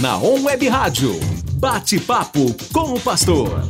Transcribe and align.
na 0.00 0.16
On 0.16 0.44
Web 0.44 0.68
Rádio. 0.68 1.18
Bate-papo 1.54 2.54
com 2.72 2.94
o 2.94 3.00
pastor. 3.00 3.68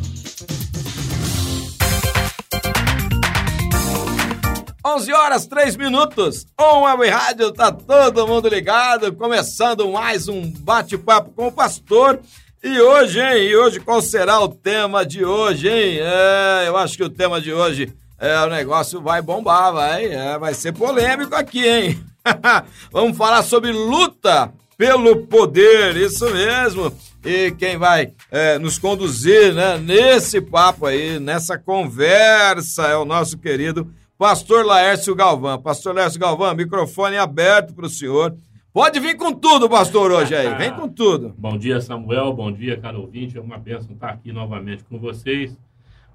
11 4.84 5.12
horas 5.12 5.46
3 5.46 5.76
minutos. 5.76 6.46
On 6.60 6.82
Web 6.82 7.08
Rádio, 7.08 7.50
tá 7.52 7.72
todo 7.72 8.26
mundo 8.26 8.46
ligado. 8.48 9.14
Começando 9.14 9.90
mais 9.90 10.28
um 10.28 10.50
bate-papo 10.50 11.30
com 11.30 11.46
o 11.46 11.52
pastor. 11.52 12.20
E 12.62 12.78
hoje, 12.78 13.20
hein? 13.20 13.44
E 13.44 13.56
hoje, 13.56 13.80
qual 13.80 14.02
será 14.02 14.38
o 14.40 14.48
tema 14.48 15.06
de 15.06 15.24
hoje, 15.24 15.68
hein? 15.68 15.98
É, 16.00 16.64
eu 16.66 16.76
acho 16.76 16.96
que 16.96 17.04
o 17.04 17.10
tema 17.10 17.40
de 17.40 17.54
hoje 17.54 17.94
é 18.18 18.38
o 18.40 18.50
negócio 18.50 19.00
vai 19.00 19.22
bombar, 19.22 19.72
vai. 19.72 20.04
É, 20.04 20.38
vai 20.38 20.52
ser 20.52 20.72
polêmico 20.72 21.34
aqui, 21.34 21.66
hein? 21.66 22.04
Vamos 22.92 23.16
falar 23.16 23.42
sobre 23.42 23.72
luta 23.72 24.52
pelo 24.78 25.26
poder, 25.26 25.96
isso 25.96 26.32
mesmo. 26.32 26.92
E 27.24 27.50
quem 27.50 27.76
vai 27.76 28.12
é, 28.30 28.60
nos 28.60 28.78
conduzir 28.78 29.52
né, 29.52 29.76
nesse 29.76 30.40
papo 30.40 30.86
aí, 30.86 31.18
nessa 31.18 31.58
conversa, 31.58 32.86
é 32.86 32.96
o 32.96 33.04
nosso 33.04 33.36
querido 33.36 33.92
Pastor 34.16 34.64
Laércio 34.64 35.16
Galvão. 35.16 35.60
Pastor 35.60 35.96
Laércio 35.96 36.20
Galvão, 36.20 36.54
microfone 36.54 37.16
aberto 37.16 37.74
para 37.74 37.86
o 37.86 37.90
senhor. 37.90 38.36
Pode 38.72 39.00
vir 39.00 39.16
com 39.16 39.32
tudo, 39.32 39.68
pastor, 39.68 40.12
hoje 40.12 40.36
aí. 40.36 40.54
Vem 40.54 40.72
com 40.72 40.88
tudo. 40.88 41.34
Bom 41.36 41.58
dia, 41.58 41.80
Samuel. 41.80 42.32
Bom 42.32 42.52
dia, 42.52 42.76
caro 42.76 43.00
ouvinte. 43.00 43.36
É 43.36 43.40
uma 43.40 43.58
bênção 43.58 43.92
estar 43.94 44.10
aqui 44.10 44.30
novamente 44.30 44.84
com 44.84 44.96
vocês. 44.98 45.58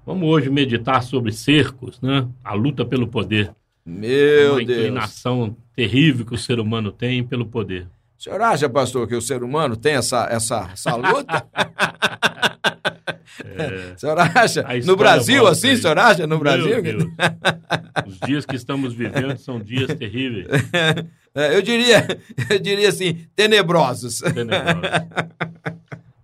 Vamos 0.06 0.26
hoje 0.26 0.48
meditar 0.48 1.02
sobre 1.02 1.32
cercos, 1.32 2.00
né? 2.00 2.26
A 2.42 2.54
luta 2.54 2.84
pelo 2.84 3.06
poder. 3.06 3.52
Meu 3.84 4.52
uma 4.52 4.64
Deus. 4.64 4.78
inclinação 4.78 5.54
terrível 5.76 6.24
que 6.24 6.34
o 6.34 6.38
ser 6.38 6.58
humano 6.58 6.90
tem 6.90 7.22
pelo 7.22 7.44
poder. 7.44 7.86
O 8.24 8.30
senhor 8.30 8.40
acha, 8.40 8.70
pastor, 8.70 9.06
que 9.06 9.14
o 9.14 9.20
ser 9.20 9.42
humano 9.42 9.76
tem 9.76 9.96
essa, 9.96 10.26
essa, 10.30 10.70
essa 10.72 10.96
luta? 10.96 11.46
O 13.94 13.98
senhor 13.98 14.18
acha? 14.18 14.64
No 14.84 14.96
Brasil, 14.96 15.46
assim, 15.46 15.68
aí. 15.68 15.74
o 15.74 15.78
senhor 15.78 15.98
acha? 15.98 16.26
No 16.26 16.38
Brasil? 16.38 16.66
Meu 16.66 16.82
Deus. 16.82 17.04
Os 18.06 18.18
dias 18.26 18.46
que 18.46 18.56
estamos 18.56 18.94
vivendo 18.94 19.36
são 19.38 19.60
dias 19.60 19.94
terríveis. 19.94 20.46
É, 21.36 21.56
eu 21.56 21.62
diria, 21.62 22.06
eu 22.48 22.60
diria 22.60 22.88
assim, 22.88 23.26
tenebrosos. 23.34 24.20
tenebrosos. 24.20 24.88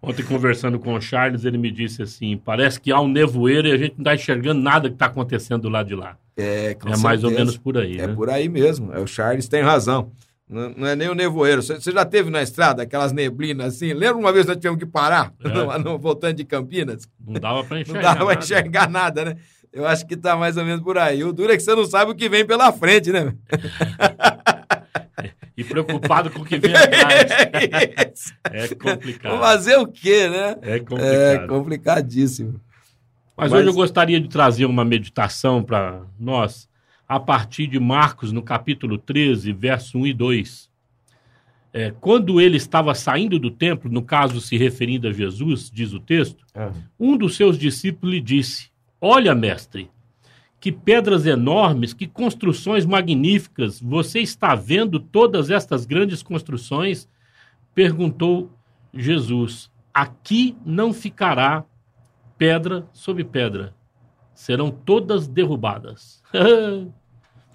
Ontem, 0.00 0.22
conversando 0.22 0.78
com 0.78 0.94
o 0.94 1.00
Charles, 1.00 1.44
ele 1.44 1.58
me 1.58 1.68
disse 1.68 2.00
assim: 2.00 2.36
parece 2.36 2.80
que 2.80 2.92
há 2.92 3.00
um 3.00 3.08
nevoeiro 3.08 3.66
e 3.66 3.72
a 3.72 3.76
gente 3.76 3.94
não 3.98 4.02
está 4.02 4.14
enxergando 4.14 4.60
nada 4.62 4.88
que 4.88 4.94
está 4.94 5.06
acontecendo 5.06 5.62
do 5.62 5.68
lado 5.68 5.88
de 5.88 5.96
lá. 5.96 6.16
É, 6.36 6.76
é 6.80 6.96
mais 6.98 7.24
ou 7.24 7.32
menos 7.32 7.58
por 7.58 7.76
aí. 7.76 7.98
É 7.98 8.06
né? 8.06 8.14
por 8.14 8.30
aí 8.30 8.48
mesmo. 8.48 8.92
É, 8.92 9.00
o 9.00 9.06
Charles 9.08 9.48
tem 9.48 9.62
razão. 9.62 10.12
Não, 10.50 10.70
não 10.70 10.86
é 10.88 10.96
nem 10.96 11.08
o 11.08 11.14
nevoeiro. 11.14 11.62
Você 11.62 11.92
já 11.92 12.04
teve 12.04 12.28
na 12.28 12.42
estrada 12.42 12.82
aquelas 12.82 13.12
neblinas 13.12 13.74
assim? 13.76 13.92
Lembra 13.92 14.16
uma 14.18 14.32
vez 14.32 14.44
que 14.44 14.48
nós 14.52 14.56
tivemos 14.60 14.80
que 14.80 14.86
parar, 14.86 15.32
É. 15.44 15.48
voltando 15.98 16.34
de 16.34 16.44
Campinas? 16.44 17.08
Não 17.24 17.34
dava 17.40 17.62
para 17.62 17.76
Não 17.76 17.82
enxergar. 17.82 18.02
dava 18.02 18.16
pra 18.16 18.24
nada. 18.34 18.40
enxergar 18.44 18.90
nada, 18.90 19.24
né? 19.26 19.36
Eu 19.72 19.86
acho 19.86 20.04
que 20.06 20.16
tá 20.16 20.34
mais 20.36 20.56
ou 20.56 20.64
menos 20.64 20.82
por 20.82 20.98
aí. 20.98 21.22
O 21.22 21.32
duro 21.32 21.52
é 21.52 21.56
que 21.56 21.62
você 21.62 21.72
não 21.76 21.84
sabe 21.86 22.10
o 22.10 22.14
que 22.16 22.28
vem 22.28 22.44
pela 22.44 22.72
frente, 22.72 23.12
né? 23.12 23.32
E 25.56 25.64
preocupado 25.64 26.30
com 26.30 26.40
o 26.40 26.44
que 26.44 26.58
vem 26.58 26.74
atrás. 26.74 28.32
É 28.50 28.68
complicado. 28.74 29.38
Fazer 29.38 29.76
o 29.76 29.86
quê, 29.86 30.26
né? 30.28 30.56
É 30.62 30.76
É 30.76 30.80
complicado. 30.80 31.48
complicadíssimo. 31.48 32.60
Mas, 33.36 33.50
Mas- 33.50 33.60
hoje 33.60 33.68
eu 33.68 33.74
gostaria 33.74 34.18
de 34.20 34.28
trazer 34.28 34.64
uma 34.64 34.84
meditação 34.84 35.62
para 35.62 36.00
nós, 36.18 36.66
a 37.10 37.18
partir 37.18 37.66
de 37.66 37.80
Marcos, 37.80 38.30
no 38.30 38.40
capítulo 38.40 38.96
13, 38.96 39.52
verso 39.52 39.98
1 39.98 40.06
e 40.06 40.12
2. 40.12 40.70
É, 41.72 41.90
quando 41.90 42.40
ele 42.40 42.56
estava 42.56 42.94
saindo 42.94 43.36
do 43.36 43.50
templo, 43.50 43.90
no 43.90 44.00
caso 44.00 44.40
se 44.40 44.56
referindo 44.56 45.08
a 45.08 45.12
Jesus, 45.12 45.68
diz 45.74 45.92
o 45.92 45.98
texto, 45.98 46.46
um 46.96 47.16
dos 47.16 47.34
seus 47.34 47.58
discípulos 47.58 48.14
lhe 48.14 48.20
disse: 48.20 48.70
Olha, 49.00 49.34
mestre, 49.34 49.90
que 50.60 50.70
pedras 50.70 51.26
enormes, 51.26 51.92
que 51.92 52.06
construções 52.06 52.86
magníficas, 52.86 53.80
você 53.80 54.20
está 54.20 54.54
vendo 54.54 55.00
todas 55.00 55.50
estas 55.50 55.84
grandes 55.84 56.22
construções? 56.22 57.08
Perguntou 57.74 58.56
Jesus: 58.94 59.68
Aqui 59.92 60.56
não 60.64 60.92
ficará 60.92 61.64
pedra 62.38 62.86
sobre 62.92 63.24
pedra, 63.24 63.74
serão 64.32 64.70
todas 64.70 65.26
derrubadas. 65.26 66.22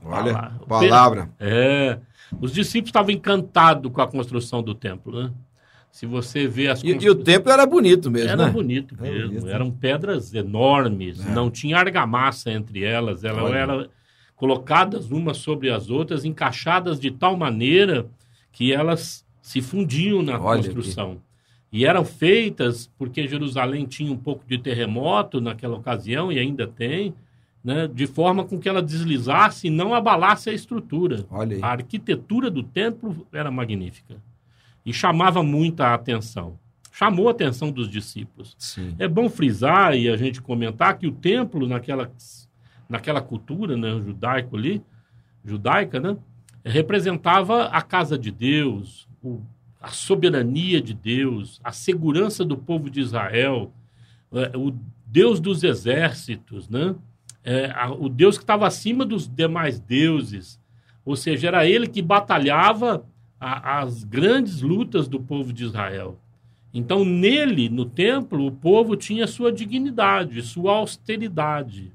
Olha, 0.05 0.31
lá. 0.33 0.51
palavra. 0.67 1.29
É. 1.39 1.97
Os 2.39 2.51
discípulos 2.53 2.89
estavam 2.89 3.11
encantados 3.11 3.91
com 3.91 4.01
a 4.01 4.07
construção 4.07 4.61
do 4.61 4.73
templo, 4.75 5.23
né? 5.23 5.31
Se 5.91 6.05
você 6.05 6.45
vê 6.47 6.67
as 6.67 6.83
E, 6.83 6.87
e 6.89 7.09
o 7.09 7.15
templo 7.15 7.51
era 7.51 7.65
bonito 7.65 8.11
mesmo, 8.11 8.29
era 8.31 8.45
né? 8.47 8.51
bonito 8.51 8.95
Era 8.99 9.11
mesmo. 9.11 9.27
bonito. 9.29 9.47
Eram 9.47 9.71
pedras 9.71 10.33
enormes, 10.33 11.25
É. 11.25 11.29
não 11.31 11.49
tinha 11.49 11.77
argamassa 11.77 12.51
entre 12.51 12.83
elas. 12.83 13.23
Elas 13.23 13.51
eram 13.53 13.87
colocadas 14.35 15.09
umas 15.11 15.37
sobre 15.37 15.69
as 15.71 15.89
outras, 15.89 16.25
encaixadas 16.25 16.99
de 16.99 17.11
tal 17.11 17.37
maneira 17.37 18.05
que 18.51 18.73
elas 18.73 19.25
se 19.41 19.61
fundiam 19.61 20.21
na 20.21 20.37
Olha 20.39 20.61
construção. 20.61 21.17
E 21.71 21.85
eram 21.85 22.03
feitas 22.03 22.89
porque 22.97 23.27
Jerusalém 23.27 23.85
tinha 23.85 24.11
um 24.11 24.17
pouco 24.17 24.43
de 24.47 24.57
terremoto 24.57 25.39
naquela 25.39 25.77
ocasião 25.77 26.31
e 26.31 26.39
ainda 26.39 26.67
tem, 26.67 27.13
né, 27.65 27.87
de 27.87 28.05
forma 28.05 28.45
com 28.45 28.59
que 28.59 28.69
ela 28.69 28.81
deslizasse 28.83 29.65
e 29.67 29.69
não 29.71 29.95
abalasse 29.95 30.51
a 30.51 30.53
estrutura. 30.53 31.25
A 31.63 31.69
arquitetura 31.71 32.51
do 32.51 32.61
templo 32.61 33.25
era 33.33 33.49
magnífica 33.49 34.17
e 34.85 34.93
chamava 34.93 35.41
muita 35.41 35.91
atenção. 35.93 36.59
Chamou 36.91 37.27
a 37.27 37.31
atenção 37.31 37.71
dos 37.71 37.89
discípulos. 37.89 38.55
Sim. 38.59 38.95
É 38.99 39.07
bom 39.07 39.27
frisar 39.27 39.95
e 39.97 40.07
a 40.07 40.15
gente 40.15 40.39
comentar 40.43 40.95
que 40.97 41.07
o 41.07 41.11
templo, 41.11 41.67
naquela, 41.67 42.11
naquela 42.87 43.19
cultura 43.19 43.75
né, 43.75 43.99
judaico 43.99 44.55
ali, 44.55 44.81
judaica, 45.43 45.99
né, 45.99 46.15
representava 46.63 47.65
a 47.65 47.81
casa 47.81 48.15
de 48.17 48.29
Deus, 48.31 49.07
o- 49.23 49.41
a 49.81 49.89
soberania 49.89 50.79
de 50.79 50.93
Deus, 50.93 51.59
a 51.63 51.71
segurança 51.71 52.45
do 52.45 52.55
povo 52.57 52.89
de 52.91 52.99
Israel, 53.01 53.71
é, 54.31 54.55
o 54.55 54.71
Deus 55.05 55.39
dos 55.39 55.63
exércitos, 55.63 56.69
né? 56.69 56.95
É, 57.45 57.71
a- 57.75 57.91
o 57.91 58.09
Deus 58.09 58.37
que 58.37 58.43
estava 58.43 58.65
acima 58.65 59.05
dos 59.05 59.27
demais 59.27 59.79
deuses. 59.79 60.59
Ou 61.05 61.15
seja, 61.15 61.47
era 61.47 61.65
ele 61.65 61.87
que 61.87 62.01
batalhava 62.01 63.05
a- 63.39 63.81
as 63.81 64.03
grandes 64.03 64.61
lutas 64.61 65.07
do 65.07 65.19
povo 65.19 65.53
de 65.53 65.63
Israel. 65.63 66.17
Então, 66.73 67.05
nele, 67.05 67.69
no 67.69 67.85
templo, 67.85 68.45
o 68.47 68.51
povo 68.51 68.95
tinha 68.97 69.27
sua 69.27 69.51
dignidade, 69.51 70.41
sua 70.41 70.73
austeridade. 70.73 71.93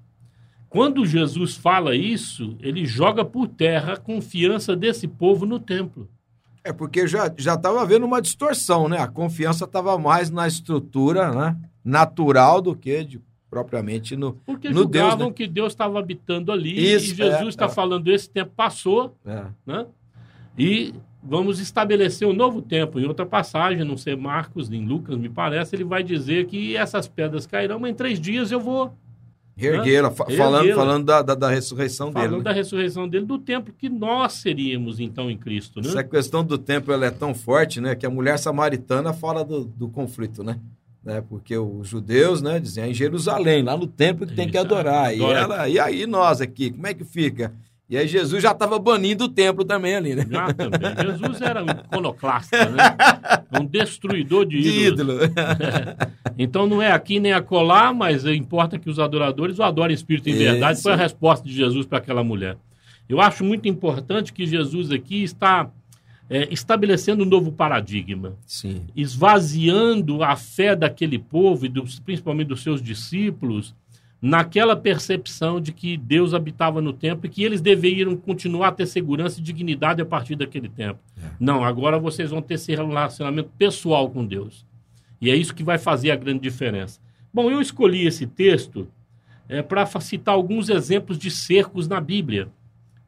Quando 0.69 1.05
Jesus 1.05 1.56
fala 1.56 1.97
isso, 1.97 2.56
ele 2.61 2.87
joga 2.87 3.25
por 3.25 3.49
terra 3.49 3.94
a 3.94 3.97
confiança 3.99 4.77
desse 4.77 5.09
povo 5.09 5.44
no 5.44 5.59
templo. 5.59 6.09
É 6.62 6.72
porque 6.72 7.09
já 7.09 7.32
já 7.37 7.55
estava 7.55 7.82
havendo 7.82 8.06
uma 8.06 8.22
distorção, 8.22 8.88
né? 8.88 8.99
A 8.99 9.09
confiança 9.09 9.65
estava 9.65 9.99
mais 9.99 10.31
na 10.31 10.47
estrutura, 10.47 11.32
né? 11.34 11.56
Natural 11.84 12.61
do 12.62 12.77
que 12.77 13.03
de, 13.03 13.21
propriamente 13.50 14.15
no. 14.16 14.34
Porque 14.47 14.69
No 14.69 14.84
Deus, 14.87 15.05
julgavam 15.05 15.28
né? 15.28 15.33
que 15.34 15.47
Deus 15.47 15.72
estava 15.72 15.99
habitando 15.99 16.53
ali 16.53 16.72
Isso, 16.94 17.12
e 17.12 17.16
Jesus 17.16 17.43
é, 17.47 17.49
está 17.49 17.65
é. 17.66 17.69
falando 17.69 18.09
esse 18.09 18.31
tempo 18.31 18.53
passou, 18.56 19.16
É. 19.27 19.44
né? 19.66 19.87
E 20.59 20.94
vamos 21.22 21.59
estabelecer 21.59 22.27
um 22.28 22.33
novo 22.33 22.62
tempo. 22.62 22.99
Em 23.00 23.06
outra 23.06 23.27
passagem, 23.27 23.84
não 23.84 23.97
sei 23.97 24.15
Marcos, 24.16 24.71
em 24.71 24.87
Lucas, 24.87 25.16
me 25.16 25.28
parece, 25.28 25.75
ele 25.77 25.84
vai 25.84 26.03
dizer 26.03 26.47
que 26.47 26.77
essas 26.77 27.09
pedras 27.09 27.47
cairão, 27.47 27.78
mas 27.81 27.91
em 27.91 27.94
três 27.94 28.21
dias 28.21 28.50
eu 28.53 28.61
vou 28.61 28.93
Reerguê-la, 29.56 30.09
Reerguê-la. 30.09 30.37
falando, 30.38 30.75
falando 30.75 31.05
da, 31.05 31.21
da, 31.22 31.34
da 31.34 31.50
ressurreição 31.50 32.11
falando 32.12 32.31
dele. 32.31 32.38
né? 32.38 32.44
da 32.44 32.53
ressurreição 32.53 33.06
dele, 33.09 33.27
do 33.27 33.38
templo 33.38 33.75
que 33.77 33.91
nós 33.91 34.34
seríamos 34.34 34.99
então 35.00 35.31
em 35.31 35.37
Cristo, 35.37 35.81
né? 35.82 35.88
Essa 35.88 36.03
questão 36.05 36.43
do 36.43 36.56
templo 36.56 36.94
ela 36.94 37.05
é 37.06 37.11
tão 37.11 37.34
forte, 37.34 37.78
né? 37.81 37.94
Que 37.94 38.06
a 38.06 38.11
mulher 38.11 38.38
samaritana 38.38 39.12
fala 39.12 39.44
do, 39.44 39.65
do 39.65 39.88
conflito, 39.88 40.43
né? 40.43 40.58
Né? 41.05 41.23
Porque 41.29 41.56
os 41.56 41.88
judeus, 41.88 42.43
né, 42.43 42.61
diziam 42.61 42.85
é 42.87 42.91
em 42.91 42.94
Jerusalém, 42.94 43.62
lá 43.62 43.76
no 43.76 43.87
templo 43.87 44.26
que 44.26 44.35
tem 44.35 44.49
que 44.49 44.58
adorar. 44.58 45.14
E, 45.17 45.23
ela, 45.23 45.69
e 45.69 45.79
aí 45.79 46.06
nós 46.06 46.41
aqui, 46.41 46.70
como 46.70 46.87
é 46.87 46.94
que 46.94 47.05
fica? 47.05 47.52
E 47.88 47.97
aí 47.97 48.06
Jesus 48.06 48.41
já 48.41 48.52
estava 48.52 48.79
banindo 48.79 49.25
o 49.25 49.29
templo 49.29 49.64
também 49.64 49.97
ali, 49.97 50.14
né? 50.14 50.25
Já 50.31 50.52
também. 50.55 50.81
Jesus 51.05 51.41
era 51.41 51.64
um 51.64 51.67
iconoclasta, 51.69 52.70
né? 52.70 52.97
Um 53.61 53.67
destruidor 53.67 54.47
de 54.47 54.62
De 54.62 54.69
ídolos. 54.87 55.25
ídolo. 55.25 55.35
Então 56.38 56.69
não 56.69 56.81
é 56.81 56.93
aqui 56.93 57.19
nem 57.19 57.32
acolá, 57.32 57.93
mas 57.93 58.25
importa 58.25 58.79
que 58.79 58.88
os 58.88 58.99
adoradores 59.00 59.58
o 59.58 59.62
adorem 59.64 59.93
em 59.93 59.96
espírito 59.96 60.31
em 60.31 60.35
verdade. 60.35 60.75
Isso. 60.75 60.85
Foi 60.85 60.93
a 60.93 60.96
resposta 60.96 61.46
de 61.46 61.53
Jesus 61.53 61.85
para 61.85 61.99
aquela 61.99 62.23
mulher. 62.23 62.56
Eu 63.08 63.20
acho 63.20 63.44
muito 63.44 63.69
importante 63.69 64.32
que 64.32 64.46
Jesus 64.46 64.93
aqui 64.93 65.25
está 65.25 65.69
é, 66.31 66.47
estabelecendo 66.50 67.25
um 67.25 67.27
novo 67.27 67.50
paradigma, 67.50 68.37
Sim. 68.47 68.82
esvaziando 68.94 70.23
a 70.23 70.37
fé 70.37 70.75
daquele 70.77 71.19
povo 71.19 71.67
e 71.67 71.69
dos- 71.69 71.99
principalmente 71.99 72.49
dos 72.49 72.62
seus 72.62 72.81
discípulos 72.81 73.75
naquela 74.23 74.77
percepção 74.77 75.61
de 75.61 75.73
que 75.73 75.97
Deus 75.97 76.35
habitava 76.35 76.81
no 76.82 76.93
templo 76.93 77.27
e 77.27 77.29
que 77.29 77.43
eles 77.43 77.61
deveriam 77.61 78.15
continuar 78.17 78.69
a 78.69 78.73
ter 78.73 78.87
segurança 78.87 79.41
e 79.41 79.43
dignidade 79.43 80.03
a 80.03 80.05
partir 80.05 80.37
daquele 80.37 80.69
tempo. 80.69 81.00
É. 81.17 81.27
Não, 81.41 81.65
agora 81.65 81.99
vocês 81.99 82.31
vão 82.31 82.43
ter 82.43 82.55
esse 82.55 82.75
relacionamento 82.75 83.50
pessoal 83.59 84.09
com 84.11 84.25
Deus. 84.25 84.65
E 85.21 85.31
é 85.31 85.37
isso 85.37 85.55
que 85.55 85.62
vai 85.65 85.79
fazer 85.79 86.11
a 86.11 86.17
grande 86.17 86.41
diferença. 86.41 87.00
Bom, 87.32 87.50
eu 87.50 87.61
escolhi 87.62 88.06
esse 88.06 88.27
texto 88.27 88.87
é, 89.49 89.62
para 89.62 89.87
citar 90.00 90.35
alguns 90.35 90.69
exemplos 90.69 91.19
de 91.19 91.31
cercos 91.31 91.88
na 91.88 92.00
Bíblia. 92.00 92.49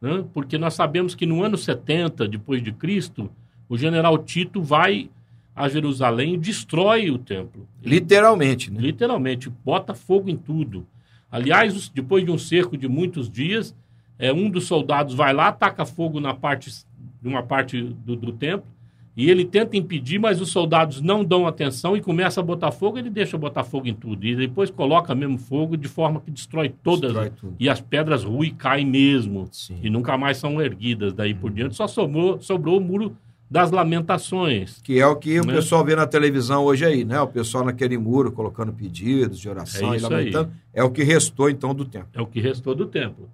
Né? 0.02 0.25
Porque 0.34 0.58
nós 0.58 0.75
sabemos 0.75 1.14
que 1.14 1.25
no 1.25 1.44
ano 1.44 1.56
70 1.56 2.26
depois 2.26 2.60
de 2.60 2.72
Cristo, 2.72 3.31
o 3.69 3.78
general 3.78 4.19
Tito 4.19 4.60
vai 4.60 5.08
a 5.54 5.69
Jerusalém 5.69 6.34
e 6.34 6.38
destrói 6.38 7.10
o 7.10 7.19
templo. 7.19 7.69
Literalmente, 7.82 8.70
né? 8.70 8.81
Literalmente, 8.81 9.49
bota 9.64 9.94
fogo 9.94 10.28
em 10.28 10.37
tudo. 10.37 10.87
Aliás, 11.31 11.88
depois 11.88 12.25
de 12.25 12.31
um 12.31 12.38
cerco 12.38 12.76
de 12.76 12.88
muitos 12.88 13.31
dias, 13.31 13.75
é, 14.19 14.32
um 14.32 14.50
dos 14.50 14.66
soldados 14.66 15.14
vai 15.14 15.32
lá, 15.32 15.52
taca 15.52 15.87
fogo 15.87 16.20
na 16.20 16.34
parte, 16.34 16.84
numa 17.22 17.43
parte 17.43 17.82
do, 17.82 18.16
do 18.16 18.32
templo, 18.32 18.66
e 19.14 19.31
ele 19.31 19.44
tenta 19.44 19.76
impedir, 19.76 20.19
mas 20.19 20.41
os 20.41 20.50
soldados 20.50 21.00
não 21.03 21.23
dão 21.23 21.47
atenção 21.47 21.97
e 21.97 22.00
começa 22.00 22.41
a 22.41 22.43
botar 22.43 22.73
fogo, 22.73 22.99
ele 22.99 23.11
deixa 23.11 23.37
botar 23.37 23.62
fogo 23.62 23.87
em 23.87 23.94
tudo. 23.94 24.25
E 24.25 24.35
depois 24.35 24.70
coloca 24.70 25.14
mesmo 25.14 25.38
fogo 25.38 25.76
de 25.76 25.87
forma 25.87 26.20
que 26.20 26.31
destrói 26.31 26.70
todas. 26.82 27.12
Destrói 27.12 27.53
e 27.61 27.69
as 27.69 27.81
pedras 27.81 28.25
ruins 28.25 28.55
caem 28.56 28.87
mesmo. 28.87 29.49
Sim. 29.53 29.79
E 29.82 29.91
nunca 29.91 30.17
mais 30.17 30.38
são 30.38 30.61
erguidas 30.62 31.12
daí 31.12 31.35
por 31.35 31.50
diante. 31.50 31.75
Só 31.75 31.87
sobrou, 31.87 32.41
sobrou 32.41 32.79
o 32.79 32.81
muro 32.81 33.14
das 33.50 33.70
lamentações. 33.70 34.81
Que 34.82 34.99
é 34.99 35.06
o 35.06 35.14
que 35.14 35.35
né? 35.35 35.41
o 35.43 35.47
pessoal 35.47 35.85
vê 35.85 35.94
na 35.94 36.06
televisão 36.06 36.64
hoje 36.64 36.87
aí, 36.87 37.05
né? 37.05 37.20
O 37.20 37.29
pessoal 37.29 37.62
naquele 37.67 37.99
muro 37.99 38.32
colocando 38.32 38.73
pedidos 38.73 39.38
de 39.38 39.47
oração 39.47 39.93
é 39.93 39.99
e 39.99 40.00
lamentando. 40.00 40.50
Aí. 40.50 40.81
É 40.81 40.82
o 40.82 40.91
que 40.91 41.03
restou, 41.03 41.50
então, 41.50 41.75
do 41.75 41.85
templo. 41.85 42.09
É 42.14 42.23
o 42.23 42.26
que 42.26 42.41
restou 42.41 42.75
do 42.75 42.87
templo. 42.87 43.29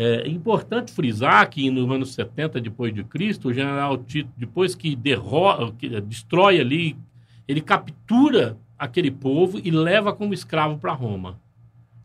É 0.00 0.28
importante 0.28 0.92
frisar 0.92 1.50
que 1.50 1.68
no 1.72 1.92
ano 1.92 2.06
70 2.06 2.60
depois 2.60 2.94
de 2.94 3.02
Cristo, 3.02 3.48
o 3.48 3.52
general 3.52 3.98
Tito, 3.98 4.30
depois 4.36 4.76
que, 4.76 4.94
derrota, 4.94 5.74
que 5.76 5.88
destrói 6.00 6.60
ali, 6.60 6.96
ele 7.48 7.60
captura 7.60 8.56
aquele 8.78 9.10
povo 9.10 9.58
e 9.58 9.72
leva 9.72 10.12
como 10.12 10.32
escravo 10.32 10.78
para 10.78 10.92
Roma. 10.92 11.40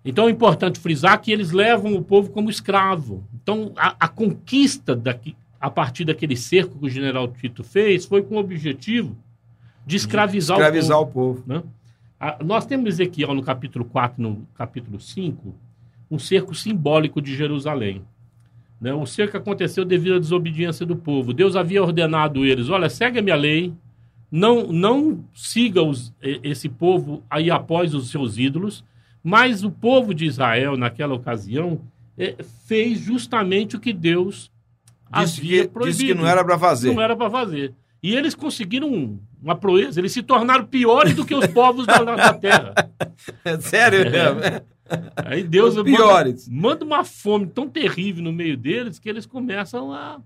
Então 0.04 0.28
é 0.28 0.32
importante 0.32 0.80
frisar 0.80 1.22
que 1.22 1.32
eles 1.32 1.52
levam 1.52 1.94
o 1.94 2.04
povo 2.04 2.32
como 2.32 2.50
escravo. 2.50 3.24
Então 3.32 3.72
a, 3.78 3.96
a 4.00 4.08
conquista 4.08 4.96
daqui, 4.96 5.36
a 5.62 5.70
partir 5.70 6.04
daquele 6.04 6.36
cerco 6.36 6.80
que 6.80 6.88
o 6.88 6.90
general 6.90 7.28
Tito 7.28 7.64
fez, 7.64 8.08
foi 8.08 8.24
com 8.24 8.38
o 8.38 8.40
objetivo 8.40 9.16
de 9.86 9.98
escravizar, 9.98 10.58
de 10.58 10.64
escravizar 10.64 11.00
o 11.00 11.06
povo. 11.06 11.30
O 11.30 11.44
povo. 11.44 11.44
Né? 11.46 11.64
A, 12.20 12.44
nós 12.44 12.66
temos 12.66 12.90
Ezequiel 12.90 13.36
no 13.36 13.44
capítulo 13.44 13.86
4, 13.86 14.20
no 14.20 14.48
capítulo 14.56 15.00
5, 15.00 15.54
um 16.10 16.20
cerco 16.20 16.54
simbólico 16.54 17.22
de 17.22 17.36
Jerusalém. 17.36 18.04
Né? 18.80 18.94
O 18.94 19.06
cerco 19.06 19.38
aconteceu 19.38 19.86
devido 19.86 20.16
à 20.16 20.20
desobediência 20.20 20.86
do 20.86 20.96
povo. 20.96 21.34
Deus 21.34 21.56
havia 21.56 21.82
ordenado 21.82 22.46
eles: 22.46 22.70
olha, 22.70 22.90
segue 22.90 23.20
a 23.20 23.22
minha 23.22 23.36
lei, 23.36 23.74
não, 24.32 24.68
não 24.68 25.24
siga 25.34 25.82
os, 25.82 26.14
esse 26.22 26.68
povo 26.68 27.24
aí 27.30 27.50
após 27.50 27.94
os 27.94 28.10
seus 28.10 28.38
ídolos, 28.38 28.84
mas 29.24 29.64
o 29.64 29.72
povo 29.72 30.14
de 30.14 30.26
Israel, 30.26 30.76
naquela 30.76 31.14
ocasião, 31.14 31.82
é, 32.18 32.36
fez 32.68 33.00
justamente 33.00 33.76
o 33.76 33.80
que 33.80 33.94
Deus 33.94 34.52
Disse 35.22 35.42
que, 35.42 35.70
disse 35.86 36.06
que 36.08 36.14
não 36.14 36.28
era 36.28 36.44
para 36.44 36.58
fazer. 36.58 36.94
Não 36.94 37.02
era 37.02 37.16
para 37.16 37.30
fazer. 37.30 37.74
E 38.02 38.16
eles 38.16 38.34
conseguiram 38.34 39.20
uma 39.42 39.56
proeza, 39.56 40.00
eles 40.00 40.12
se 40.12 40.24
tornaram 40.24 40.66
piores 40.66 41.14
do 41.14 41.26
que 41.26 41.36
os 41.36 41.48
povos 41.48 41.86
da, 41.86 42.04
da 42.04 42.34
terra. 42.34 42.74
É 43.46 43.60
sério 43.60 44.02
é. 44.02 44.64
Aí 45.16 45.44
Deus 45.44 45.76
manda, 45.76 46.36
manda, 46.50 46.86
uma 46.86 47.04
fome 47.04 47.48
tão 47.48 47.68
terrível 47.70 48.24
no 48.24 48.34
meio 48.34 48.58
deles 48.58 49.00
que 49.00 49.10
eles 49.10 49.26
começam 49.26 49.94
a 49.94 50.20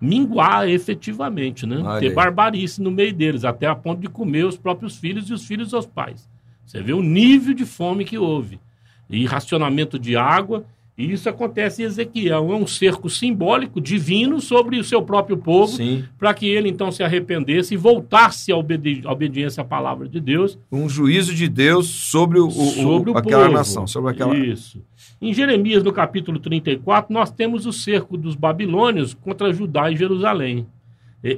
minguar 0.00 0.68
efetivamente, 0.68 1.66
né? 1.66 1.78
Olha 1.78 2.00
Ter 2.00 2.08
aí. 2.08 2.14
barbarice 2.14 2.80
no 2.82 2.90
meio 2.90 3.12
deles, 3.12 3.44
até 3.44 3.66
a 3.66 3.74
ponto 3.74 4.00
de 4.00 4.08
comer 4.08 4.46
os 4.46 4.56
próprios 4.56 4.96
filhos 4.96 5.28
e 5.28 5.34
os 5.34 5.44
filhos 5.46 5.70
dos 5.70 5.86
pais. 5.86 6.28
Você 6.64 6.80
vê 6.80 6.92
o 6.92 7.02
nível 7.02 7.52
de 7.52 7.66
fome 7.66 8.04
que 8.04 8.16
houve. 8.16 8.60
E 9.08 9.26
racionamento 9.26 9.98
de 9.98 10.16
água 10.16 10.64
e 11.00 11.12
isso 11.12 11.30
acontece 11.30 11.82
em 11.82 11.86
Ezequiel. 11.86 12.52
É 12.52 12.54
um 12.54 12.66
cerco 12.66 13.08
simbólico, 13.08 13.80
divino, 13.80 14.38
sobre 14.38 14.78
o 14.78 14.84
seu 14.84 15.00
próprio 15.02 15.38
povo, 15.38 15.78
para 16.18 16.34
que 16.34 16.46
ele 16.46 16.68
então 16.68 16.92
se 16.92 17.02
arrependesse 17.02 17.72
e 17.72 17.76
voltasse 17.78 18.52
à, 18.52 18.56
obedi 18.56 19.00
à 19.06 19.10
obediência 19.10 19.62
à 19.62 19.64
palavra 19.64 20.06
de 20.06 20.20
Deus. 20.20 20.58
Um 20.70 20.90
juízo 20.90 21.34
de 21.34 21.48
Deus 21.48 21.86
sobre, 21.86 22.38
o, 22.38 22.50
sobre 22.50 23.10
o, 23.10 23.14
o 23.14 23.16
aquela 23.16 23.44
povo. 23.44 23.56
nação, 23.56 23.86
sobre 23.86 24.10
aquela. 24.10 24.36
Isso. 24.36 24.82
Em 25.22 25.32
Jeremias, 25.32 25.82
no 25.82 25.90
capítulo 25.90 26.38
34, 26.38 27.12
nós 27.12 27.30
temos 27.30 27.64
o 27.64 27.72
cerco 27.72 28.18
dos 28.18 28.34
babilônios 28.34 29.14
contra 29.14 29.54
Judá 29.54 29.90
e 29.90 29.96
Jerusalém. 29.96 30.66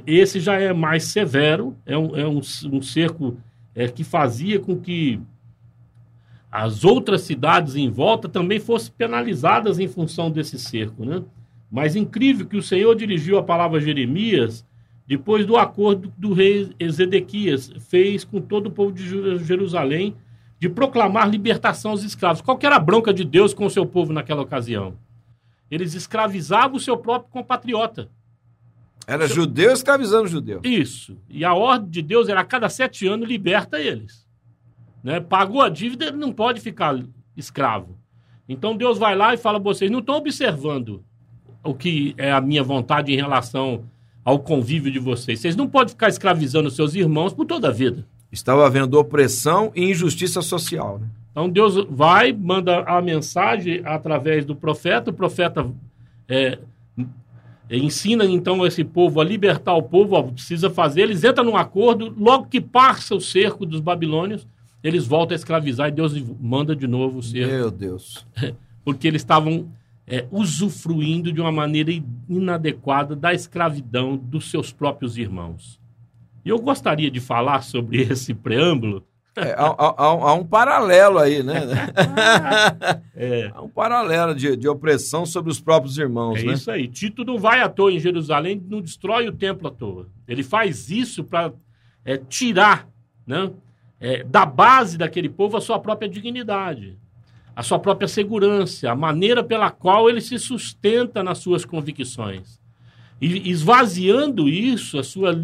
Esse 0.05 0.41
já 0.41 0.55
é 0.55 0.73
mais 0.73 1.05
severo, 1.05 1.73
é 1.85 1.97
um, 1.97 2.17
é 2.17 2.27
um, 2.27 2.41
um 2.71 2.81
cerco 2.81 3.37
é, 3.73 3.87
que 3.87 4.03
fazia 4.03 4.59
com 4.59 4.77
que 4.77 5.21
as 6.55 6.85
outras 6.85 7.21
cidades 7.21 7.75
em 7.75 7.89
volta 7.89 8.29
também 8.29 8.59
fossem 8.59 8.93
penalizadas 8.95 9.79
em 9.79 9.87
função 9.87 10.29
desse 10.29 10.59
cerco, 10.59 11.03
né? 11.03 11.23
Mas 11.71 11.95
incrível 11.95 12.45
que 12.45 12.55
o 12.55 12.61
Senhor 12.61 12.93
dirigiu 12.93 13.39
a 13.39 13.43
palavra 13.43 13.79
a 13.79 13.81
Jeremias 13.81 14.63
depois 15.07 15.47
do 15.47 15.57
acordo 15.57 16.13
do 16.15 16.31
rei 16.31 16.69
Ezequias 16.79 17.73
fez 17.89 18.23
com 18.23 18.39
todo 18.39 18.67
o 18.67 18.71
povo 18.71 18.91
de 18.91 19.03
Jerusalém 19.43 20.15
de 20.59 20.69
proclamar 20.69 21.27
libertação 21.27 21.89
aos 21.89 22.03
escravos. 22.03 22.43
Qual 22.43 22.55
que 22.55 22.67
era 22.67 22.75
a 22.75 22.79
bronca 22.79 23.11
de 23.11 23.23
Deus 23.23 23.51
com 23.51 23.65
o 23.65 23.71
seu 23.71 23.87
povo 23.87 24.13
naquela 24.13 24.43
ocasião? 24.43 24.93
Eles 25.71 25.95
escravizavam 25.95 26.77
o 26.77 26.79
seu 26.79 26.95
próprio 26.95 27.31
compatriota. 27.31 28.11
Era 29.07 29.25
seu... 29.25 29.37
judeu 29.37 29.73
escravizando 29.73 30.27
judeu. 30.27 30.61
Isso. 30.63 31.17
E 31.27 31.43
a 31.43 31.55
ordem 31.55 31.89
de 31.89 32.03
Deus 32.03 32.29
era 32.29 32.41
a 32.41 32.45
cada 32.45 32.69
sete 32.69 33.07
anos 33.07 33.27
liberta 33.27 33.81
eles. 33.81 34.22
Né? 35.03 35.19
Pagou 35.19 35.61
a 35.61 35.69
dívida, 35.69 36.05
ele 36.05 36.17
não 36.17 36.31
pode 36.31 36.61
ficar 36.61 36.97
escravo. 37.35 37.97
Então 38.47 38.75
Deus 38.75 38.97
vai 38.97 39.15
lá 39.15 39.33
e 39.33 39.37
fala: 39.37 39.59
vocês 39.59 39.91
não 39.91 39.99
estão 39.99 40.15
observando 40.15 41.03
o 41.63 41.73
que 41.73 42.13
é 42.17 42.31
a 42.31 42.41
minha 42.41 42.63
vontade 42.63 43.11
em 43.11 43.15
relação 43.15 43.83
ao 44.23 44.39
convívio 44.39 44.91
de 44.91 44.99
vocês. 44.99 45.39
Vocês 45.39 45.55
não 45.55 45.67
podem 45.67 45.89
ficar 45.89 46.09
escravizando 46.09 46.69
seus 46.71 46.95
irmãos 46.95 47.33
por 47.33 47.45
toda 47.45 47.67
a 47.67 47.71
vida. 47.71 48.05
Estava 48.31 48.65
havendo 48.65 48.97
opressão 48.97 49.71
e 49.75 49.91
injustiça 49.91 50.41
social. 50.41 50.99
Né? 50.99 51.07
Então 51.31 51.49
Deus 51.49 51.75
vai, 51.89 52.31
manda 52.31 52.81
a 52.83 53.01
mensagem 53.01 53.81
através 53.83 54.45
do 54.45 54.55
profeta, 54.55 55.11
o 55.11 55.13
profeta 55.13 55.69
é, 56.27 56.59
ensina 57.69 58.25
então 58.25 58.65
esse 58.65 58.83
povo 58.83 59.19
a 59.19 59.23
libertar 59.23 59.73
o 59.73 59.83
povo, 59.83 60.15
ó, 60.15 60.23
precisa 60.23 60.69
fazer, 60.69 61.01
eles 61.01 61.23
entram 61.23 61.45
num 61.45 61.57
acordo, 61.57 62.13
logo 62.17 62.47
que 62.47 62.61
passa 62.61 63.15
o 63.15 63.21
cerco 63.21 63.65
dos 63.65 63.79
babilônios, 63.79 64.47
eles 64.83 65.07
voltam 65.07 65.33
a 65.33 65.37
escravizar 65.37 65.87
e 65.87 65.91
Deus 65.91 66.13
manda 66.39 66.75
de 66.75 66.85
novo 66.85 67.23
ser. 67.23 67.47
Meu 67.47 67.71
Deus. 67.71 68.25
Porque 68.83 69.07
eles 69.07 69.21
estavam 69.21 69.71
é, 70.05 70.25
usufruindo 70.29 71.31
de 71.31 71.39
uma 71.39 71.51
maneira 71.51 71.91
inadequada 72.27 73.15
da 73.15 73.33
escravidão 73.33 74.17
dos 74.17 74.51
seus 74.51 74.73
próprios 74.73 75.17
irmãos. 75.17 75.79
E 76.43 76.49
eu 76.49 76.59
gostaria 76.59 77.09
de 77.09 77.21
falar 77.21 77.63
sobre 77.63 78.01
esse 78.11 78.33
preâmbulo. 78.33 79.05
É, 79.35 79.53
há, 79.53 79.65
há, 79.65 79.95
há, 79.97 80.33
um 80.35 80.45
paralelo 80.45 81.17
aí, 81.17 81.41
né? 81.41 81.61
é. 83.15 83.51
Há 83.51 83.63
um 83.63 83.69
paralelo 83.69 84.35
de, 84.35 84.55
de 84.55 84.67
opressão 84.67 85.25
sobre 85.25 85.51
os 85.51 85.59
próprios 85.59 85.97
irmãos, 85.97 86.39
é 86.41 86.43
né? 86.43 86.53
isso 86.53 86.69
aí. 86.69 86.87
Tito 86.87 87.25
não 87.25 87.39
vai 87.39 87.61
à 87.61 87.67
toa 87.67 87.91
em 87.91 87.99
Jerusalém, 87.99 88.61
não 88.69 88.79
destrói 88.79 89.27
o 89.27 89.31
templo 89.31 89.69
à 89.69 89.71
toa. 89.71 90.07
Ele 90.27 90.43
faz 90.43 90.91
isso 90.91 91.23
para 91.23 91.51
é, 92.05 92.17
tirar 92.17 92.87
né, 93.25 93.49
é, 94.03 94.21
da 94.21 94.45
base 94.45 94.97
daquele 94.97 95.29
povo 95.29 95.55
a 95.55 95.61
sua 95.61 95.79
própria 95.79 96.09
dignidade, 96.09 96.97
a 97.55 97.63
sua 97.63 97.79
própria 97.79 98.07
segurança, 98.07 98.91
a 98.91 98.95
maneira 98.95 99.41
pela 99.41 99.71
qual 99.71 100.09
ele 100.09 100.19
se 100.19 100.37
sustenta 100.37 101.23
nas 101.23 101.37
suas 101.37 101.63
convicções. 101.63 102.59
E 103.21 103.49
esvaziando 103.49 104.49
isso, 104.49 104.99
a 104.99 105.03
sua 105.03 105.41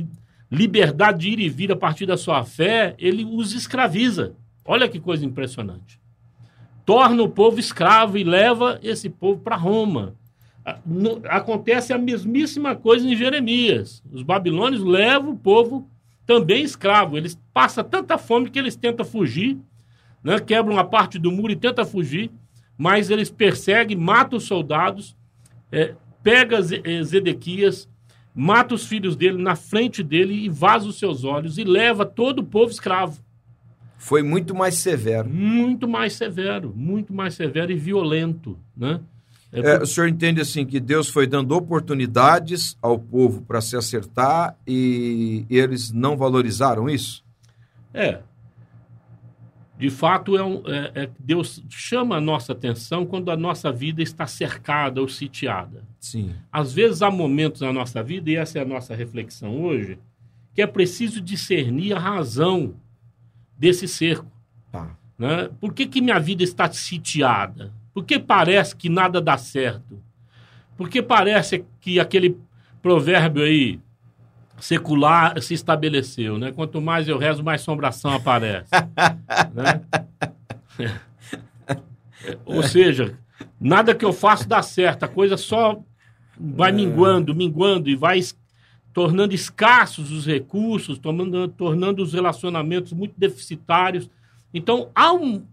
liberdade 0.51 1.20
de 1.20 1.30
ir 1.30 1.39
e 1.39 1.48
vir 1.48 1.72
a 1.72 1.75
partir 1.78 2.06
da 2.06 2.18
sua 2.18 2.44
fé, 2.44 2.96
ele 3.00 3.24
os 3.24 3.54
escraviza. 3.54 4.36
Olha 4.66 4.89
que 4.89 5.00
coisa 5.00 5.25
impressionante. 5.25 5.98
Torna 6.86 7.24
o 7.24 7.30
povo 7.30 7.62
escravo 7.62 8.18
e 8.18 8.25
leva 8.25 8.78
esse 8.84 9.10
povo 9.10 9.39
para 9.39 9.56
Roma. 9.56 10.16
Acontece 11.30 11.94
a 11.94 11.98
mesmíssima 11.98 12.75
coisa 12.75 13.08
em 13.08 13.16
Jeremias. 13.16 14.04
Os 14.12 14.22
babilônios 14.22 14.84
levam 14.84 15.32
o 15.32 15.38
povo 15.38 15.89
também 16.30 16.62
escravo. 16.62 17.18
Eles 17.18 17.36
passam 17.52 17.84
tanta 17.84 18.16
fome 18.16 18.52
que 18.52 18.60
eles 18.60 18.76
tentam 18.76 19.04
fugir, 19.04 19.58
né? 20.24 20.40
quebram 20.40 20.76
uma 20.76 20.84
parte 20.84 21.18
do 21.18 21.32
muro 21.32 21.52
e 21.52 21.56
tentam 21.56 21.84
fugir, 21.84 22.30
mas 22.78 23.10
eles 23.10 23.32
perseguem, 23.32 23.98
matam 23.98 24.38
os 24.38 24.44
soldados, 24.44 25.18
é, 25.72 25.96
pega 26.22 26.60
eh, 26.60 27.02
Zedequias, 27.02 27.90
mata 28.36 28.76
os 28.76 28.86
filhos 28.86 29.16
dele 29.16 29.42
na 29.42 29.56
frente 29.56 30.04
dele 30.04 30.46
e 30.46 30.50
vaza 30.50 30.88
os 30.88 31.00
seus 31.00 31.24
olhos 31.24 31.58
e 31.58 31.64
leva 31.64 32.06
todo 32.06 32.40
o 32.40 32.46
povo 32.46 32.70
escravo. 32.70 33.20
Foi 33.98 34.22
muito 34.22 34.54
mais 34.54 34.76
severo. 34.76 35.28
Muito 35.28 35.88
mais 35.88 36.14
severo, 36.14 36.72
muito 36.76 37.12
mais 37.12 37.34
severo 37.34 37.72
e 37.72 37.76
violento, 37.76 38.56
né? 38.78 39.00
É, 39.51 39.60
é, 39.62 39.82
o 39.82 39.86
senhor 39.86 40.08
entende 40.08 40.39
assim 40.39 40.65
que 40.65 40.79
Deus 40.79 41.10
foi 41.10 41.25
dando 41.25 41.56
oportunidades 41.56 42.77
ao 42.82 43.00
povo 43.00 43.41
para 43.41 43.62
se 43.62 43.75
acertar 43.75 44.56
e 44.65 45.46
eles 45.50 45.91
não 45.91 46.15
valorizaram 46.15 46.88
isso? 46.88 47.24
É. 47.94 48.20
De 49.77 49.89
fato, 49.89 50.38
é, 50.38 50.44
um, 50.44 50.62
é, 50.68 50.91
é 51.03 51.10
Deus 51.18 51.63
chama 51.70 52.18
a 52.18 52.22
nossa 52.22 52.51
atenção 52.51 53.06
quando 53.06 53.32
a 53.32 53.38
nossa 53.38 53.72
vida 53.72 54.03
está 54.03 54.27
cercada 54.27 55.01
ou 55.01 55.08
sitiada. 55.08 55.84
Sim. 56.00 56.36
Às 56.51 56.74
vezes 56.74 57.01
há 57.01 57.10
momentos 57.10 57.62
na 57.62 57.74
nossa 57.74 58.03
vida, 58.03 58.29
e 58.29 58.36
essa 58.36 58.60
é 58.60 58.62
a 58.62 58.65
nossa 58.65 58.94
reflexão 58.94 59.62
hoje, 59.63 59.98
que 60.53 60.62
é 60.62 60.68
preciso 60.68 61.22
discernir 61.22 61.94
a 61.94 62.00
razão 62.00 62.75
desse 63.58 63.88
cerco. 63.88 64.32
Tá. 64.72 64.96
Né? 65.18 65.50
Por 65.60 65.74
que, 65.74 65.88
que 65.88 66.01
minha 66.01 66.20
vida 66.20 66.44
está 66.44 66.70
sitiada? 66.72 67.72
Por 68.00 68.06
que 68.06 68.18
parece 68.18 68.74
que 68.74 68.88
nada 68.88 69.20
dá 69.20 69.38
certo? 69.38 70.01
Por 70.77 70.88
que 70.88 71.01
parece 71.01 71.65
que 71.82 72.00
aquele 72.00 72.38
provérbio 72.82 73.44
aí 73.44 73.77
secular 74.58 75.38
se 75.41 75.53
estabeleceu, 75.53 76.38
né? 76.38 76.53
Quanto 76.53 76.79
mais 76.79 77.10
eu 77.10 77.18
rezo, 77.18 77.44
mais 77.44 77.60
assombração 77.60 78.13
aparece. 78.13 78.72
né? 79.53 79.82
Ou 82.46 82.63
seja, 82.63 83.20
nada 83.60 83.94
que 83.94 84.06
eu 84.06 84.13
faço 84.13 84.48
dá 84.48 84.62
certo, 84.62 85.03
a 85.03 85.10
coisa 85.10 85.36
só 85.36 85.77
vai 86.39 86.72
minguando, 86.72 87.36
minguando 87.36 87.89
e 87.89 87.98
vai 87.98 88.22
tornando 88.94 89.36
escassos 89.36 90.10
os 90.10 90.25
recursos, 90.25 90.98
tornando, 90.98 91.50
tornando 91.50 92.01
os 92.01 92.13
relacionamentos 92.13 92.94
muito 92.94 93.15
deficitários. 93.18 94.10
Então, 94.53 94.89
há 94.96 95.12
um, 95.12 95.44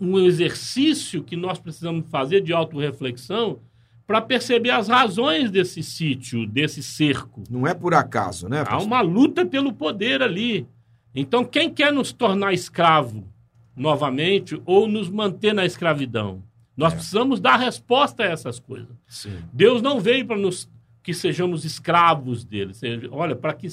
um 0.00 0.18
exercício 0.18 1.22
que 1.22 1.36
nós 1.36 1.58
precisamos 1.58 2.06
fazer 2.08 2.40
de 2.40 2.52
autorreflexão 2.52 3.58
para 4.06 4.20
perceber 4.20 4.70
as 4.70 4.88
razões 4.88 5.50
desse 5.50 5.82
sítio, 5.82 6.46
desse 6.46 6.82
cerco. 6.82 7.42
Não 7.50 7.66
é 7.66 7.74
por 7.74 7.92
acaso, 7.92 8.48
né? 8.48 8.58
Pastor? 8.64 8.80
Há 8.80 8.82
uma 8.82 9.00
luta 9.00 9.44
pelo 9.44 9.72
poder 9.72 10.22
ali. 10.22 10.66
Então, 11.14 11.44
quem 11.44 11.68
quer 11.68 11.92
nos 11.92 12.12
tornar 12.12 12.52
escravo 12.52 13.26
novamente 13.74 14.60
ou 14.64 14.86
nos 14.86 15.08
manter 15.08 15.52
na 15.52 15.64
escravidão? 15.64 16.42
Nós 16.76 16.92
é. 16.92 16.96
precisamos 16.96 17.40
dar 17.40 17.56
resposta 17.56 18.22
a 18.22 18.26
essas 18.26 18.60
coisas. 18.60 18.94
Sim. 19.08 19.38
Deus 19.52 19.82
não 19.82 19.98
veio 19.98 20.26
para 20.26 20.36
nos 20.36 20.68
que 21.02 21.14
sejamos 21.14 21.64
escravos 21.64 22.44
dele. 22.44 22.72
Olha, 23.12 23.34
para 23.34 23.54
que 23.54 23.68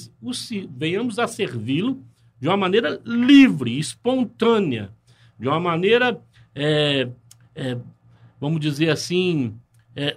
venhamos 0.70 1.18
a 1.18 1.26
servi-lo 1.26 2.00
de 2.40 2.48
uma 2.48 2.56
maneira 2.56 3.00
livre, 3.04 3.76
espontânea, 3.78 4.90
de 5.38 5.48
uma 5.48 5.60
maneira, 5.60 6.20
é, 6.54 7.08
é, 7.54 7.76
vamos 8.40 8.60
dizer 8.60 8.90
assim, 8.90 9.54
é, 9.96 10.16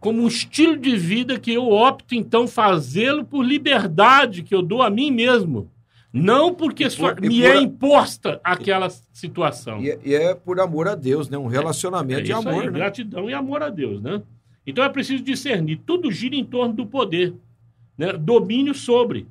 como 0.00 0.22
um 0.22 0.26
estilo 0.26 0.76
de 0.76 0.96
vida 0.96 1.38
que 1.38 1.52
eu 1.52 1.68
opto 1.70 2.14
então 2.14 2.48
fazê-lo 2.48 3.24
por 3.24 3.44
liberdade 3.44 4.42
que 4.42 4.54
eu 4.54 4.62
dou 4.62 4.82
a 4.82 4.90
mim 4.90 5.10
mesmo. 5.10 5.70
Não 6.12 6.54
porque 6.54 6.88
por, 6.90 7.18
me 7.20 7.42
é 7.42 7.56
imposta 7.56 8.38
aquela 8.44 8.90
situação. 9.12 9.80
E, 9.80 9.90
é, 9.90 9.98
e, 10.04 10.14
é 10.14 10.34
por 10.34 10.60
amor 10.60 10.86
a 10.86 10.94
Deus, 10.94 11.30
né? 11.30 11.38
Um 11.38 11.46
relacionamento 11.46 12.18
é, 12.18 12.22
é 12.22 12.24
de 12.24 12.32
amor. 12.32 12.64
Aí, 12.64 12.66
né? 12.66 12.72
Gratidão 12.72 13.30
e 13.30 13.32
amor 13.32 13.62
a 13.62 13.70
Deus, 13.70 14.02
né? 14.02 14.20
Então 14.66 14.84
é 14.84 14.88
preciso 14.90 15.22
discernir. 15.22 15.80
Tudo 15.86 16.12
gira 16.12 16.36
em 16.36 16.44
torno 16.44 16.74
do 16.74 16.84
poder, 16.84 17.32
né? 17.96 18.12
domínio 18.12 18.74
sobre. 18.74 19.26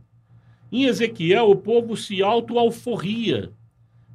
Em 0.72 0.86
Ezequiel, 0.86 1.50
o 1.50 1.56
povo 1.56 1.96
se 1.96 2.24
auto-alforria 2.24 3.52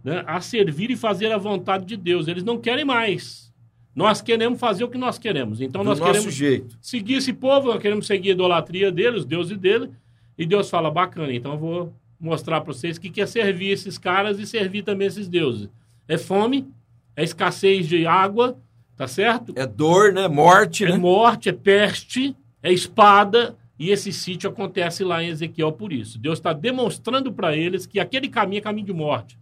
né? 0.06 0.22
a 0.25 0.40
servir 0.40 0.88
e 0.92 0.96
fazer 0.96 1.32
a 1.32 1.36
vontade 1.36 1.84
de 1.84 1.96
Deus. 1.96 2.28
Eles 2.28 2.44
não 2.44 2.58
querem 2.58 2.84
mais. 2.84 3.52
Nós 3.92 4.22
queremos 4.22 4.60
fazer 4.60 4.84
o 4.84 4.88
que 4.88 4.96
nós 4.96 5.18
queremos. 5.18 5.60
Então 5.60 5.82
do 5.82 5.88
nós 5.88 5.98
queremos 5.98 6.32
jeito. 6.32 6.78
seguir 6.80 7.14
esse 7.14 7.32
povo, 7.32 7.72
nós 7.72 7.82
queremos 7.82 8.06
seguir 8.06 8.28
a 8.28 8.32
idolatria 8.32 8.92
dele, 8.92 9.16
os 9.16 9.25
deuses 9.25 9.58
dele. 9.58 9.90
E 10.38 10.46
Deus 10.46 10.70
fala: 10.70 10.92
bacana, 10.92 11.32
então 11.32 11.54
eu 11.54 11.58
vou 11.58 11.92
mostrar 12.20 12.60
para 12.60 12.72
vocês 12.72 12.98
que 12.98 13.10
quer 13.10 13.26
servir 13.26 13.70
esses 13.70 13.98
caras 13.98 14.38
e 14.38 14.46
servir 14.46 14.82
também 14.82 15.08
esses 15.08 15.26
deuses. 15.28 15.68
É 16.06 16.16
fome, 16.16 16.68
é 17.16 17.25
escassez 17.25 17.88
de 17.88 18.06
água, 18.06 18.56
tá 18.96 19.08
certo? 19.08 19.54
É 19.56 19.66
dor, 19.66 20.12
né? 20.12 20.28
Morte, 20.28 20.84
é 20.84 20.90
né? 20.90 20.96
morte, 20.96 21.48
é 21.48 21.52
peste, 21.52 22.36
é 22.62 22.72
espada. 22.72 23.56
E 23.78 23.90
esse 23.90 24.12
sítio 24.12 24.48
acontece 24.48 25.04
lá 25.04 25.22
em 25.22 25.28
Ezequiel 25.28 25.72
por 25.72 25.92
isso. 25.92 26.18
Deus 26.18 26.38
está 26.38 26.52
demonstrando 26.52 27.32
para 27.32 27.56
eles 27.56 27.86
que 27.86 27.98
aquele 27.98 28.28
caminho 28.28 28.60
é 28.60 28.62
caminho 28.62 28.86
de 28.86 28.92
morte. 28.92 29.36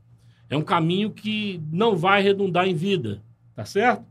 É 0.49 0.57
um 0.57 0.63
caminho 0.63 1.11
que 1.11 1.61
não 1.73 1.97
vai 1.97 2.23
redundar 2.23 2.67
em 2.67 2.75
vida, 2.75 3.23
tá 3.55 3.65
certo? 3.65 4.05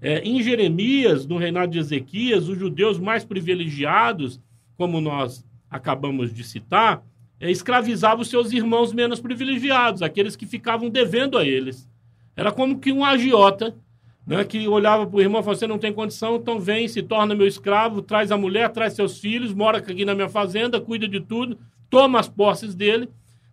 É, 0.00 0.18
em 0.20 0.42
Jeremias, 0.42 1.26
no 1.26 1.36
reinado 1.36 1.72
de 1.72 1.78
Ezequias, 1.78 2.48
os 2.48 2.58
judeus 2.58 2.98
mais 2.98 3.24
privilegiados, 3.24 4.40
como 4.76 5.00
nós 5.00 5.44
acabamos 5.70 6.32
de 6.34 6.42
citar, 6.42 7.02
é, 7.38 7.50
escravizavam 7.50 8.22
os 8.22 8.28
seus 8.28 8.52
irmãos 8.52 8.92
menos 8.92 9.20
privilegiados, 9.20 10.02
aqueles 10.02 10.36
que 10.36 10.46
ficavam 10.46 10.88
devendo 10.88 11.38
a 11.38 11.44
eles. 11.44 11.88
Era 12.36 12.50
como 12.50 12.78
que 12.78 12.92
um 12.92 13.04
agiota 13.04 13.74
né, 14.26 14.44
que 14.44 14.66
olhava 14.66 15.06
para 15.06 15.16
o 15.16 15.20
irmão 15.20 15.40
e 15.40 15.44
falava: 15.44 15.58
Você 15.58 15.66
não 15.66 15.78
tem 15.78 15.92
condição, 15.92 16.36
então 16.36 16.58
vem, 16.58 16.88
se 16.88 17.02
torna 17.02 17.34
meu 17.34 17.46
escravo, 17.46 18.02
traz 18.02 18.30
a 18.32 18.36
mulher, 18.36 18.70
traz 18.70 18.94
seus 18.94 19.18
filhos, 19.18 19.52
mora 19.52 19.78
aqui 19.78 20.04
na 20.04 20.14
minha 20.14 20.28
fazenda, 20.28 20.80
cuida 20.80 21.06
de 21.08 21.20
tudo, 21.20 21.58
toma 21.90 22.18
as 22.18 22.28
posses 22.28 22.74
dele 22.74 23.08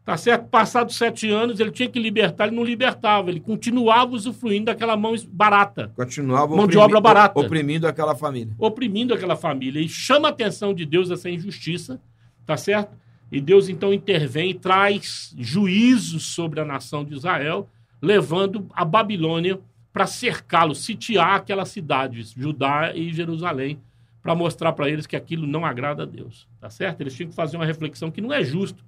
Tá 0.09 0.17
certo? 0.17 0.47
Passados 0.47 0.97
sete 0.97 1.29
anos, 1.29 1.59
ele 1.59 1.69
tinha 1.69 1.87
que 1.87 1.99
libertar, 1.99 2.47
ele 2.47 2.55
não 2.55 2.63
libertava, 2.63 3.29
ele 3.29 3.39
continuava 3.39 4.15
usufruindo 4.15 4.65
daquela 4.65 4.97
mão 4.97 5.13
barata. 5.27 5.91
Continuava 5.95 6.55
mão 6.55 6.65
de 6.65 6.79
obra 6.79 6.99
barata. 6.99 7.39
Oprimindo 7.39 7.87
aquela 7.87 8.15
família. 8.15 8.51
Oprimindo 8.57 9.13
aquela 9.13 9.35
família. 9.35 9.79
E 9.79 9.87
chama 9.87 10.27
a 10.27 10.31
atenção 10.31 10.73
de 10.73 10.83
Deus 10.83 11.11
essa 11.11 11.29
injustiça, 11.29 12.01
tá 12.43 12.57
certo? 12.57 12.97
E 13.31 13.39
Deus 13.39 13.69
então 13.69 13.93
intervém 13.93 14.49
e 14.49 14.53
traz 14.55 15.31
juízo 15.37 16.19
sobre 16.19 16.59
a 16.59 16.65
nação 16.65 17.05
de 17.05 17.13
Israel, 17.13 17.69
levando 18.01 18.65
a 18.73 18.83
Babilônia 18.83 19.59
para 19.93 20.07
cercá-lo, 20.07 20.73
sitiar 20.73 21.35
aquela 21.35 21.65
cidade, 21.65 22.23
Judá 22.35 22.93
e 22.95 23.13
Jerusalém, 23.13 23.79
para 24.23 24.33
mostrar 24.33 24.73
para 24.73 24.89
eles 24.89 25.05
que 25.05 25.15
aquilo 25.15 25.45
não 25.45 25.63
agrada 25.63 26.01
a 26.01 26.05
Deus, 26.07 26.47
tá 26.59 26.67
certo? 26.67 26.99
Eles 27.01 27.13
tinham 27.13 27.29
que 27.29 27.35
fazer 27.35 27.57
uma 27.57 27.65
reflexão 27.65 28.09
que 28.09 28.21
não 28.21 28.33
é 28.33 28.43
justo 28.43 28.83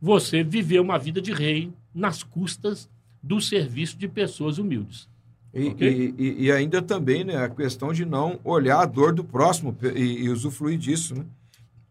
você 0.00 0.42
viver 0.42 0.80
uma 0.80 0.98
vida 0.98 1.20
de 1.20 1.32
rei 1.32 1.70
nas 1.94 2.22
custas 2.22 2.88
do 3.22 3.40
serviço 3.40 3.98
de 3.98 4.08
pessoas 4.08 4.58
humildes. 4.58 5.08
E, 5.52 5.68
okay? 5.68 6.14
e, 6.16 6.44
e, 6.44 6.52
ainda 6.52 6.80
também 6.80 7.24
né, 7.24 7.36
a 7.36 7.48
questão 7.48 7.92
de 7.92 8.04
não 8.04 8.38
olhar 8.44 8.80
a 8.80 8.86
dor 8.86 9.12
do 9.12 9.24
próximo 9.24 9.76
e, 9.94 10.24
e, 10.24 10.28
usufruir 10.28 10.78
disso. 10.78 11.14
Né? 11.14 11.24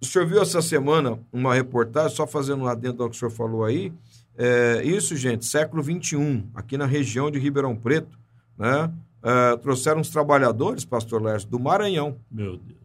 O 0.01 0.05
senhor 0.05 0.25
viu 0.25 0.41
essa 0.41 0.61
semana 0.61 1.19
uma 1.31 1.53
reportagem, 1.53 2.15
só 2.15 2.25
fazendo 2.25 2.63
um 2.63 2.67
adendo 2.67 3.03
ao 3.03 3.09
que 3.09 3.17
o 3.17 3.19
senhor 3.19 3.31
falou 3.31 3.65
aí. 3.65 3.91
É, 4.37 4.81
isso, 4.85 5.15
gente, 5.17 5.45
século 5.45 5.83
XXI, 5.83 6.45
aqui 6.55 6.77
na 6.77 6.85
região 6.85 7.29
de 7.29 7.37
Ribeirão 7.37 7.75
Preto, 7.75 8.17
né? 8.57 8.89
É, 9.21 9.57
trouxeram 9.57 9.99
uns 9.99 10.09
trabalhadores, 10.09 10.85
pastor 10.85 11.21
Lércio, 11.21 11.49
do 11.49 11.59
Maranhão. 11.59 12.15
Meu 12.31 12.55
Deus. 12.55 12.79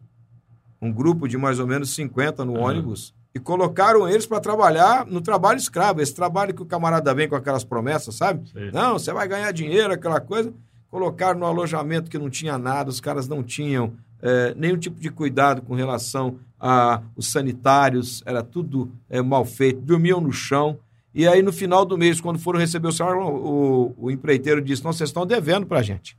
Um 0.81 0.91
grupo 0.91 1.29
de 1.29 1.37
mais 1.37 1.59
ou 1.59 1.65
menos 1.65 1.95
50 1.95 2.43
no 2.43 2.55
uhum. 2.55 2.61
ônibus 2.63 3.13
e 3.35 3.39
colocaram 3.39 4.07
eles 4.07 4.25
para 4.25 4.39
trabalhar 4.39 5.05
no 5.05 5.19
trabalho 5.19 5.57
escravo, 5.57 6.01
esse 6.01 6.15
trabalho 6.15 6.53
que 6.53 6.61
o 6.61 6.65
camarada 6.65 7.13
vem 7.13 7.27
com 7.27 7.35
aquelas 7.35 7.65
promessas, 7.65 8.15
sabe? 8.15 8.49
Sim. 8.49 8.71
Não, 8.71 8.93
você 8.93 9.11
vai 9.11 9.27
ganhar 9.27 9.51
dinheiro, 9.51 9.91
aquela 9.91 10.21
coisa. 10.21 10.53
Colocaram 10.89 11.37
no 11.37 11.45
alojamento 11.45 12.09
que 12.09 12.17
não 12.17 12.29
tinha 12.29 12.57
nada, 12.57 12.89
os 12.89 13.01
caras 13.01 13.27
não 13.27 13.43
tinham 13.43 13.91
é, 14.21 14.53
nenhum 14.55 14.77
tipo 14.77 15.01
de 15.01 15.09
cuidado 15.09 15.61
com 15.61 15.75
relação 15.75 16.39
aos 16.57 17.27
sanitários, 17.27 18.23
era 18.25 18.41
tudo 18.41 18.89
é, 19.09 19.21
mal 19.21 19.43
feito, 19.43 19.81
dormiam 19.81 20.21
no 20.21 20.31
chão. 20.31 20.79
E 21.13 21.27
aí, 21.27 21.41
no 21.41 21.51
final 21.51 21.83
do 21.83 21.97
mês, 21.97 22.21
quando 22.21 22.39
foram 22.39 22.57
receber 22.57 22.87
o 22.87 22.91
salário, 22.93 23.21
o, 23.21 23.93
o 23.97 24.11
empreiteiro 24.11 24.61
disse: 24.61 24.83
Não, 24.83 24.93
vocês 24.93 25.09
estão 25.09 25.25
devendo 25.25 25.65
para 25.65 25.79
a 25.79 25.83
gente. 25.83 26.17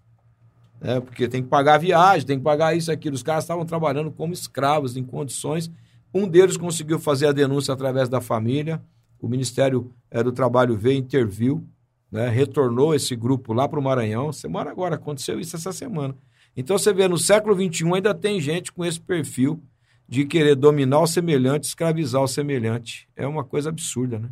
É, 0.82 1.00
porque 1.00 1.26
tem 1.28 1.42
que 1.42 1.48
pagar 1.48 1.76
a 1.76 1.78
viagem, 1.78 2.26
tem 2.26 2.36
que 2.36 2.44
pagar 2.44 2.76
isso, 2.76 2.92
aquilo. 2.92 3.14
Os 3.14 3.22
caras 3.22 3.44
estavam 3.44 3.64
trabalhando 3.64 4.10
como 4.10 4.34
escravos, 4.34 4.98
em 4.98 5.02
condições 5.02 5.70
um 6.16 6.28
deles 6.28 6.56
conseguiu 6.56 6.98
fazer 6.98 7.26
a 7.26 7.32
denúncia 7.32 7.72
através 7.72 8.08
da 8.08 8.20
família. 8.20 8.82
O 9.20 9.28
Ministério 9.28 9.92
é, 10.10 10.22
do 10.22 10.32
Trabalho 10.32 10.76
veio, 10.76 10.98
interviu, 10.98 11.66
né, 12.10 12.28
retornou 12.28 12.94
esse 12.94 13.14
grupo 13.16 13.52
lá 13.52 13.68
para 13.68 13.78
o 13.78 13.82
Maranhão. 13.82 14.32
Semana 14.32 14.70
agora, 14.70 14.96
aconteceu 14.96 15.40
isso 15.40 15.56
essa 15.56 15.72
semana. 15.72 16.14
Então 16.56 16.78
você 16.78 16.92
vê, 16.92 17.06
no 17.06 17.18
século 17.18 17.54
XXI 17.54 17.94
ainda 17.94 18.14
tem 18.14 18.40
gente 18.40 18.72
com 18.72 18.84
esse 18.84 19.00
perfil 19.00 19.62
de 20.08 20.24
querer 20.24 20.54
dominar 20.54 21.00
o 21.00 21.06
semelhante, 21.06 21.64
escravizar 21.64 22.22
o 22.22 22.28
semelhante. 22.28 23.08
É 23.16 23.26
uma 23.26 23.44
coisa 23.44 23.68
absurda, 23.68 24.18
né? 24.18 24.30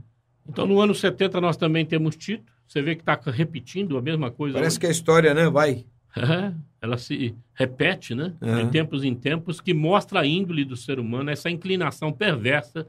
Então, 0.48 0.66
no 0.66 0.80
ano 0.80 0.94
70 0.94 1.40
nós 1.40 1.56
também 1.56 1.84
temos 1.84 2.16
Tito. 2.16 2.52
Você 2.66 2.80
vê 2.82 2.94
que 2.94 3.02
está 3.02 3.18
repetindo 3.30 3.96
a 3.96 4.02
mesma 4.02 4.30
coisa. 4.30 4.54
Parece 4.54 4.74
hoje. 4.74 4.80
que 4.80 4.86
a 4.86 4.90
história, 4.90 5.34
né, 5.34 5.48
vai 5.48 5.84
é, 6.16 6.52
ela 6.80 6.96
se 6.98 7.34
repete, 7.54 8.14
né? 8.14 8.34
De 8.40 8.70
tempos 8.70 9.02
em 9.04 9.14
tempos, 9.14 9.60
que 9.60 9.72
mostra 9.74 10.20
a 10.20 10.26
índole 10.26 10.64
do 10.64 10.76
ser 10.76 10.98
humano, 10.98 11.30
essa 11.30 11.50
inclinação 11.50 12.12
perversa 12.12 12.86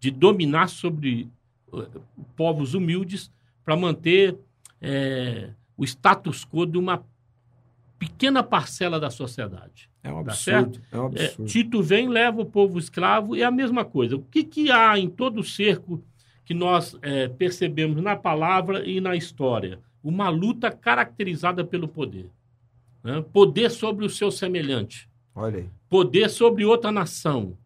de 0.00 0.10
dominar 0.10 0.68
sobre 0.68 1.28
uh, 1.72 1.86
povos 2.36 2.74
humildes 2.74 3.30
para 3.64 3.76
manter 3.76 4.36
é, 4.80 5.50
o 5.76 5.84
status 5.84 6.44
quo 6.44 6.66
de 6.66 6.78
uma 6.78 7.04
pequena 7.98 8.42
parcela 8.42 8.98
da 8.98 9.10
sociedade. 9.10 9.88
É 10.02 10.10
um 10.10 10.24
Tá 10.24 10.32
absurdo. 10.32 10.34
certo? 10.74 10.80
É 10.90 10.98
um 10.98 11.04
É, 11.14 11.24
absurdo. 11.26 11.48
Tito 11.50 11.82
vem, 11.82 12.08
leva 12.08 12.40
o 12.42 12.46
povo 12.46 12.78
escravo 12.78 13.36
e 13.36 13.42
é 13.42 13.44
a 13.44 13.50
mesma 13.50 13.84
coisa. 13.84 14.16
O 14.16 14.22
que, 14.22 14.42
que 14.42 14.70
há 14.72 14.98
em 14.98 15.08
todo 15.08 15.40
o 15.40 15.44
cerco 15.44 16.02
que 16.44 16.52
nós 16.54 16.96
é, 17.02 17.28
percebemos 17.28 18.02
na 18.02 18.16
palavra 18.16 18.84
e 18.84 19.00
na 19.00 19.14
história? 19.14 19.78
Uma 20.02 20.28
luta 20.28 20.70
caracterizada 20.72 21.64
pelo 21.64 21.86
poder. 21.86 22.28
Né? 23.02 23.24
Poder 23.32 23.70
sobre 23.70 24.04
o 24.04 24.10
seu 24.10 24.30
semelhante. 24.30 25.08
Olha 25.34 25.58
aí. 25.58 25.66
Poder 25.88 26.28
sobre 26.30 26.64
outra 26.64 26.90
nação. 26.92 27.56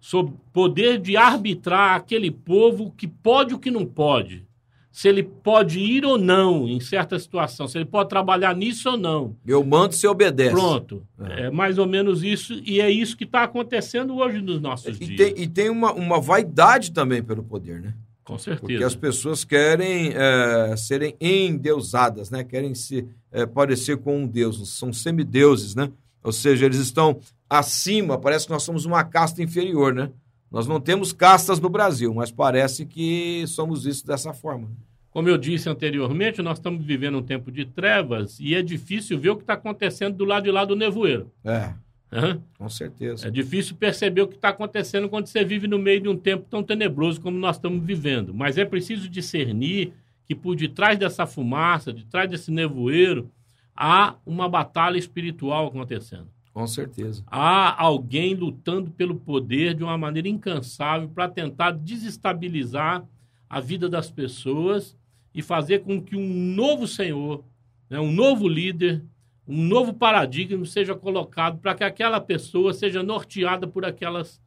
Sob 0.00 0.32
poder 0.52 0.98
de 1.00 1.16
arbitrar 1.16 1.96
aquele 1.96 2.30
povo 2.30 2.92
que 2.96 3.06
pode 3.08 3.54
ou 3.54 3.60
que 3.60 3.70
não 3.70 3.86
pode. 3.86 4.44
Se 4.92 5.08
ele 5.08 5.22
pode 5.24 5.80
ir 5.80 6.04
ou 6.04 6.16
não 6.18 6.68
em 6.68 6.78
certa 6.78 7.18
situação. 7.18 7.66
Se 7.66 7.78
ele 7.78 7.84
pode 7.86 8.08
trabalhar 8.10 8.54
nisso 8.54 8.90
ou 8.90 8.96
não. 8.96 9.34
Eu 9.44 9.64
mando, 9.64 9.94
você 9.94 10.06
obedece. 10.06 10.52
Pronto. 10.54 11.02
É. 11.20 11.46
É. 11.46 11.50
mais 11.50 11.78
ou 11.78 11.86
menos 11.86 12.22
isso, 12.22 12.60
e 12.64 12.80
é 12.80 12.88
isso 12.90 13.16
que 13.16 13.24
está 13.24 13.42
acontecendo 13.42 14.14
hoje 14.16 14.40
nos 14.40 14.60
nossos 14.60 15.00
E 15.00 15.04
dias. 15.06 15.16
tem, 15.16 15.42
e 15.42 15.48
tem 15.48 15.68
uma, 15.70 15.92
uma 15.92 16.20
vaidade 16.20 16.92
também 16.92 17.22
pelo 17.24 17.42
poder, 17.42 17.80
né? 17.80 17.94
Com 18.24 18.36
Porque 18.36 18.50
certeza. 18.50 18.86
as 18.86 18.94
pessoas 18.94 19.44
querem 19.44 20.12
é, 20.14 20.74
serem 20.76 21.14
endeusadas, 21.20 22.30
né? 22.30 22.42
Querem 22.42 22.74
se 22.74 23.06
é, 23.30 23.44
parecer 23.44 23.98
com 23.98 24.20
um 24.20 24.26
deus, 24.26 24.76
são 24.78 24.92
semideuses, 24.92 25.74
né? 25.74 25.90
Ou 26.22 26.32
seja, 26.32 26.64
eles 26.64 26.78
estão 26.78 27.20
acima, 27.48 28.18
parece 28.18 28.46
que 28.46 28.52
nós 28.52 28.62
somos 28.62 28.86
uma 28.86 29.04
casta 29.04 29.42
inferior, 29.42 29.92
né? 29.92 30.10
Nós 30.50 30.66
não 30.66 30.80
temos 30.80 31.12
castas 31.12 31.60
no 31.60 31.68
Brasil, 31.68 32.14
mas 32.14 32.30
parece 32.30 32.86
que 32.86 33.44
somos 33.46 33.84
isso 33.84 34.06
dessa 34.06 34.32
forma. 34.32 34.70
Como 35.10 35.28
eu 35.28 35.36
disse 35.36 35.68
anteriormente, 35.68 36.40
nós 36.40 36.58
estamos 36.58 36.84
vivendo 36.84 37.18
um 37.18 37.22
tempo 37.22 37.52
de 37.52 37.64
trevas 37.64 38.38
e 38.40 38.54
é 38.54 38.62
difícil 38.62 39.18
ver 39.18 39.30
o 39.30 39.36
que 39.36 39.42
está 39.42 39.52
acontecendo 39.52 40.16
do 40.16 40.24
lado 40.24 40.44
de 40.44 40.50
lá 40.50 40.64
do 40.64 40.74
nevoeiro. 40.74 41.30
É, 41.44 41.74
Hã? 42.12 42.40
com 42.56 42.68
certeza. 42.68 43.26
É 43.26 43.30
difícil 43.30 43.74
perceber 43.74 44.22
o 44.22 44.28
que 44.28 44.36
está 44.36 44.50
acontecendo 44.50 45.08
quando 45.08 45.26
você 45.26 45.44
vive 45.44 45.66
no 45.66 45.78
meio 45.78 46.00
de 46.00 46.08
um 46.08 46.16
tempo 46.16 46.46
tão 46.48 46.62
tenebroso 46.62 47.20
como 47.20 47.36
nós 47.36 47.56
estamos 47.56 47.84
vivendo. 47.84 48.32
Mas 48.32 48.56
é 48.56 48.64
preciso 48.64 49.08
discernir 49.08 49.92
que 50.24 50.34
por 50.34 50.54
detrás 50.54 50.98
dessa 50.98 51.26
fumaça, 51.26 51.92
de 51.92 52.04
trás 52.06 52.30
desse 52.30 52.50
nevoeiro, 52.50 53.30
há 53.74 54.14
uma 54.24 54.48
batalha 54.48 54.96
espiritual 54.96 55.66
acontecendo. 55.66 56.28
Com 56.52 56.66
certeza. 56.68 57.24
Há 57.26 57.82
alguém 57.82 58.32
lutando 58.34 58.90
pelo 58.92 59.16
poder 59.16 59.74
de 59.74 59.82
uma 59.82 59.98
maneira 59.98 60.28
incansável 60.28 61.08
para 61.08 61.28
tentar 61.28 61.72
desestabilizar 61.72 63.04
a 63.50 63.60
vida 63.60 63.88
das 63.88 64.08
pessoas 64.08 64.96
e 65.34 65.42
fazer 65.42 65.80
com 65.80 66.00
que 66.00 66.16
um 66.16 66.54
novo 66.54 66.86
senhor, 66.86 67.44
né, 67.90 67.98
um 67.98 68.12
novo 68.12 68.46
líder, 68.46 69.02
um 69.46 69.62
novo 69.66 69.92
paradigma 69.92 70.64
seja 70.64 70.94
colocado 70.94 71.58
para 71.58 71.74
que 71.74 71.84
aquela 71.84 72.20
pessoa 72.20 72.72
seja 72.72 73.02
norteada 73.02 73.66
por 73.66 73.84
aquelas 73.84 74.40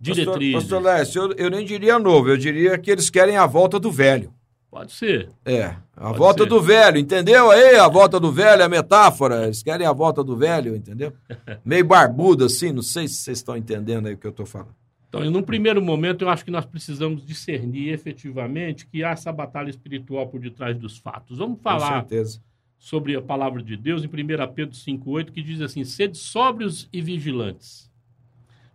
diretrizes. 0.00 0.62
Pastor, 0.62 0.82
pastor 0.82 0.82
Lécio, 0.82 1.22
eu, 1.22 1.32
eu 1.32 1.50
nem 1.50 1.64
diria 1.64 1.98
novo, 1.98 2.30
eu 2.30 2.36
diria 2.36 2.76
que 2.78 2.90
eles 2.90 3.10
querem 3.10 3.36
a 3.36 3.46
volta 3.46 3.78
do 3.78 3.90
velho. 3.90 4.32
Pode 4.70 4.92
ser. 4.92 5.28
É, 5.44 5.64
a 5.96 6.06
Pode 6.06 6.18
volta 6.18 6.42
ser. 6.44 6.48
do 6.48 6.62
velho, 6.62 6.96
entendeu 6.96 7.50
aí? 7.50 7.74
A 7.74 7.88
volta 7.88 8.20
do 8.20 8.30
velho, 8.30 8.64
a 8.64 8.68
metáfora. 8.68 9.44
Eles 9.44 9.64
querem 9.64 9.84
a 9.84 9.92
volta 9.92 10.22
do 10.22 10.36
velho, 10.36 10.76
entendeu? 10.76 11.12
Meio 11.64 11.84
barbudo 11.84 12.44
assim, 12.44 12.70
não 12.70 12.82
sei 12.82 13.08
se 13.08 13.14
vocês 13.14 13.38
estão 13.38 13.56
entendendo 13.56 14.06
aí 14.06 14.14
o 14.14 14.16
que 14.16 14.26
eu 14.26 14.30
estou 14.30 14.46
falando. 14.46 14.74
Então, 15.08 15.28
num 15.28 15.42
primeiro 15.42 15.82
momento, 15.82 16.22
eu 16.22 16.28
acho 16.28 16.44
que 16.44 16.52
nós 16.52 16.64
precisamos 16.64 17.26
discernir 17.26 17.92
efetivamente 17.92 18.86
que 18.86 19.02
há 19.02 19.10
essa 19.10 19.32
batalha 19.32 19.68
espiritual 19.68 20.28
por 20.28 20.38
detrás 20.38 20.78
dos 20.78 20.98
fatos. 20.98 21.38
Vamos 21.38 21.56
Com 21.56 21.64
falar 21.64 22.02
certeza. 22.02 22.40
Sobre 22.80 23.14
a 23.14 23.20
palavra 23.20 23.62
de 23.62 23.76
Deus 23.76 24.02
em 24.02 24.06
1 24.06 24.10
Pedro 24.54 24.74
5,8, 24.74 25.30
que 25.30 25.42
diz 25.42 25.60
assim: 25.60 25.84
sede 25.84 26.16
sóbrios 26.16 26.88
e 26.90 27.02
vigilantes. 27.02 27.92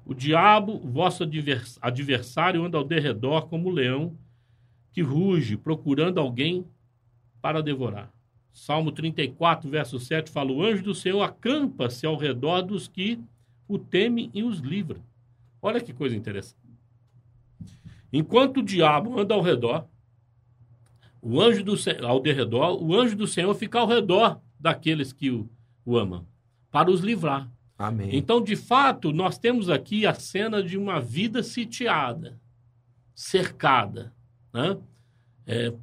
O 0.06 0.14
diabo, 0.14 0.78
vosso 0.78 1.24
advers- 1.24 1.80
adversário, 1.82 2.64
anda 2.64 2.78
ao 2.78 2.84
derredor 2.84 3.48
como 3.48 3.68
um 3.68 3.74
leão 3.74 4.16
que 4.94 5.02
ruge, 5.02 5.58
procurando 5.58 6.20
alguém 6.20 6.68
para 7.42 7.64
devorar. 7.64 8.14
Salmo 8.54 8.92
34, 8.92 9.68
verso 9.68 10.00
7 10.00 10.30
fala: 10.30 10.52
O 10.52 10.64
anjo 10.64 10.84
do 10.84 10.94
Senhor 10.94 11.24
acampa-se 11.24 12.06
ao 12.06 12.16
redor 12.16 12.62
dos 12.62 12.88
que 12.88 13.20
o 13.68 13.80
temem 13.80 14.30
e 14.36 14.44
os 14.44 14.60
livra. 14.60 15.04
Olha 15.60 15.82
que 15.82 15.92
coisa 15.92 16.16
interessante. 16.16 16.62
Enquanto 18.14 18.58
o 18.58 18.64
diabo 18.64 19.20
anda 19.20 19.34
ao 19.34 19.42
redor, 19.42 19.88
o 21.28 21.42
anjo 21.42 21.64
do 21.64 21.76
Senhor, 21.76 22.06
ao 22.06 22.20
derredor, 22.20 22.80
o 22.84 22.96
anjo 22.96 23.16
do 23.16 23.26
Senhor 23.26 23.52
fica 23.56 23.80
ao 23.80 23.88
redor 23.88 24.40
daqueles 24.60 25.12
que 25.12 25.32
o, 25.32 25.50
o 25.84 25.98
amam, 25.98 26.24
para 26.70 26.92
os 26.92 27.02
livrar. 27.02 27.50
Amém. 27.76 28.10
Então, 28.14 28.40
de 28.40 28.56
fato, 28.56 29.12
nós 29.12 29.40
temos 29.40 29.68
aqui 29.68 30.06
a 30.06 30.14
cena 30.14 30.62
de 30.62 30.78
uma 30.78 31.02
vida 31.02 31.42
sitiada, 31.42 32.40
cercada, 33.16 34.14
né? 34.54 34.78
É, 35.48 35.74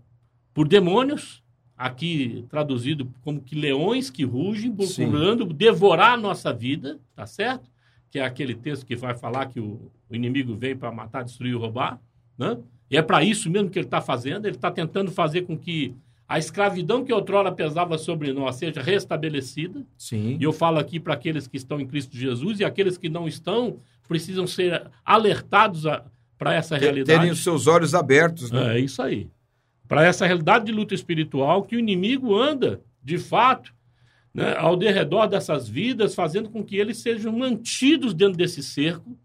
por 0.54 0.68
demônios, 0.68 1.42
aqui 1.76 2.46
traduzido 2.48 3.12
como 3.22 3.42
que 3.42 3.56
leões 3.56 4.10
que 4.10 4.22
rugem, 4.22 4.70
Sim. 4.86 5.06
procurando 5.06 5.44
devorar 5.46 6.12
a 6.12 6.16
nossa 6.16 6.52
vida, 6.52 7.00
tá 7.16 7.26
certo? 7.26 7.68
Que 8.12 8.20
é 8.20 8.24
aquele 8.24 8.54
texto 8.54 8.86
que 8.86 8.94
vai 8.94 9.16
falar 9.18 9.46
que 9.46 9.58
o, 9.58 9.90
o 10.08 10.14
inimigo 10.14 10.54
vem 10.54 10.76
para 10.76 10.92
matar, 10.92 11.24
destruir 11.24 11.52
e 11.52 11.56
roubar, 11.56 12.00
né? 12.38 12.56
E 12.92 12.96
é 12.98 13.00
para 13.00 13.24
isso 13.24 13.48
mesmo 13.48 13.70
que 13.70 13.78
ele 13.78 13.86
está 13.86 14.02
fazendo, 14.02 14.44
ele 14.44 14.54
está 14.54 14.70
tentando 14.70 15.10
fazer 15.10 15.42
com 15.42 15.56
que 15.56 15.94
a 16.28 16.38
escravidão 16.38 17.02
que 17.02 17.10
outrora 17.10 17.50
pesava 17.50 17.96
sobre 17.96 18.34
nós 18.34 18.56
seja 18.56 18.82
restabelecida, 18.82 19.82
Sim. 19.96 20.36
e 20.38 20.42
eu 20.44 20.52
falo 20.52 20.78
aqui 20.78 21.00
para 21.00 21.14
aqueles 21.14 21.46
que 21.46 21.56
estão 21.56 21.80
em 21.80 21.86
Cristo 21.86 22.14
Jesus 22.14 22.60
e 22.60 22.64
aqueles 22.64 22.98
que 22.98 23.08
não 23.08 23.26
estão 23.26 23.78
precisam 24.06 24.46
ser 24.46 24.90
alertados 25.02 25.84
para 26.36 26.52
essa 26.52 26.76
realidade. 26.76 27.18
Terem 27.18 27.32
os 27.32 27.42
seus 27.42 27.66
olhos 27.66 27.94
abertos, 27.94 28.50
né? 28.50 28.76
É 28.76 28.80
isso 28.80 29.00
aí. 29.00 29.30
Para 29.88 30.04
essa 30.04 30.26
realidade 30.26 30.66
de 30.66 30.72
luta 30.72 30.94
espiritual 30.94 31.62
que 31.62 31.76
o 31.76 31.78
inimigo 31.78 32.36
anda, 32.36 32.82
de 33.02 33.16
fato, 33.16 33.72
né, 34.34 34.54
ao 34.58 34.76
derredor 34.76 35.28
dessas 35.28 35.66
vidas, 35.66 36.14
fazendo 36.14 36.50
com 36.50 36.62
que 36.62 36.76
eles 36.76 36.98
sejam 36.98 37.32
mantidos 37.32 38.12
dentro 38.12 38.36
desse 38.36 38.62
cerco 38.62 39.16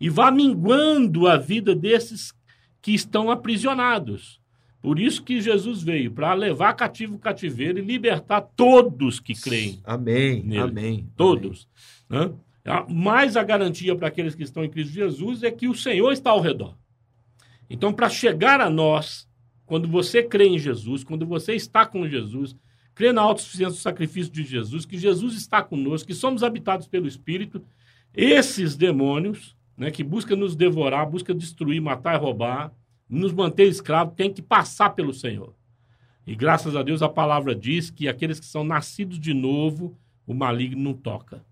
e 0.00 0.10
vá 0.10 0.32
minguando 0.32 1.28
a 1.28 1.36
vida 1.36 1.72
desses 1.72 2.32
que 2.82 2.92
estão 2.92 3.30
aprisionados. 3.30 4.40
Por 4.82 4.98
isso 4.98 5.22
que 5.22 5.40
Jesus 5.40 5.80
veio, 5.82 6.10
para 6.10 6.34
levar 6.34 6.74
cativo 6.74 7.14
o 7.14 7.18
cativeiro 7.18 7.78
e 7.78 7.82
libertar 7.82 8.40
todos 8.40 9.20
que 9.20 9.32
creem. 9.32 9.80
Amém. 9.84 10.42
Nele. 10.42 10.58
Amém. 10.60 11.08
Todos. 11.16 11.68
Né? 12.10 12.32
A- 12.64 12.84
Mais 12.92 13.36
a 13.36 13.44
garantia 13.44 13.94
para 13.94 14.08
aqueles 14.08 14.34
que 14.34 14.42
estão 14.42 14.64
em 14.64 14.68
Cristo 14.68 14.92
Jesus 14.92 15.44
é 15.44 15.50
que 15.52 15.68
o 15.68 15.74
Senhor 15.74 16.12
está 16.12 16.30
ao 16.30 16.40
redor. 16.40 16.76
Então, 17.70 17.92
para 17.92 18.08
chegar 18.08 18.60
a 18.60 18.68
nós, 18.68 19.28
quando 19.64 19.86
você 19.86 20.22
crê 20.22 20.48
em 20.48 20.58
Jesus, 20.58 21.04
quando 21.04 21.24
você 21.24 21.54
está 21.54 21.86
com 21.86 22.06
Jesus, 22.08 22.56
crê 22.94 23.12
na 23.12 23.22
autossuficiência 23.22 23.76
do 23.76 23.80
sacrifício 23.82 24.32
de 24.32 24.42
Jesus, 24.42 24.84
que 24.84 24.98
Jesus 24.98 25.34
está 25.36 25.62
conosco, 25.62 26.08
que 26.08 26.14
somos 26.14 26.42
habitados 26.42 26.88
pelo 26.88 27.06
Espírito, 27.06 27.62
esses 28.12 28.76
demônios, 28.76 29.56
né, 29.82 29.90
que 29.90 30.04
buscam 30.04 30.36
nos 30.36 30.54
devorar, 30.54 31.10
buscam 31.10 31.36
destruir, 31.36 31.82
matar 31.82 32.14
e 32.14 32.18
roubar, 32.18 32.72
nos 33.08 33.32
manter 33.32 33.66
escravos, 33.66 34.14
têm 34.14 34.32
que 34.32 34.40
passar 34.40 34.90
pelo 34.90 35.12
Senhor. 35.12 35.52
E 36.24 36.36
graças 36.36 36.76
a 36.76 36.84
Deus 36.84 37.02
a 37.02 37.08
palavra 37.08 37.52
diz 37.52 37.90
que 37.90 38.06
aqueles 38.06 38.38
que 38.38 38.46
são 38.46 38.62
nascidos 38.62 39.18
de 39.18 39.34
novo, 39.34 39.98
o 40.24 40.32
maligno 40.32 40.80
não 40.80 40.94
toca. 40.94 41.44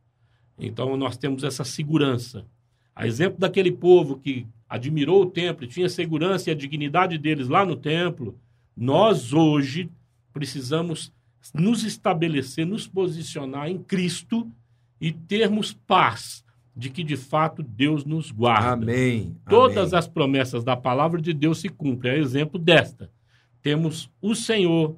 Então 0.57 0.97
nós 0.97 1.17
temos 1.17 1.43
essa 1.43 1.65
segurança. 1.65 2.47
A 2.95 3.05
exemplo 3.05 3.41
daquele 3.41 3.73
povo 3.73 4.17
que 4.17 4.47
admirou 4.69 5.23
o 5.23 5.27
templo 5.27 5.65
e 5.65 5.69
tinha 5.69 5.89
segurança 5.89 6.51
e 6.51 6.53
a 6.53 6.57
dignidade 6.57 7.19
deles 7.19 7.49
lá 7.49 7.67
no 7.67 7.75
templo, 7.75 8.39
nós 8.77 9.33
hoje 9.33 9.91
precisamos 10.33 11.13
nos 11.53 11.83
estabelecer, 11.83 12.65
nos 12.65 12.87
posicionar 12.87 13.69
em 13.69 13.83
Cristo 13.83 14.49
e 15.01 15.11
termos 15.11 15.73
paz 15.73 16.45
de 16.77 16.89
que 16.91 17.03
de 17.05 17.17
fato 17.17 17.63
Deus 17.63 18.05
nos 18.05 18.31
guarda. 18.31 18.73
Amém. 18.73 19.37
Todas 19.49 19.89
Amém. 19.89 19.99
as 19.99 20.07
promessas 20.09 20.65
da 20.65 20.77
palavra 20.77 21.21
de 21.21 21.33
Deus 21.33 21.59
se 21.61 21.69
cumprem. 21.69 22.13
É 22.13 22.19
exemplo 22.19 22.59
desta. 22.59 23.11
Temos 23.63 24.11
o 24.23 24.35
Senhor, 24.35 24.97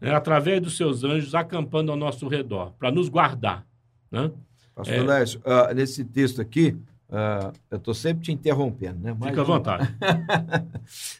né, 0.00 0.12
através 0.14 0.60
dos 0.60 0.76
seus 0.76 1.04
anjos, 1.04 1.34
acampando 1.34 1.90
ao 1.90 1.96
nosso 1.96 2.28
redor, 2.28 2.72
para 2.78 2.90
nos 2.90 3.08
guardar. 3.08 3.64
Né? 4.10 4.30
Pastor 4.74 4.94
É. 4.94 5.02
Lécio, 5.02 5.40
ah, 5.44 5.72
nesse 5.72 6.04
texto 6.04 6.40
aqui, 6.42 6.76
ah, 7.10 7.52
eu 7.70 7.78
estou 7.78 7.94
sempre 7.94 8.24
te 8.24 8.32
interrompendo, 8.32 8.98
né? 9.00 9.16
Mas- 9.18 9.30
Fica 9.30 9.40
à 9.40 9.44
vontade. 9.44 9.94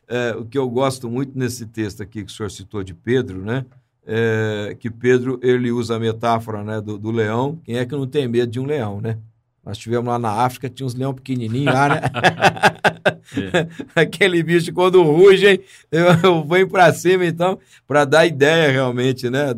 É, 0.07 0.35
o 0.37 0.45
que 0.45 0.59
eu 0.59 0.69
gosto 0.69 1.09
muito 1.09 1.39
nesse 1.39 1.65
texto 1.67 2.03
aqui 2.03 2.23
que 2.25 2.31
o 2.31 2.35
senhor 2.35 2.51
citou 2.51 2.83
de 2.85 2.93
Pedro, 2.93 3.43
né? 3.43 3.65
É 4.07 4.77
que 4.79 4.91
Pedro 4.91 5.41
ele 5.43 5.71
usa 5.73 5.97
a 5.97 5.99
metáfora 5.99 6.63
né, 6.63 6.79
do, 6.81 6.99
do 6.99 7.11
leão. 7.11 7.59
Quem 7.65 7.79
é 7.79 7.87
que 7.87 7.93
não 7.97 8.07
tem 8.07 8.29
medo 8.29 8.53
de 8.53 8.61
um 8.61 8.67
leão, 8.67 9.01
né? 9.01 9.17
Nós 9.65 9.79
tivemos 9.79 10.07
lá 10.07 10.19
na 10.19 10.31
África, 10.31 10.69
tinha 10.69 10.87
uns 10.87 10.95
leão 10.95 11.15
pequenininhos 11.15 11.73
lá, 11.73 11.89
né? 11.89 12.01
é. 13.53 13.69
Aquele 13.95 14.43
bicho, 14.43 14.73
quando 14.73 15.03
ruge, 15.03 15.61
eu, 15.91 16.07
eu 16.23 16.45
venho 16.45 16.69
para 16.69 16.93
cima, 16.93 17.25
então, 17.25 17.59
para 17.87 18.05
dar 18.05 18.27
ideia 18.27 18.71
realmente, 18.71 19.29
né, 19.31 19.53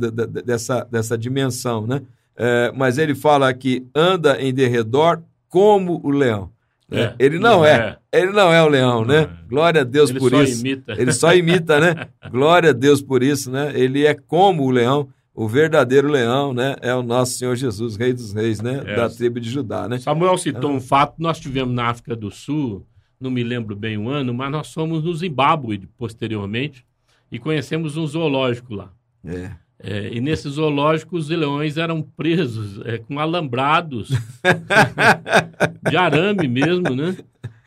dessa, 0.45 0.87
dessa 0.91 1.17
dimensão, 1.17 1.87
né? 1.87 2.03
É, 2.39 2.71
mas 2.77 2.99
ele 2.99 3.15
fala 3.15 3.53
que 3.55 3.87
anda 3.95 4.41
em 4.41 4.53
derredor 4.53 5.23
como 5.49 6.01
o 6.05 6.11
leão. 6.11 6.51
Né? 6.89 7.01
É, 7.01 7.15
ele 7.19 7.39
não, 7.39 7.59
não 7.59 7.65
é. 7.65 7.99
é. 8.13 8.21
Ele 8.21 8.31
não 8.31 8.53
é 8.53 8.63
o 8.63 8.69
leão, 8.69 9.01
não 9.01 9.07
né? 9.07 9.29
Glória 9.49 9.81
a 9.81 9.85
Deus 9.85 10.11
ele 10.11 10.19
por 10.19 10.33
isso. 10.35 10.61
Imita. 10.61 10.93
Ele 10.99 11.13
só 11.13 11.35
imita, 11.35 11.81
né? 11.81 12.09
Glória 12.31 12.71
a 12.71 12.73
Deus 12.75 13.01
por 13.01 13.23
isso, 13.23 13.51
né? 13.51 13.73
Ele 13.75 14.07
é 14.07 14.15
como 14.15 14.65
o 14.65 14.71
leão. 14.71 15.09
O 15.37 15.47
verdadeiro 15.47 16.09
leão, 16.09 16.55
né, 16.55 16.77
é 16.81 16.95
o 16.95 17.03
nosso 17.03 17.37
Senhor 17.37 17.55
Jesus, 17.55 17.95
Rei 17.95 18.15
dos 18.15 18.33
Reis, 18.33 18.63
né, 18.63 18.83
é. 18.87 18.97
da 18.97 19.11
tribo 19.11 19.39
de 19.39 19.51
Judá, 19.51 19.87
né? 19.87 19.99
Samuel 19.99 20.39
citou 20.39 20.71
um 20.71 20.81
fato, 20.81 21.17
nós 21.19 21.39
tivemos 21.39 21.75
na 21.75 21.89
África 21.89 22.17
do 22.17 22.31
Sul, 22.31 22.87
não 23.21 23.31
me 23.31 23.45
lembro 23.45 23.77
bem 23.77 23.99
o 23.99 24.09
ano, 24.09 24.33
mas 24.33 24.51
nós 24.51 24.73
fomos 24.73 25.05
no 25.05 25.15
Zimbábue 25.15 25.87
posteriormente 25.99 26.87
e 27.31 27.39
conhecemos 27.39 27.99
um 27.99 28.07
zoológico 28.07 28.75
lá. 28.75 28.91
É. 29.23 29.51
É, 29.79 30.09
e 30.11 30.23
nesse 30.23 30.49
zoológico 30.49 31.17
os 31.17 31.29
leões 31.29 31.77
eram 31.77 32.01
presos 32.01 32.81
é, 32.87 32.97
com 32.97 33.19
alambrados 33.19 34.09
de 35.91 35.97
arame 35.99 36.49
mesmo, 36.49 36.97
né? 36.97 37.15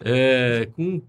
É, 0.03 0.67
com 0.75 0.99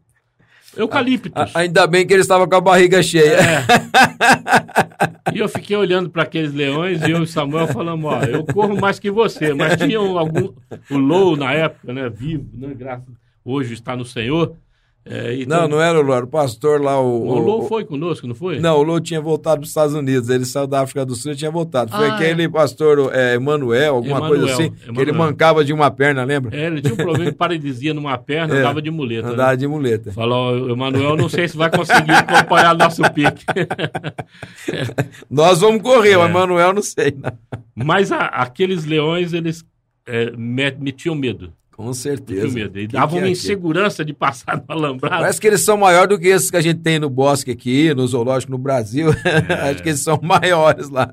eucaliptos. 0.77 1.55
Ainda 1.55 1.87
bem 1.87 2.07
que 2.07 2.13
ele 2.13 2.23
estava 2.23 2.47
com 2.47 2.57
a 2.57 2.61
barriga 2.61 3.03
cheia. 3.03 3.39
É. 3.39 4.81
E 5.33 5.39
eu 5.39 5.49
fiquei 5.49 5.77
olhando 5.77 6.11
para 6.11 6.25
aqueles 6.25 6.53
leões 6.53 7.03
e 7.03 7.11
eu 7.11 7.23
e 7.23 7.27
Samuel 7.27 7.69
falamos, 7.69 8.05
ó, 8.05 8.23
eu 8.25 8.45
corro 8.45 8.79
mais 8.79 8.99
que 8.99 9.11
você, 9.11 9.55
mas 9.55 9.77
tinha 9.77 9.99
algum 9.99 10.53
o 10.91 10.97
Lou 10.97 11.37
na 11.37 11.53
época, 11.53 11.93
né, 11.93 12.09
vivo, 12.09 12.49
né, 12.53 12.75
graças 12.77 13.07
hoje 13.45 13.75
está 13.75 13.97
no 13.97 14.05
Senhor. 14.05 14.57
É, 15.05 15.35
então... 15.35 15.63
Não, 15.63 15.69
não 15.69 15.83
era 15.83 15.99
o 15.99 16.03
Lô, 16.03 16.15
era 16.15 16.25
o 16.25 16.29
pastor 16.29 16.81
lá. 16.81 17.01
O, 17.01 17.27
o 17.27 17.39
Lô 17.39 17.63
foi 17.63 17.85
conosco, 17.85 18.27
não 18.27 18.35
foi? 18.35 18.61
Não, 18.61 18.79
o 18.79 18.83
Lô 18.83 19.01
tinha 19.01 19.21
voltado 19.21 19.57
para 19.57 19.65
os 19.65 19.71
Estados 19.71 19.95
Unidos. 19.95 20.29
Ele 20.29 20.45
saiu 20.45 20.67
da 20.67 20.83
África 20.83 21.07
do 21.07 21.15
Sul 21.15 21.33
e 21.33 21.37
tinha 21.37 21.51
voltado. 21.51 21.91
Foi 21.91 22.07
ah, 22.07 22.15
aquele 22.15 22.45
é. 22.45 22.49
pastor 22.49 23.11
é, 23.15 23.35
Emanuel, 23.35 23.97
alguma 23.97 24.19
Emanuel, 24.19 24.41
coisa 24.41 24.53
assim, 24.53 24.65
Emanuel. 24.65 24.95
que 24.95 25.01
ele 25.01 25.13
mancava 25.13 25.65
de 25.65 25.73
uma 25.73 25.91
perna, 25.91 26.23
lembra? 26.25 26.55
É, 26.55 26.67
ele 26.67 26.83
tinha 26.83 26.93
um 26.93 26.99
problema 26.99 27.31
de 27.31 27.37
paralisia 27.37 27.95
numa 27.95 28.17
perna, 28.19 28.55
é, 28.55 28.59
andava 28.59 28.83
de 28.83 28.91
muleta. 28.91 29.29
Né? 29.29 29.33
Andava 29.33 29.51
né? 29.53 29.57
de 29.57 29.67
muleta. 29.67 30.13
Falou, 30.13 30.71
Emanuel, 30.71 31.17
não 31.17 31.29
sei 31.29 31.49
se 31.49 31.57
vai 31.57 31.71
conseguir 31.71 32.13
acompanhar 32.13 32.77
nosso 32.77 33.03
pique. 33.13 33.45
Nós 35.31 35.61
vamos 35.61 35.81
correr, 35.81 36.17
o 36.17 36.23
é. 36.23 36.27
Emanuel 36.27 36.75
não 36.75 36.83
sei. 36.83 37.17
Não. 37.17 37.33
Mas 37.75 38.13
a, 38.13 38.27
aqueles 38.27 38.85
leões, 38.85 39.33
eles 39.33 39.65
é, 40.07 40.31
metiam 40.37 41.15
medo. 41.15 41.53
Com 41.81 41.95
certeza. 41.95 42.53
Medo. 42.53 42.79
E 42.79 42.87
dava 42.87 43.17
uma 43.17 43.27
é 43.27 43.31
insegurança 43.31 44.05
de 44.05 44.13
passar 44.13 44.59
no 44.59 44.65
alambrado. 44.69 45.23
Parece 45.23 45.41
que 45.41 45.47
eles 45.47 45.63
são 45.63 45.79
maiores 45.79 46.11
do 46.11 46.21
que 46.21 46.29
esses 46.29 46.51
que 46.51 46.57
a 46.59 46.61
gente 46.61 46.81
tem 46.81 46.99
no 46.99 47.09
bosque 47.09 47.51
aqui, 47.51 47.95
no 47.95 48.07
zoológico 48.07 48.53
no 48.53 48.59
Brasil. 48.59 49.09
É. 49.49 49.71
Acho 49.71 49.83
que 49.83 49.89
eles 49.89 50.01
são 50.01 50.19
maiores 50.23 50.91
lá. 50.91 51.11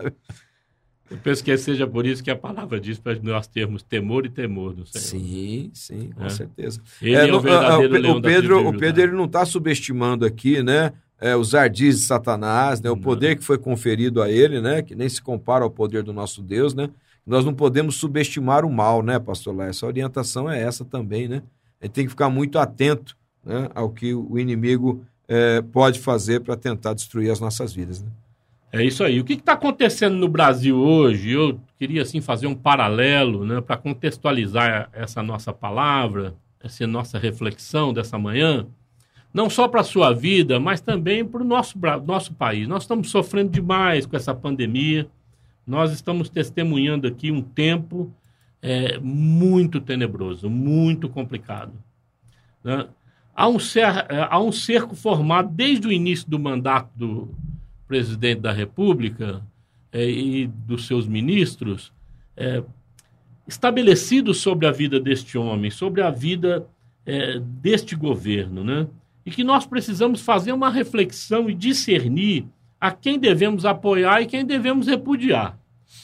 Eu 1.10 1.18
penso 1.24 1.44
que 1.44 1.56
seja 1.58 1.88
por 1.88 2.06
isso 2.06 2.24
que 2.24 2.30
a 2.30 2.36
palavra 2.36 2.80
diz 2.80 3.00
para 3.00 3.18
nós 3.22 3.48
termos 3.48 3.82
temor 3.82 4.26
e 4.26 4.30
temor 4.30 4.74
Senhor. 4.86 4.86
Sim, 5.02 5.72
sim, 5.74 6.10
com 6.16 6.26
é. 6.26 6.30
certeza. 6.30 6.82
Ele 7.02 7.16
é, 7.16 7.30
é 7.30 7.34
o 7.34 7.40
verdadeiro 7.40 7.94
o, 7.96 8.00
leão 8.00 8.18
o 8.18 8.22
Pedro, 8.22 8.68
o 8.68 8.78
Pedro 8.78 9.02
ele 9.04 9.12
não 9.14 9.26
está 9.26 9.46
subestimando 9.46 10.26
aqui, 10.26 10.62
né? 10.62 10.92
É, 11.20 11.36
os 11.36 11.56
ardis 11.56 12.00
de 12.00 12.06
Satanás, 12.06 12.82
né? 12.82 12.90
O 12.90 12.98
poder 12.98 13.38
que 13.38 13.44
foi 13.44 13.58
conferido 13.58 14.22
a 14.22 14.30
ele, 14.30 14.60
né? 14.60 14.82
Que 14.82 14.96
nem 14.96 15.08
se 15.08 15.22
compara 15.22 15.64
ao 15.64 15.72
poder 15.72 16.04
do 16.04 16.12
nosso 16.12 16.42
Deus, 16.42 16.74
né? 16.74 16.90
Nós 17.28 17.44
não 17.44 17.54
podemos 17.54 17.98
subestimar 17.98 18.64
o 18.64 18.72
mal, 18.72 19.04
né, 19.04 19.20
pastor 19.20 19.54
Lá? 19.54 19.66
Essa 19.66 19.86
orientação 19.86 20.50
é 20.50 20.62
essa 20.62 20.86
também, 20.86 21.28
né? 21.28 21.44
A 21.82 21.86
gente 21.86 21.94
tem 21.94 22.06
que 22.06 22.10
ficar 22.10 22.30
muito 22.30 22.58
atento 22.58 23.18
né, 23.44 23.70
ao 23.76 23.90
que 23.90 24.14
o 24.14 24.40
inimigo 24.40 25.06
é, 25.28 25.62
pode 25.62 26.00
fazer 26.00 26.40
para 26.40 26.56
tentar 26.56 26.94
destruir 26.94 27.30
as 27.30 27.40
nossas 27.40 27.74
vidas, 27.74 28.02
né? 28.02 28.10
É 28.72 28.84
isso 28.84 29.04
aí. 29.04 29.20
O 29.20 29.24
que 29.24 29.34
está 29.34 29.54
acontecendo 29.54 30.16
no 30.16 30.28
Brasil 30.28 30.78
hoje? 30.78 31.32
Eu 31.32 31.60
queria 31.78 32.02
assim 32.02 32.20
fazer 32.20 32.48
um 32.48 32.56
paralelo, 32.56 33.46
né, 33.46 33.62
para 33.62 33.78
contextualizar 33.78 34.90
essa 34.94 35.24
nossa 35.24 35.54
palavra, 35.54 36.36
essa 36.62 36.86
nossa 36.86 37.18
reflexão 37.18 37.94
dessa 37.94 38.18
manhã, 38.18 38.68
não 39.34 39.50
só 39.50 39.68
para 39.68 39.82
a 39.82 39.86
sua 39.86 40.14
vida, 40.14 40.60
mas 40.60 40.82
também 40.82 41.24
para 41.24 41.42
o 41.42 41.46
nosso, 41.46 41.78
nosso 42.06 42.34
país. 42.34 42.68
Nós 42.68 42.84
estamos 42.84 43.10
sofrendo 43.10 43.50
demais 43.50 44.06
com 44.06 44.16
essa 44.16 44.34
pandemia. 44.34 45.08
Nós 45.68 45.92
estamos 45.92 46.30
testemunhando 46.30 47.08
aqui 47.08 47.30
um 47.30 47.42
tempo 47.42 48.14
é, 48.62 48.98
muito 49.00 49.82
tenebroso, 49.82 50.50
muito 50.50 51.10
complicado. 51.10 51.74
Né? 52.64 52.88
Há, 53.36 53.48
um 53.50 53.60
cer 53.60 54.08
há 54.30 54.40
um 54.40 54.52
cerco 54.52 54.96
formado 54.96 55.50
desde 55.54 55.86
o 55.86 55.92
início 55.92 56.30
do 56.30 56.40
mandato 56.40 56.90
do 56.96 57.36
presidente 57.88 58.42
da 58.42 58.52
República 58.52 59.46
é, 59.92 60.10
e 60.10 60.48
dos 60.48 60.88
seus 60.88 61.08
ministros, 61.08 61.92
é, 62.36 62.64
estabelecido 63.48 64.34
sobre 64.34 64.68
a 64.68 64.72
vida 64.72 65.00
deste 65.00 65.38
homem, 65.38 65.72
sobre 65.72 66.02
a 66.02 66.10
vida 66.10 66.68
é, 67.06 67.40
deste 67.40 67.96
governo, 67.96 68.64
né? 68.64 68.88
E 69.26 69.32
que 69.32 69.44
nós 69.44 69.66
precisamos 69.66 70.22
fazer 70.22 70.54
uma 70.54 70.70
reflexão 70.70 71.50
e 71.50 71.54
discernir 71.54 72.46
a 72.80 72.92
quem 72.92 73.20
devemos 73.20 73.66
apoiar 73.66 74.22
e 74.22 74.26
quem 74.26 74.46
devemos 74.46 74.88
repudiar. 74.88 75.58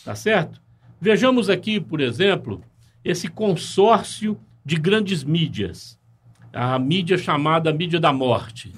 Tá 0.03 0.15
certo? 0.15 0.61
Vejamos 0.99 1.49
aqui, 1.49 1.79
por 1.79 1.99
exemplo, 1.99 2.61
esse 3.03 3.27
consórcio 3.27 4.39
de 4.65 4.75
grandes 4.77 5.23
mídias. 5.23 5.99
A 6.51 6.77
mídia 6.79 7.17
chamada 7.17 7.73
mídia 7.73 7.99
da 7.99 8.13
morte. 8.13 8.71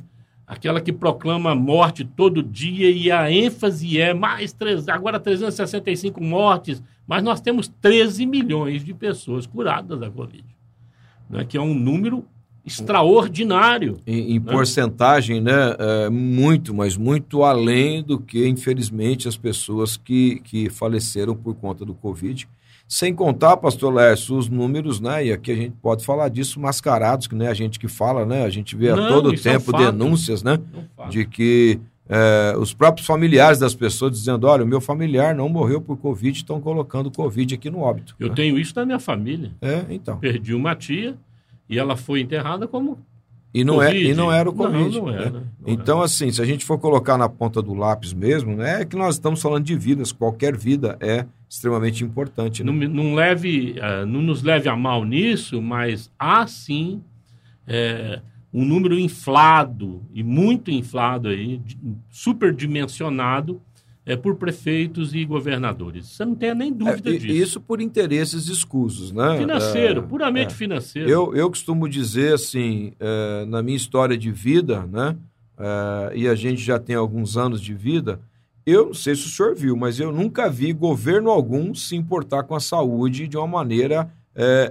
Aquela 0.47 0.79
que 0.79 0.93
proclama 0.93 1.55
morte 1.55 2.05
todo 2.05 2.43
dia 2.43 2.89
e 2.89 3.11
a 3.11 3.31
ênfase 3.31 3.99
é 3.99 4.13
mais 4.13 4.53
três, 4.53 4.87
agora 4.87 5.19
365 5.19 6.23
mortes, 6.23 6.83
mas 7.07 7.23
nós 7.23 7.41
temos 7.41 7.67
13 7.67 8.25
milhões 8.27 8.83
de 8.83 8.93
pessoas 8.93 9.47
curadas 9.47 9.99
da 9.99 10.09
Covid. 10.09 10.45
Né, 11.27 11.43
que 11.45 11.57
é 11.57 11.61
um 11.61 11.73
número 11.73 12.23
extraordinário. 12.65 13.99
Em, 14.05 14.35
em 14.35 14.39
né? 14.39 14.51
porcentagem, 14.51 15.39
né? 15.39 15.75
É, 15.77 16.09
muito, 16.09 16.73
mas 16.73 16.97
muito 16.97 17.43
além 17.43 18.03
do 18.03 18.19
que, 18.19 18.47
infelizmente, 18.47 19.27
as 19.27 19.37
pessoas 19.37 19.97
que, 19.97 20.41
que 20.43 20.69
faleceram 20.69 21.35
por 21.35 21.55
conta 21.55 21.85
do 21.85 21.93
Covid. 21.93 22.47
Sem 22.87 23.15
contar, 23.15 23.57
pastor 23.57 23.93
Lércio, 23.93 24.35
os 24.35 24.47
números, 24.47 24.99
né? 24.99 25.25
E 25.25 25.33
aqui 25.33 25.51
a 25.51 25.55
gente 25.55 25.75
pode 25.81 26.05
falar 26.05 26.29
disso 26.29 26.59
mascarados, 26.59 27.25
que 27.25 27.33
não 27.33 27.45
é 27.45 27.49
a 27.49 27.53
gente 27.53 27.79
que 27.79 27.87
fala, 27.87 28.25
né? 28.25 28.43
A 28.43 28.49
gente 28.49 28.75
vê 28.75 28.93
não, 28.93 29.05
a 29.05 29.07
todo 29.07 29.35
tempo 29.35 29.75
é 29.75 29.75
um 29.75 29.85
denúncias, 29.85 30.43
né? 30.43 30.59
É 30.97 31.03
um 31.03 31.09
de 31.09 31.25
que 31.25 31.79
é, 32.07 32.55
os 32.57 32.73
próprios 32.73 33.07
familiares 33.07 33.57
das 33.57 33.73
pessoas 33.73 34.11
dizendo: 34.11 34.45
olha, 34.45 34.63
o 34.63 34.67
meu 34.67 34.79
familiar 34.79 35.33
não 35.33 35.49
morreu 35.49 35.81
por 35.81 35.97
Covid, 35.97 36.37
estão 36.37 36.61
colocando 36.61 37.09
Covid 37.09 37.55
aqui 37.55 37.69
no 37.71 37.79
óbito. 37.79 38.15
Eu 38.19 38.29
né? 38.29 38.35
tenho 38.35 38.59
isso 38.59 38.73
na 38.75 38.85
minha 38.85 38.99
família. 38.99 39.51
É, 39.59 39.85
então. 39.89 40.17
Perdi 40.19 40.53
uma 40.53 40.75
tia 40.75 41.17
e 41.69 41.79
ela 41.79 41.95
foi 41.95 42.21
enterrada 42.21 42.67
como 42.67 42.99
e 43.55 43.63
não, 43.63 43.81
é, 43.81 43.97
e 43.97 44.13
não 44.13 44.29
era 44.29 44.49
o 44.49 44.53
Covid. 44.53 44.97
Não, 44.97 45.05
não 45.05 45.13
era, 45.13 45.29
né? 45.29 45.43
não 45.61 45.73
então, 45.73 45.97
era. 45.99 46.05
assim, 46.05 46.29
se 46.29 46.41
a 46.41 46.45
gente 46.45 46.65
for 46.65 46.77
colocar 46.77 47.17
na 47.17 47.29
ponta 47.29 47.61
do 47.61 47.73
lápis 47.73 48.11
mesmo, 48.11 48.53
né, 48.53 48.81
é 48.81 48.85
que 48.85 48.97
nós 48.97 49.15
estamos 49.15 49.41
falando 49.41 49.63
de 49.63 49.77
vidas. 49.77 50.11
Qualquer 50.11 50.57
vida 50.57 50.97
é 50.99 51.25
extremamente 51.47 52.03
importante. 52.03 52.65
Né? 52.65 52.69
Não, 52.69 52.89
não, 52.89 53.15
leve, 53.15 53.77
uh, 53.77 54.05
não 54.05 54.21
nos 54.21 54.43
leve 54.43 54.67
a 54.67 54.75
mal 54.75 55.05
nisso, 55.05 55.61
mas 55.61 56.11
há 56.19 56.45
sim 56.45 57.01
é, 57.65 58.19
um 58.53 58.65
número 58.65 58.99
inflado, 58.99 60.01
e 60.13 60.21
muito 60.21 60.69
inflado 60.69 61.29
aí, 61.29 61.61
superdimensionado, 62.09 63.61
é, 64.05 64.15
por 64.15 64.35
prefeitos 64.35 65.15
e 65.15 65.25
governadores. 65.25 66.07
Você 66.07 66.23
não 66.23 66.35
tem 66.35 66.53
nem 66.53 66.71
dúvida 66.71 67.09
é, 67.09 67.17
disso. 67.17 67.27
Isso 67.27 67.61
por 67.61 67.81
interesses 67.81 68.47
escusos, 68.47 69.11
né? 69.11 69.37
Financeiro, 69.37 70.01
é, 70.01 70.03
puramente 70.03 70.53
é. 70.53 70.55
financeiro. 70.55 71.09
Eu, 71.09 71.35
eu 71.35 71.49
costumo 71.49 71.89
dizer 71.89 72.35
assim, 72.35 72.93
é, 72.99 73.45
na 73.45 73.63
minha 73.63 73.75
história 73.75 74.15
de 74.15 74.31
vida, 74.31 74.85
né? 74.85 75.17
É, 75.57 76.11
e 76.15 76.27
a 76.27 76.35
gente 76.35 76.61
já 76.61 76.77
tem 76.77 76.95
alguns 76.95 77.35
anos 77.35 77.59
de 77.59 77.73
vida, 77.73 78.19
eu 78.65 78.87
não 78.87 78.93
sei 78.93 79.15
se 79.15 79.25
o 79.25 79.29
senhor 79.29 79.55
viu, 79.55 79.75
mas 79.75 79.99
eu 79.99 80.11
nunca 80.11 80.49
vi 80.49 80.71
governo 80.71 81.31
algum 81.31 81.73
se 81.73 81.95
importar 81.95 82.43
com 82.43 82.55
a 82.55 82.59
saúde 82.59 83.27
de 83.27 83.37
uma 83.37 83.47
maneira 83.47 84.11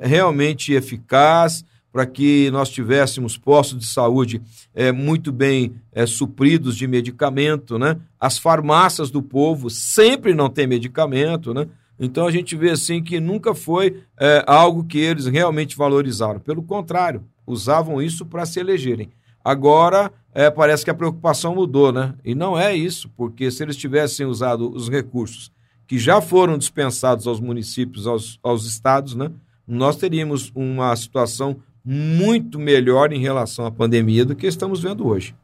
realmente 0.02 0.74
eficaz, 0.74 1.64
para 1.94 2.06
que 2.06 2.50
nós 2.50 2.70
tivéssemos 2.70 3.38
postos 3.38 3.78
de 3.78 3.86
saúde 3.86 4.42
é, 4.74 4.90
muito 4.90 5.30
bem 5.30 5.76
é, 5.92 6.04
supridos 6.06 6.76
de 6.76 6.88
medicamento, 6.88 7.78
né? 7.78 7.96
As 8.18 8.36
farmácias 8.36 9.12
do 9.12 9.22
povo 9.22 9.70
sempre 9.70 10.34
não 10.34 10.50
têm 10.50 10.66
medicamento, 10.66 11.54
né? 11.54 11.68
Então 11.96 12.26
a 12.26 12.32
gente 12.32 12.56
vê 12.56 12.70
assim 12.70 13.00
que 13.00 13.20
nunca 13.20 13.54
foi 13.54 14.02
é, 14.18 14.42
algo 14.44 14.82
que 14.82 14.98
eles 14.98 15.26
realmente 15.26 15.76
valorizaram. 15.76 16.40
Pelo 16.40 16.64
contrário, 16.64 17.22
usavam 17.46 18.02
isso 18.02 18.26
para 18.26 18.44
se 18.44 18.58
elegerem. 18.58 19.10
Agora 19.44 20.10
é, 20.34 20.50
parece 20.50 20.84
que 20.84 20.90
a 20.90 20.94
preocupação 20.94 21.54
mudou, 21.54 21.92
né? 21.92 22.12
E 22.24 22.34
não 22.34 22.58
é 22.58 22.74
isso, 22.74 23.08
porque 23.16 23.52
se 23.52 23.62
eles 23.62 23.76
tivessem 23.76 24.26
usado 24.26 24.68
os 24.68 24.88
recursos 24.88 25.52
que 25.86 25.96
já 25.96 26.20
foram 26.20 26.58
dispensados 26.58 27.28
aos 27.28 27.38
municípios, 27.38 28.08
aos, 28.08 28.36
aos 28.42 28.66
estados, 28.66 29.14
né? 29.14 29.30
nós 29.64 29.96
teríamos 29.96 30.50
uma 30.56 30.94
situação 30.96 31.56
muito 31.84 32.58
melhor 32.58 33.12
em 33.12 33.18
relação 33.18 33.66
à 33.66 33.70
pandemia 33.70 34.24
do 34.24 34.34
que 34.34 34.46
estamos 34.46 34.80
vendo 34.82 35.06
hoje. 35.06 35.34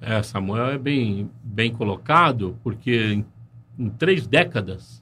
É, 0.00 0.22
Samuel 0.22 0.70
é 0.70 0.78
bem, 0.78 1.30
bem 1.42 1.72
colocado, 1.72 2.56
porque 2.64 3.12
em, 3.12 3.26
em 3.78 3.88
três 3.90 4.26
décadas 4.26 5.00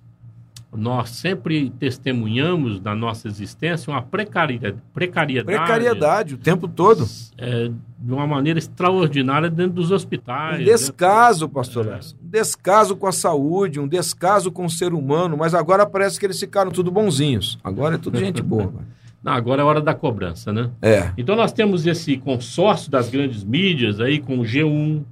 nós 0.70 1.10
sempre 1.10 1.70
testemunhamos 1.70 2.80
na 2.80 2.94
nossa 2.94 3.26
existência 3.26 3.90
uma 3.90 4.02
precariedade. 4.02 4.76
Precariedade, 4.92 5.46
precariedade 5.58 6.34
o 6.34 6.38
tempo 6.38 6.68
todo. 6.68 7.06
É, 7.38 7.70
de 7.98 8.12
uma 8.12 8.26
maneira 8.26 8.58
extraordinária 8.58 9.48
dentro 9.48 9.72
dos 9.72 9.90
hospitais. 9.90 10.60
Um 10.60 10.64
descaso, 10.64 11.46
dentro... 11.46 11.54
pastor 11.54 11.86
é. 11.86 12.00
Um 12.22 12.28
descaso 12.28 12.96
com 12.96 13.06
a 13.06 13.12
saúde, 13.12 13.80
um 13.80 13.88
descaso 13.88 14.52
com 14.52 14.66
o 14.66 14.70
ser 14.70 14.92
humano, 14.92 15.36
mas 15.36 15.54
agora 15.54 15.86
parece 15.86 16.20
que 16.20 16.26
eles 16.26 16.38
ficaram 16.38 16.70
tudo 16.70 16.90
bonzinhos. 16.90 17.58
Agora 17.64 17.94
é 17.94 17.98
tudo 17.98 18.18
gente 18.18 18.42
boa. 18.42 18.72
Não, 19.22 19.32
agora 19.32 19.62
é 19.62 19.64
hora 19.64 19.80
da 19.80 19.94
cobrança, 19.94 20.52
né? 20.52 20.70
É. 20.80 21.12
Então 21.16 21.34
nós 21.34 21.52
temos 21.52 21.86
esse 21.86 22.16
consórcio 22.16 22.90
das 22.90 23.10
grandes 23.10 23.42
mídias 23.44 24.00
aí 24.00 24.20
com 24.20 24.38
o 24.38 24.42
G1, 24.42 25.02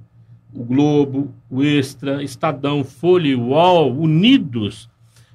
o 0.53 0.63
Globo, 0.63 1.33
o 1.49 1.63
Extra, 1.63 2.23
Estadão, 2.23 2.83
Folha 2.83 3.27
e 3.27 3.35
UOL, 3.35 3.95
unidos 3.97 4.89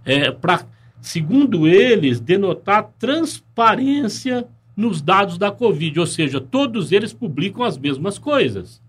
é, 0.04 0.30
para, 0.30 0.66
segundo 1.00 1.68
eles, 1.68 2.18
denotar 2.18 2.90
transparência 2.98 4.46
nos 4.74 5.02
dados 5.02 5.36
da 5.36 5.52
Covid, 5.52 6.00
ou 6.00 6.06
seja, 6.06 6.40
todos 6.40 6.92
eles 6.92 7.12
publicam 7.12 7.62
as 7.62 7.76
mesmas 7.76 8.18
coisas, 8.18 8.80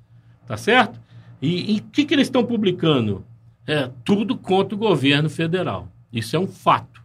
tá 0.48 0.56
certo? 0.56 1.00
E 1.42 1.84
o 1.86 1.92
que, 1.92 2.06
que 2.06 2.14
eles 2.14 2.28
estão 2.28 2.46
publicando? 2.46 3.26
É, 3.68 3.90
tudo 4.06 4.38
contra 4.38 4.76
o 4.76 4.78
governo 4.78 5.30
federal. 5.30 5.90
Isso 6.12 6.38
é 6.38 6.40
um 6.40 6.48
fato. 6.48 7.03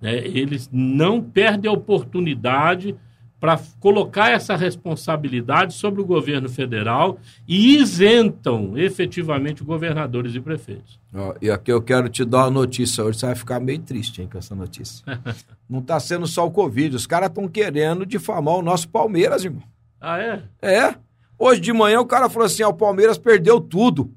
Né? 0.00 0.16
Eles 0.16 0.68
não 0.72 1.22
perdem 1.22 1.70
a 1.70 1.74
oportunidade 1.74 2.96
para 3.40 3.60
colocar 3.78 4.30
essa 4.30 4.56
responsabilidade 4.56 5.74
sobre 5.74 6.00
o 6.00 6.04
governo 6.04 6.48
federal 6.48 7.18
e 7.46 7.76
isentam 7.76 8.76
efetivamente 8.76 9.62
governadores 9.62 10.34
e 10.34 10.40
prefeitos. 10.40 10.98
Oh, 11.14 11.34
e 11.40 11.50
aqui 11.50 11.70
eu 11.70 11.80
quero 11.80 12.08
te 12.08 12.24
dar 12.24 12.44
uma 12.44 12.50
notícia 12.50 13.04
hoje, 13.04 13.18
você 13.18 13.26
vai 13.26 13.34
ficar 13.36 13.60
meio 13.60 13.78
triste 13.78 14.22
hein, 14.22 14.28
com 14.30 14.38
essa 14.38 14.54
notícia. 14.54 15.04
Não 15.70 15.78
está 15.78 16.00
sendo 16.00 16.26
só 16.26 16.46
o 16.46 16.50
Covid, 16.50 16.96
os 16.96 17.06
caras 17.06 17.28
estão 17.28 17.46
querendo 17.46 18.04
difamar 18.04 18.54
o 18.54 18.62
nosso 18.62 18.88
Palmeiras, 18.88 19.44
irmão. 19.44 19.62
Ah, 20.00 20.18
é? 20.18 20.42
É. 20.60 20.94
Hoje 21.38 21.60
de 21.60 21.72
manhã 21.72 22.00
o 22.00 22.06
cara 22.06 22.28
falou 22.28 22.46
assim: 22.46 22.62
ah, 22.62 22.68
o 22.68 22.74
Palmeiras 22.74 23.18
perdeu 23.18 23.60
tudo. 23.60 24.12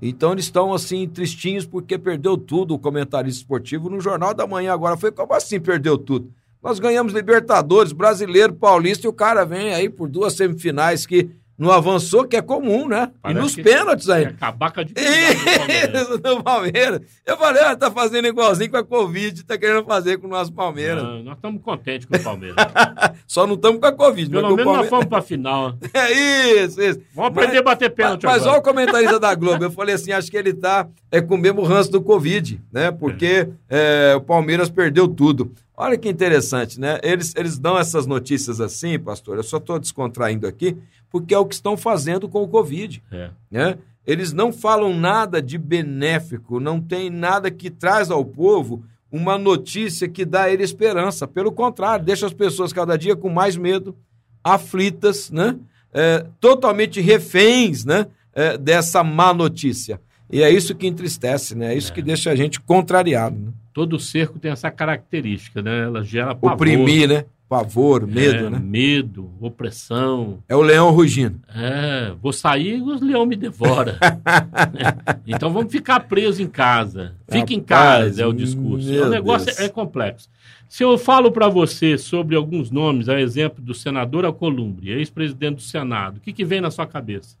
Então 0.00 0.32
eles 0.32 0.44
estão 0.44 0.72
assim, 0.72 1.08
tristinhos 1.08 1.66
porque 1.66 1.98
perdeu 1.98 2.36
tudo 2.36 2.74
o 2.74 2.78
comentarista 2.78 3.40
esportivo 3.40 3.90
no 3.90 4.00
Jornal 4.00 4.32
da 4.32 4.46
Manhã 4.46 4.72
agora. 4.72 4.96
Foi 4.96 5.10
como 5.10 5.34
assim 5.34 5.60
perdeu 5.60 5.98
tudo? 5.98 6.32
Nós 6.62 6.78
ganhamos 6.78 7.12
Libertadores, 7.12 7.92
Brasileiro, 7.92 8.54
Paulista 8.54 9.06
e 9.06 9.10
o 9.10 9.12
cara 9.12 9.44
vem 9.44 9.74
aí 9.74 9.88
por 9.88 10.08
duas 10.08 10.34
semifinais 10.34 11.06
que 11.06 11.30
não 11.58 11.72
avançou, 11.72 12.24
que 12.24 12.36
é 12.36 12.42
comum, 12.42 12.86
né? 12.86 13.10
Parece 13.20 13.40
e 13.40 13.42
nos 13.42 13.54
pênaltis 13.56 14.08
aí. 14.08 14.24
É 14.24 14.26
acabaca 14.28 14.84
de 14.84 14.94
Isso, 14.94 16.18
do 16.22 16.42
Palmeiras. 16.42 17.00
Eu 17.26 17.36
falei, 17.36 17.62
ah, 17.64 17.74
tá 17.74 17.90
fazendo 17.90 18.28
igualzinho 18.28 18.70
com 18.70 18.76
a 18.76 18.84
Covid, 18.84 19.44
tá 19.44 19.58
querendo 19.58 19.84
fazer 19.84 20.18
com 20.18 20.28
o 20.28 20.30
nosso 20.30 20.52
Palmeiras. 20.52 21.02
Não, 21.02 21.22
nós 21.24 21.36
estamos 21.36 21.60
contentes 21.62 22.06
com 22.06 22.16
o 22.16 22.22
Palmeiras. 22.22 22.56
Só 23.26 23.46
não 23.46 23.54
estamos 23.54 23.80
com 23.80 23.86
a 23.86 23.92
Covid. 23.92 24.30
Pelo 24.30 24.42
menos 24.42 24.56
Palmeiras... 24.56 24.80
nós 24.82 24.88
fomos 24.88 25.06
pra 25.06 25.20
final. 25.20 25.76
É 25.98 26.62
isso, 26.62 26.80
isso. 26.80 27.00
Vamos 27.14 27.30
aprender 27.30 27.54
mas, 27.54 27.60
a 27.60 27.62
bater 27.62 27.90
pênalti 27.90 28.24
Mas, 28.24 28.38
mas 28.38 28.46
olha 28.46 28.58
o 28.58 28.62
comentarista 28.62 29.18
da 29.18 29.34
Globo, 29.34 29.64
eu 29.64 29.70
falei 29.70 29.94
assim, 29.94 30.12
acho 30.12 30.30
que 30.30 30.36
ele 30.36 30.52
tá 30.52 30.86
é, 31.10 31.20
com 31.20 31.34
o 31.34 31.38
mesmo 31.38 31.62
ranço 31.62 31.90
do 31.90 32.00
Covid, 32.00 32.60
né? 32.72 32.90
Porque 32.92 33.48
é. 33.68 33.88
É, 33.88 34.14
o 34.16 34.20
Palmeiras 34.20 34.68
perdeu 34.68 35.08
tudo. 35.08 35.52
Olha 35.76 35.96
que 35.96 36.08
interessante, 36.08 36.80
né? 36.80 36.98
Eles, 37.02 37.32
eles 37.36 37.58
dão 37.58 37.78
essas 37.78 38.06
notícias 38.06 38.60
assim, 38.60 38.98
pastor. 38.98 39.36
Eu 39.36 39.44
só 39.44 39.58
estou 39.58 39.78
descontraindo 39.78 40.46
aqui, 40.46 40.76
porque 41.10 41.34
é 41.34 41.38
o 41.38 41.46
que 41.46 41.54
estão 41.54 41.76
fazendo 41.76 42.28
com 42.28 42.42
o 42.42 42.48
Covid. 42.48 43.02
É. 43.10 43.30
Né? 43.50 43.78
Eles 44.06 44.32
não 44.32 44.52
falam 44.52 44.94
nada 44.94 45.40
de 45.42 45.58
benéfico, 45.58 46.60
não 46.60 46.80
tem 46.80 47.10
nada 47.10 47.50
que 47.50 47.70
traz 47.70 48.10
ao 48.10 48.24
povo 48.24 48.82
uma 49.10 49.38
notícia 49.38 50.08
que 50.08 50.24
dá 50.24 50.42
a 50.44 50.50
ele 50.50 50.62
esperança. 50.62 51.26
Pelo 51.26 51.52
contrário, 51.52 52.04
deixa 52.04 52.26
as 52.26 52.32
pessoas 52.32 52.72
cada 52.72 52.96
dia 52.96 53.16
com 53.16 53.28
mais 53.28 53.56
medo, 53.56 53.96
aflitas, 54.42 55.30
né? 55.30 55.56
É, 55.92 56.26
totalmente 56.38 57.00
reféns 57.00 57.84
né? 57.84 58.06
É, 58.34 58.58
dessa 58.58 59.02
má 59.02 59.32
notícia. 59.32 60.00
E 60.30 60.42
é 60.42 60.50
isso 60.50 60.74
que 60.74 60.86
entristece, 60.86 61.54
né? 61.54 61.72
É 61.72 61.76
isso 61.76 61.90
é. 61.90 61.94
que 61.94 62.02
deixa 62.02 62.30
a 62.30 62.36
gente 62.36 62.60
contrariado. 62.60 63.36
Né? 63.36 63.52
todo 63.78 63.96
cerco 64.00 64.40
tem 64.40 64.50
essa 64.50 64.72
característica, 64.72 65.62
né? 65.62 65.84
Ela 65.84 66.02
gera 66.02 66.34
pavor. 66.34 66.54
Oprimir, 66.54 67.08
né? 67.08 67.24
Pavor, 67.48 68.06
medo, 68.06 68.46
é, 68.46 68.50
né? 68.50 68.58
Medo, 68.62 69.30
opressão. 69.40 70.42
É 70.46 70.54
o 70.54 70.60
leão 70.60 70.90
rugindo. 70.90 71.40
É, 71.54 72.12
vou 72.20 72.30
sair 72.30 72.76
e 72.76 72.82
o 72.82 73.02
leão 73.02 73.24
me 73.24 73.36
devora. 73.36 73.98
é. 74.04 75.16
Então 75.26 75.50
vamos 75.50 75.72
ficar 75.72 76.00
presos 76.00 76.40
em 76.40 76.46
casa. 76.46 77.14
Fique 77.26 77.54
em 77.54 77.60
casa, 77.60 78.22
é 78.22 78.26
o 78.26 78.34
discurso. 78.34 78.92
O 78.92 79.08
negócio 79.08 79.50
é, 79.58 79.64
é 79.64 79.68
complexo. 79.70 80.28
Se 80.68 80.84
eu 80.84 80.98
falo 80.98 81.32
para 81.32 81.48
você 81.48 81.96
sobre 81.96 82.36
alguns 82.36 82.70
nomes, 82.70 83.08
a 83.08 83.18
exemplo 83.18 83.64
do 83.64 83.72
senador 83.72 84.26
Alcolumbre, 84.26 84.90
ex-presidente 84.90 85.56
do 85.56 85.62
Senado, 85.62 86.18
o 86.18 86.20
que, 86.20 86.34
que 86.34 86.44
vem 86.44 86.60
na 86.60 86.70
sua 86.70 86.86
cabeça? 86.86 87.38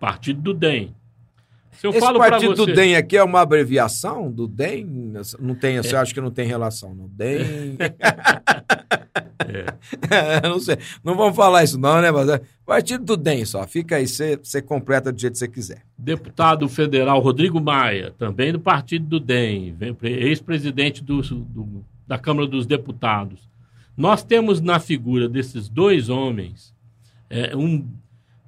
Partido 0.00 0.40
do 0.40 0.52
DEM. 0.52 0.92
Se 1.70 1.86
eu 1.86 1.92
Esse 1.92 2.00
falo 2.00 2.18
partido 2.18 2.56
você... 2.56 2.66
do 2.66 2.74
DEM 2.74 2.96
aqui 2.96 3.16
é 3.16 3.22
uma 3.22 3.42
abreviação 3.42 4.28
do 4.28 4.48
DEM? 4.48 5.12
Não 5.38 5.54
tem, 5.54 5.76
é. 5.76 5.82
você 5.84 5.94
acha 5.94 6.12
que 6.12 6.20
não 6.20 6.32
tem 6.32 6.48
relação, 6.48 6.92
não? 6.92 7.06
DEM... 7.06 7.76
é. 9.48 10.46
não 10.46 10.60
sei, 10.60 10.78
não 11.02 11.16
vamos 11.16 11.36
falar 11.36 11.64
isso 11.64 11.78
não, 11.78 12.00
né? 12.00 12.10
Mas 12.10 12.28
é 12.28 12.40
partido 12.64 13.04
do 13.04 13.16
DEM 13.16 13.44
só, 13.44 13.66
fica 13.66 13.96
aí, 13.96 14.06
você, 14.06 14.62
completa 14.62 15.12
do 15.12 15.20
jeito 15.20 15.32
que 15.32 15.38
você 15.38 15.48
quiser. 15.48 15.82
Deputado 15.96 16.68
federal 16.68 17.20
Rodrigo 17.20 17.60
Maia, 17.60 18.14
também 18.16 18.52
do 18.52 18.60
partido 18.60 19.06
do 19.06 19.20
DEM, 19.20 19.76
ex-presidente 20.02 21.02
do, 21.02 21.20
do, 21.22 21.84
da 22.06 22.18
Câmara 22.18 22.46
dos 22.46 22.66
Deputados. 22.66 23.48
Nós 23.96 24.22
temos 24.22 24.60
na 24.60 24.78
figura 24.78 25.28
desses 25.28 25.68
dois 25.68 26.08
homens 26.08 26.74
é, 27.28 27.56
um 27.56 27.86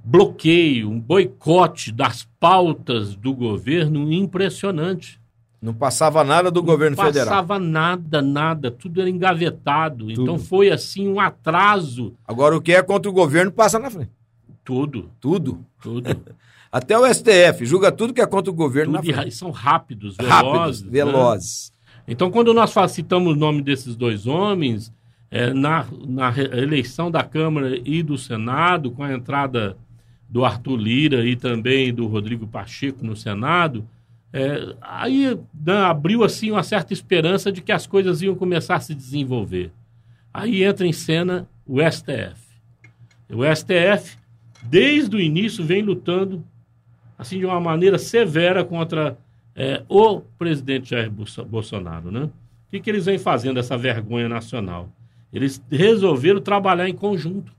bloqueio, 0.04 0.90
um 0.90 1.00
boicote 1.00 1.92
das 1.92 2.28
pautas 2.40 3.14
do 3.14 3.32
governo 3.32 4.12
impressionante. 4.12 5.20
Não 5.62 5.72
passava 5.72 6.24
nada 6.24 6.50
do 6.50 6.60
não 6.60 6.66
governo 6.66 6.96
federal. 6.96 7.26
Não 7.26 7.32
passava 7.32 7.58
nada, 7.60 8.20
nada. 8.20 8.68
Tudo 8.68 9.00
era 9.00 9.08
engavetado. 9.08 10.08
Tudo. 10.08 10.22
Então 10.22 10.36
foi 10.36 10.72
assim 10.72 11.06
um 11.06 11.20
atraso. 11.20 12.14
Agora 12.26 12.56
o 12.56 12.60
que 12.60 12.72
é 12.72 12.82
contra 12.82 13.08
o 13.08 13.14
governo 13.14 13.52
passa 13.52 13.78
na 13.78 13.88
frente. 13.88 14.10
Tudo. 14.64 15.08
Tudo. 15.20 15.64
Tudo. 15.80 16.20
Até 16.72 16.98
o 16.98 17.06
STF 17.06 17.64
julga 17.64 17.92
tudo 17.92 18.12
que 18.12 18.20
é 18.20 18.26
contra 18.26 18.50
o 18.50 18.54
governo 18.54 18.94
tudo 18.96 19.06
na 19.06 19.14
frente. 19.14 19.36
São 19.36 19.50
rápidos, 19.52 20.16
velozes. 20.16 20.42
Rápidos, 20.42 20.82
né? 20.82 20.90
velozes. 20.90 21.72
Então, 22.08 22.30
quando 22.30 22.52
nós 22.52 22.74
citamos 22.90 23.34
o 23.34 23.36
nome 23.36 23.62
desses 23.62 23.94
dois 23.94 24.26
homens, 24.26 24.92
é, 25.30 25.52
na, 25.54 25.86
na 26.06 26.34
eleição 26.36 27.10
da 27.10 27.22
Câmara 27.22 27.78
e 27.84 28.02
do 28.02 28.18
Senado, 28.18 28.90
com 28.90 29.04
a 29.04 29.12
entrada 29.12 29.76
do 30.28 30.44
Arthur 30.44 30.76
Lira 30.76 31.24
e 31.24 31.36
também 31.36 31.92
do 31.94 32.06
Rodrigo 32.06 32.46
Pacheco 32.46 33.04
no 33.04 33.14
Senado, 33.14 33.86
é, 34.32 34.74
aí 34.80 35.38
né, 35.54 35.76
abriu 35.84 36.24
assim 36.24 36.50
uma 36.50 36.62
certa 36.62 36.92
esperança 36.92 37.52
de 37.52 37.60
que 37.60 37.70
as 37.70 37.86
coisas 37.86 38.22
iam 38.22 38.34
começar 38.34 38.76
a 38.76 38.80
se 38.80 38.94
desenvolver. 38.94 39.70
Aí 40.32 40.64
entra 40.64 40.86
em 40.86 40.92
cena 40.92 41.46
o 41.66 41.78
STF. 41.80 42.40
O 43.28 43.44
STF, 43.44 44.16
desde 44.62 45.16
o 45.16 45.20
início, 45.20 45.62
vem 45.62 45.82
lutando 45.82 46.42
assim 47.18 47.38
de 47.38 47.44
uma 47.44 47.60
maneira 47.60 47.98
severa 47.98 48.64
contra 48.64 49.18
é, 49.54 49.82
o 49.88 50.20
presidente 50.20 50.90
Jair 50.90 51.10
Bolsonaro. 51.46 52.10
Né? 52.10 52.24
O 52.24 52.30
que, 52.70 52.80
que 52.80 52.90
eles 52.90 53.04
vêm 53.04 53.18
fazendo, 53.18 53.60
essa 53.60 53.76
vergonha 53.76 54.28
nacional? 54.28 54.88
Eles 55.30 55.62
resolveram 55.70 56.40
trabalhar 56.40 56.88
em 56.88 56.94
conjunto. 56.94 57.52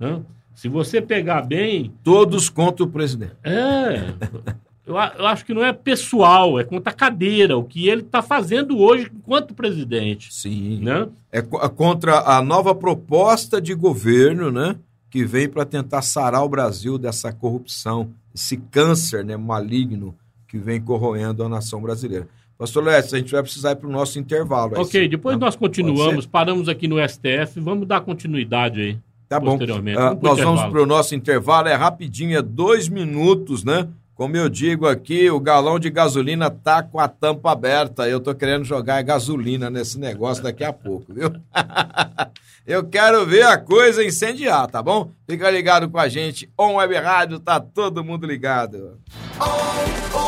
Né? 0.00 0.22
Se 0.54 0.68
você 0.68 1.00
pegar 1.00 1.42
bem. 1.42 1.92
Todos 2.02 2.48
contra 2.48 2.84
o 2.84 2.88
presidente. 2.88 3.36
É. 3.44 4.14
Eu, 4.88 4.94
eu 4.94 5.26
acho 5.26 5.44
que 5.44 5.52
não 5.52 5.62
é 5.62 5.70
pessoal, 5.70 6.58
é 6.58 6.64
contra 6.64 6.90
a 6.90 6.96
cadeira, 6.96 7.58
o 7.58 7.62
que 7.62 7.88
ele 7.88 8.00
está 8.00 8.22
fazendo 8.22 8.78
hoje 8.78 9.10
enquanto 9.14 9.52
presidente. 9.52 10.32
Sim. 10.32 10.80
Né? 10.80 11.06
É, 11.30 11.40
é 11.40 11.68
contra 11.68 12.20
a 12.20 12.40
nova 12.42 12.74
proposta 12.74 13.60
de 13.60 13.74
governo, 13.74 14.50
né? 14.50 14.76
Que 15.10 15.24
vem 15.24 15.46
para 15.46 15.66
tentar 15.66 16.00
sarar 16.00 16.42
o 16.42 16.48
Brasil 16.48 16.96
dessa 16.96 17.32
corrupção, 17.32 18.10
esse 18.34 18.56
câncer 18.56 19.24
né, 19.24 19.36
maligno 19.36 20.14
que 20.46 20.56
vem 20.56 20.80
corroendo 20.80 21.44
a 21.44 21.48
nação 21.48 21.82
brasileira. 21.82 22.26
Pastor 22.56 22.82
Lécio, 22.82 23.14
a 23.14 23.18
gente 23.18 23.30
vai 23.30 23.42
precisar 23.42 23.72
ir 23.72 23.76
para 23.76 23.88
o 23.88 23.92
nosso 23.92 24.18
intervalo. 24.18 24.80
Ok, 24.80 25.06
depois 25.06 25.38
nós 25.38 25.54
continuamos, 25.54 26.26
paramos 26.26 26.68
aqui 26.68 26.88
no 26.88 26.96
STF, 27.06 27.60
vamos 27.60 27.86
dar 27.86 28.00
continuidade 28.00 28.80
aí. 28.80 28.98
Tá 29.28 29.38
bom. 29.38 29.56
Uh, 29.56 30.18
nós 30.22 30.40
vamos 30.40 30.64
para 30.64 30.82
o 30.82 30.86
nosso 30.86 31.14
intervalo, 31.14 31.68
é 31.68 31.74
rapidinho, 31.74 32.36
é 32.36 32.42
dois 32.42 32.88
minutos, 32.88 33.62
né? 33.62 33.86
Como 34.18 34.36
eu 34.36 34.48
digo 34.48 34.88
aqui, 34.88 35.30
o 35.30 35.38
galão 35.38 35.78
de 35.78 35.88
gasolina 35.90 36.50
tá 36.50 36.82
com 36.82 36.98
a 36.98 37.06
tampa 37.06 37.52
aberta. 37.52 38.08
Eu 38.08 38.18
tô 38.18 38.34
querendo 38.34 38.64
jogar 38.64 39.00
gasolina 39.02 39.70
nesse 39.70 39.96
negócio 39.96 40.42
daqui 40.42 40.64
a 40.64 40.72
pouco, 40.72 41.14
viu? 41.14 41.30
eu 42.66 42.82
quero 42.82 43.24
ver 43.24 43.44
a 43.44 43.56
coisa 43.56 44.04
incendiar, 44.04 44.66
tá 44.66 44.82
bom? 44.82 45.12
Fica 45.24 45.48
ligado 45.48 45.88
com 45.88 45.98
a 45.98 46.08
gente. 46.08 46.52
On 46.58 46.74
Web 46.74 46.96
Rádio, 46.96 47.38
tá 47.38 47.60
todo 47.60 48.02
mundo 48.02 48.26
ligado. 48.26 48.98
On 49.38 49.44
Web 49.44 50.27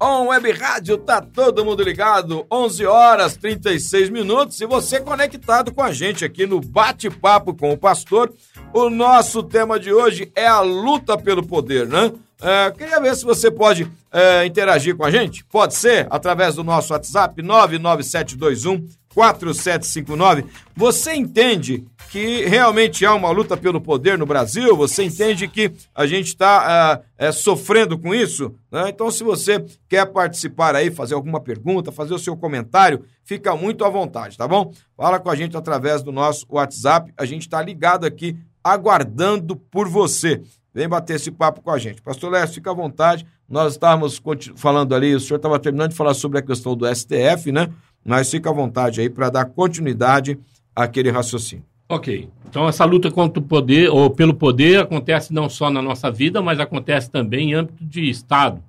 On 0.00 0.26
Web 0.28 0.52
Rádio, 0.52 0.96
tá 0.96 1.20
todo 1.20 1.64
mundo 1.64 1.82
ligado. 1.82 2.46
11 2.48 2.86
horas 2.86 3.36
36 3.36 4.10
minutos 4.10 4.60
e 4.60 4.66
você 4.66 5.00
conectado 5.00 5.74
com 5.74 5.82
a 5.82 5.90
gente 5.90 6.24
aqui 6.24 6.46
no 6.46 6.60
Bate-Papo 6.60 7.52
com 7.52 7.72
o 7.72 7.76
Pastor 7.76 8.32
o 8.72 8.88
nosso 8.88 9.42
tema 9.42 9.78
de 9.80 9.92
hoje 9.92 10.30
é 10.36 10.46
a 10.46 10.60
luta 10.60 11.18
pelo 11.18 11.44
poder, 11.44 11.88
né? 11.88 12.12
É, 12.40 12.70
queria 12.70 13.00
ver 13.00 13.16
se 13.16 13.24
você 13.24 13.50
pode 13.50 13.90
é, 14.12 14.46
interagir 14.46 14.96
com 14.96 15.04
a 15.04 15.10
gente. 15.10 15.44
Pode 15.46 15.74
ser 15.74 16.06
através 16.10 16.54
do 16.54 16.62
nosso 16.62 16.92
WhatsApp 16.92 17.42
99721 17.42 18.86
4759. 19.12 20.44
Você 20.76 21.12
entende 21.14 21.84
que 22.10 22.44
realmente 22.46 23.04
há 23.04 23.14
uma 23.14 23.30
luta 23.30 23.56
pelo 23.56 23.80
poder 23.80 24.16
no 24.16 24.26
Brasil? 24.26 24.76
Você 24.76 25.04
entende 25.04 25.46
que 25.46 25.72
a 25.94 26.06
gente 26.06 26.28
está 26.28 27.02
é, 27.18 27.28
é, 27.28 27.32
sofrendo 27.32 27.98
com 27.98 28.14
isso? 28.14 28.54
Né? 28.70 28.88
Então, 28.88 29.10
se 29.10 29.22
você 29.22 29.64
quer 29.88 30.06
participar 30.06 30.74
aí, 30.74 30.90
fazer 30.90 31.14
alguma 31.14 31.40
pergunta, 31.40 31.92
fazer 31.92 32.14
o 32.14 32.18
seu 32.18 32.36
comentário, 32.36 33.04
fica 33.24 33.54
muito 33.54 33.84
à 33.84 33.88
vontade, 33.88 34.36
tá 34.36 34.48
bom? 34.48 34.72
Fala 34.96 35.20
com 35.20 35.30
a 35.30 35.36
gente 35.36 35.56
através 35.56 36.02
do 36.02 36.10
nosso 36.10 36.46
WhatsApp. 36.48 37.12
A 37.16 37.24
gente 37.24 37.42
está 37.42 37.60
ligado 37.62 38.06
aqui 38.06 38.36
aguardando 38.64 39.54
por 39.56 39.88
você. 39.88 40.42
Vem 40.74 40.88
bater 40.88 41.16
esse 41.16 41.30
papo 41.30 41.60
com 41.60 41.70
a 41.70 41.78
gente. 41.78 42.00
Pastor 42.00 42.30
Léo, 42.30 42.48
fica 42.48 42.70
à 42.70 42.74
vontade. 42.74 43.26
Nós 43.48 43.72
estávamos 43.72 44.20
falando 44.56 44.94
ali, 44.94 45.14
o 45.14 45.20
senhor 45.20 45.36
estava 45.36 45.58
terminando 45.58 45.90
de 45.90 45.96
falar 45.96 46.14
sobre 46.14 46.38
a 46.38 46.42
questão 46.42 46.76
do 46.76 46.86
STF, 46.86 47.50
né? 47.50 47.68
Mas 48.04 48.30
fica 48.30 48.50
à 48.50 48.52
vontade 48.52 49.00
aí 49.00 49.10
para 49.10 49.30
dar 49.30 49.46
continuidade 49.46 50.38
àquele 50.76 51.10
raciocínio. 51.10 51.67
Ok. 51.88 52.28
Então, 52.46 52.68
essa 52.68 52.84
luta 52.84 53.10
contra 53.10 53.40
o 53.40 53.42
poder, 53.42 53.88
ou 53.88 54.10
pelo 54.10 54.34
poder, 54.34 54.80
acontece 54.80 55.32
não 55.32 55.48
só 55.48 55.70
na 55.70 55.80
nossa 55.80 56.10
vida, 56.10 56.42
mas 56.42 56.60
acontece 56.60 57.10
também 57.10 57.50
em 57.50 57.54
âmbito 57.54 57.84
de 57.84 58.08
Estado, 58.08 58.62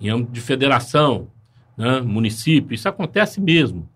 em 0.00 0.08
âmbito 0.08 0.32
de 0.32 0.40
federação, 0.40 1.28
né? 1.76 2.00
município. 2.00 2.74
Isso 2.74 2.88
acontece 2.88 3.40
mesmo. 3.40 3.88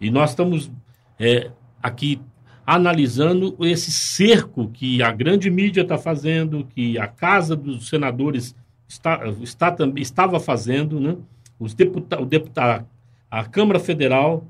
E 0.00 0.10
nós 0.10 0.30
estamos 0.30 0.70
é, 1.18 1.50
aqui 1.82 2.20
analisando 2.66 3.56
esse 3.60 3.90
cerco 3.90 4.68
que 4.68 5.02
a 5.02 5.10
grande 5.10 5.48
mídia 5.50 5.82
está 5.82 5.96
fazendo, 5.96 6.66
que 6.74 6.98
a 6.98 7.06
Casa 7.06 7.56
dos 7.56 7.88
Senadores 7.88 8.54
está, 8.86 9.26
está, 9.42 9.74
estava 9.96 10.38
fazendo, 10.38 11.00
né? 11.00 11.16
Os 11.58 11.72
deputa, 11.72 12.20
o 12.20 12.26
deputado, 12.26 12.86
a 13.30 13.44
Câmara 13.44 13.80
Federal 13.80 14.44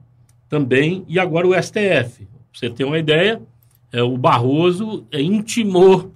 também, 0.48 1.04
e 1.06 1.18
agora 1.18 1.46
o 1.46 1.54
STF. 1.54 2.26
Pra 2.26 2.28
você 2.52 2.70
ter 2.70 2.84
uma 2.84 2.98
ideia, 2.98 3.40
é, 3.92 4.02
o 4.02 4.16
Barroso 4.16 5.06
é, 5.10 5.20
intimou 5.20 6.12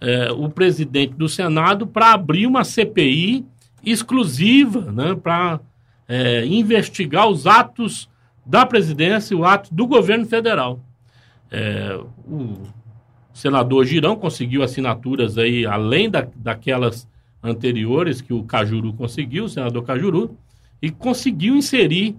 é, 0.00 0.30
o 0.32 0.48
presidente 0.48 1.14
do 1.14 1.28
Senado 1.28 1.86
para 1.86 2.12
abrir 2.12 2.46
uma 2.46 2.64
CPI 2.64 3.46
exclusiva 3.84 4.92
né, 4.92 5.14
para 5.14 5.60
é, 6.08 6.44
investigar 6.46 7.28
os 7.28 7.46
atos 7.46 8.08
da 8.44 8.66
presidência 8.66 9.34
e 9.34 9.36
o 9.36 9.44
ato 9.44 9.74
do 9.74 9.86
governo 9.86 10.26
federal. 10.26 10.80
É, 11.50 11.98
o 12.26 12.62
senador 13.32 13.84
Girão 13.86 14.16
conseguiu 14.16 14.62
assinaturas 14.62 15.38
aí, 15.38 15.64
além 15.64 16.10
da, 16.10 16.26
daquelas 16.36 17.08
anteriores 17.42 18.20
que 18.20 18.32
o 18.32 18.42
Cajuru 18.42 18.92
conseguiu, 18.92 19.44
o 19.44 19.48
senador 19.48 19.84
Cajuru, 19.84 20.36
e 20.80 20.90
conseguiu 20.90 21.56
inserir 21.56 22.16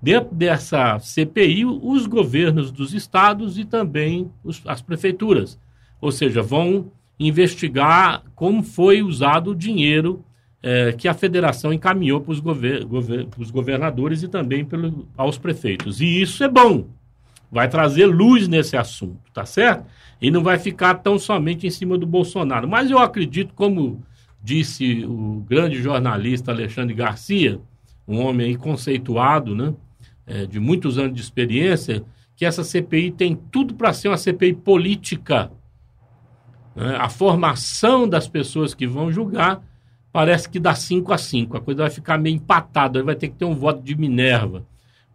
dentro 0.00 0.34
dessa 0.34 0.98
CPI 0.98 1.64
os 1.64 2.06
governos 2.06 2.70
dos 2.70 2.94
estados 2.94 3.58
e 3.58 3.64
também 3.64 4.30
os, 4.44 4.62
as 4.66 4.80
prefeituras. 4.80 5.58
Ou 6.00 6.12
seja, 6.12 6.42
vão 6.42 6.90
investigar 7.18 8.22
como 8.34 8.62
foi 8.62 9.02
usado 9.02 9.50
o 9.50 9.56
dinheiro 9.56 10.24
é, 10.62 10.92
que 10.92 11.08
a 11.08 11.14
federação 11.14 11.72
encaminhou 11.72 12.20
para 12.20 12.32
os 12.32 12.40
gover 12.40 12.84
gover 12.84 13.26
governadores 13.50 14.22
e 14.22 14.28
também 14.28 14.64
pelo, 14.64 15.08
aos 15.16 15.38
prefeitos. 15.38 16.00
E 16.00 16.20
isso 16.20 16.42
é 16.42 16.48
bom, 16.48 16.86
vai 17.50 17.68
trazer 17.68 18.06
luz 18.06 18.46
nesse 18.46 18.76
assunto, 18.76 19.20
tá 19.32 19.44
certo? 19.44 19.84
E 20.20 20.30
não 20.30 20.42
vai 20.42 20.58
ficar 20.58 20.94
tão 20.94 21.18
somente 21.18 21.66
em 21.66 21.70
cima 21.70 21.96
do 21.96 22.06
Bolsonaro. 22.06 22.68
Mas 22.68 22.90
eu 22.90 22.98
acredito, 22.98 23.54
como 23.54 24.02
disse 24.42 25.04
o 25.04 25.44
grande 25.48 25.80
jornalista 25.80 26.50
Alexandre 26.50 26.94
Garcia, 26.94 27.60
um 28.06 28.20
homem 28.20 28.56
conceituado, 28.56 29.54
né, 29.54 29.74
é, 30.28 30.46
de 30.46 30.60
muitos 30.60 30.98
anos 30.98 31.14
de 31.14 31.20
experiência, 31.20 32.04
que 32.36 32.44
essa 32.44 32.62
CPI 32.62 33.10
tem 33.10 33.34
tudo 33.34 33.74
para 33.74 33.92
ser 33.92 34.08
uma 34.08 34.16
CPI 34.16 34.52
política. 34.54 35.50
Né? 36.76 36.96
A 36.96 37.08
formação 37.08 38.08
das 38.08 38.28
pessoas 38.28 38.74
que 38.74 38.86
vão 38.86 39.10
julgar 39.10 39.60
parece 40.12 40.48
que 40.48 40.60
dá 40.60 40.74
5 40.74 41.12
a 41.12 41.18
5. 41.18 41.56
A 41.56 41.60
coisa 41.60 41.82
vai 41.82 41.90
ficar 41.90 42.18
meio 42.18 42.36
empatada, 42.36 43.02
vai 43.02 43.16
ter 43.16 43.28
que 43.28 43.36
ter 43.36 43.44
um 43.44 43.54
voto 43.54 43.82
de 43.82 43.96
Minerva. 43.96 44.64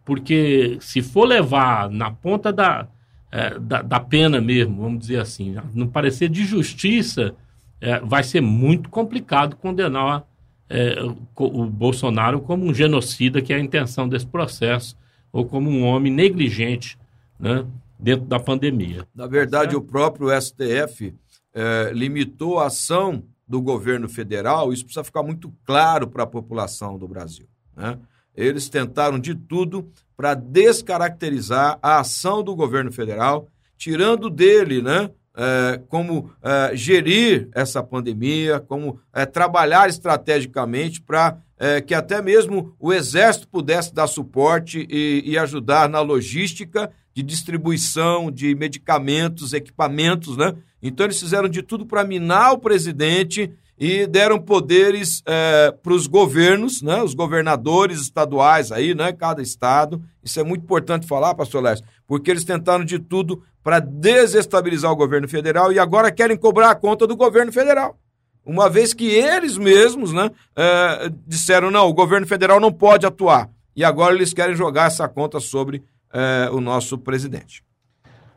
Porque 0.04 0.76
se 0.80 1.00
for 1.00 1.24
levar 1.24 1.88
na 1.88 2.10
ponta 2.10 2.52
da, 2.52 2.86
é, 3.32 3.58
da, 3.58 3.80
da, 3.80 4.00
pena 4.00 4.40
mesmo, 4.40 4.82
vamos 4.82 4.98
dizer 4.98 5.20
assim, 5.20 5.56
no 5.72 5.88
parecer 5.88 6.28
de 6.28 6.44
justiça, 6.44 7.34
é, 7.80 8.00
vai 8.00 8.22
ser 8.22 8.42
muito 8.42 8.90
complicado 8.90 9.56
condenar 9.56 10.24
é, 10.68 11.02
o, 11.02 11.62
o 11.62 11.66
Bolsonaro 11.66 12.40
como 12.40 12.66
um 12.66 12.74
genocida, 12.74 13.40
que 13.40 13.52
é 13.52 13.56
a 13.56 13.60
intenção 13.60 14.08
desse 14.08 14.26
processo, 14.26 14.96
ou 15.34 15.44
como 15.44 15.68
um 15.68 15.82
homem 15.82 16.12
negligente 16.12 16.96
né, 17.40 17.66
dentro 17.98 18.24
da 18.24 18.38
pandemia. 18.38 19.04
Na 19.12 19.26
verdade, 19.26 19.74
o 19.74 19.82
próprio 19.82 20.30
STF 20.40 21.12
é, 21.52 21.90
limitou 21.92 22.60
a 22.60 22.68
ação 22.68 23.24
do 23.46 23.60
governo 23.60 24.08
federal, 24.08 24.72
isso 24.72 24.84
precisa 24.84 25.02
ficar 25.02 25.24
muito 25.24 25.52
claro 25.64 26.06
para 26.06 26.22
a 26.22 26.26
população 26.26 26.96
do 26.96 27.08
Brasil. 27.08 27.48
Né? 27.76 27.98
Eles 28.32 28.68
tentaram 28.68 29.18
de 29.18 29.34
tudo 29.34 29.90
para 30.16 30.34
descaracterizar 30.34 31.80
a 31.82 31.98
ação 31.98 32.40
do 32.40 32.54
governo 32.54 32.92
federal, 32.92 33.48
tirando 33.76 34.30
dele, 34.30 34.80
né? 34.80 35.10
É, 35.36 35.80
como 35.88 36.30
é, 36.42 36.76
gerir 36.76 37.48
essa 37.52 37.82
pandemia, 37.82 38.60
como 38.60 39.00
é, 39.12 39.26
trabalhar 39.26 39.88
estrategicamente 39.88 41.02
para 41.02 41.38
é, 41.58 41.80
que 41.80 41.94
até 41.94 42.22
mesmo 42.22 42.74
o 42.78 42.92
Exército 42.92 43.48
pudesse 43.48 43.92
dar 43.92 44.06
suporte 44.06 44.86
e, 44.88 45.22
e 45.24 45.38
ajudar 45.38 45.88
na 45.88 46.00
logística 46.00 46.90
de 47.12 47.22
distribuição 47.22 48.30
de 48.30 48.54
medicamentos, 48.54 49.52
equipamentos, 49.52 50.36
né? 50.36 50.54
Então 50.82 51.06
eles 51.06 51.18
fizeram 51.18 51.48
de 51.48 51.62
tudo 51.62 51.86
para 51.86 52.04
minar 52.04 52.52
o 52.52 52.58
presidente 52.58 53.50
e 53.78 54.06
deram 54.06 54.38
poderes 54.38 55.22
é, 55.26 55.72
para 55.82 55.92
os 55.92 56.06
governos, 56.06 56.80
né, 56.82 57.02
os 57.02 57.14
governadores 57.14 58.00
estaduais 58.00 58.70
aí, 58.70 58.94
né, 58.94 59.12
cada 59.12 59.42
estado. 59.42 60.02
Isso 60.22 60.38
é 60.38 60.44
muito 60.44 60.62
importante 60.62 61.06
falar, 61.06 61.34
pastor 61.34 61.62
Leste, 61.62 61.84
porque 62.06 62.30
eles 62.30 62.44
tentaram 62.44 62.84
de 62.84 62.98
tudo 62.98 63.42
para 63.64 63.80
desestabilizar 63.80 64.92
o 64.92 64.96
governo 64.96 65.26
federal 65.26 65.72
e 65.72 65.78
agora 65.78 66.12
querem 66.12 66.36
cobrar 66.36 66.70
a 66.70 66.74
conta 66.74 67.06
do 67.06 67.16
governo 67.16 67.50
federal. 67.50 67.98
Uma 68.44 68.68
vez 68.68 68.92
que 68.92 69.06
eles 69.06 69.56
mesmos 69.56 70.12
né, 70.12 70.30
é, 70.54 71.10
disseram, 71.26 71.70
não, 71.70 71.88
o 71.88 71.94
governo 71.94 72.26
federal 72.26 72.60
não 72.60 72.70
pode 72.70 73.06
atuar. 73.06 73.48
E 73.74 73.82
agora 73.82 74.14
eles 74.14 74.34
querem 74.34 74.54
jogar 74.54 74.88
essa 74.88 75.08
conta 75.08 75.40
sobre 75.40 75.82
é, 76.12 76.50
o 76.52 76.60
nosso 76.60 76.98
presidente. 76.98 77.64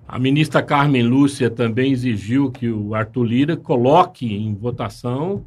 A 0.07 0.17
ministra 0.17 0.63
Carmen 0.63 1.03
Lúcia 1.03 1.49
também 1.49 1.91
exigiu 1.91 2.49
que 2.49 2.69
o 2.69 2.95
Arthur 2.95 3.23
Lira 3.25 3.57
coloque 3.57 4.33
em 4.33 4.55
votação, 4.55 5.43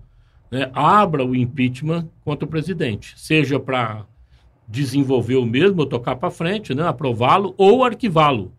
né, 0.51 0.71
abra 0.75 1.25
o 1.25 1.35
impeachment 1.35 2.07
contra 2.23 2.45
o 2.45 2.49
presidente, 2.49 3.14
seja 3.16 3.59
para 3.59 4.05
desenvolver 4.69 5.37
o 5.37 5.47
mesmo, 5.47 5.81
ou 5.81 5.87
tocar 5.87 6.16
para 6.16 6.31
frente, 6.31 6.75
né, 6.75 6.87
aprová-lo 6.87 7.55
ou 7.57 7.83
arquivá-lo. 7.83 8.53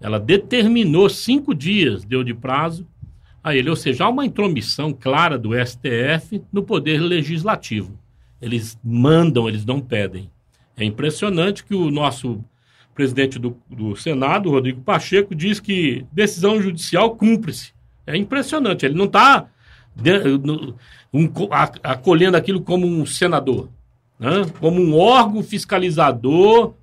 Ela 0.00 0.18
determinou 0.20 1.08
cinco 1.08 1.54
dias, 1.54 2.04
deu 2.04 2.22
de 2.22 2.34
prazo 2.34 2.86
a 3.42 3.54
ele, 3.54 3.70
ou 3.70 3.76
seja, 3.76 4.04
há 4.04 4.08
uma 4.08 4.26
intromissão 4.26 4.92
clara 4.92 5.38
do 5.38 5.50
STF 5.54 6.42
no 6.52 6.62
poder 6.62 7.00
legislativo. 7.00 7.98
Eles 8.40 8.78
mandam, 8.84 9.48
eles 9.48 9.64
não 9.64 9.80
pedem. 9.80 10.30
É 10.76 10.84
impressionante 10.84 11.64
que 11.64 11.74
o 11.74 11.90
nosso 11.90 12.44
presidente 12.94 13.38
do, 13.38 13.56
do 13.68 13.96
Senado, 13.96 14.50
Rodrigo 14.50 14.80
Pacheco, 14.80 15.34
diz 15.34 15.60
que 15.60 16.04
decisão 16.12 16.60
judicial 16.60 17.16
cumpre-se. 17.16 17.72
É 18.06 18.16
impressionante. 18.16 18.84
Ele 18.84 18.94
não 18.94 19.06
está 19.06 19.48
um, 21.12 21.28
acolhendo 21.82 22.36
aquilo 22.36 22.60
como 22.60 22.86
um 22.86 23.04
senador, 23.04 23.68
né? 24.18 24.46
como 24.60 24.80
um 24.80 24.96
órgão 24.96 25.42
fiscalizador 25.42 26.74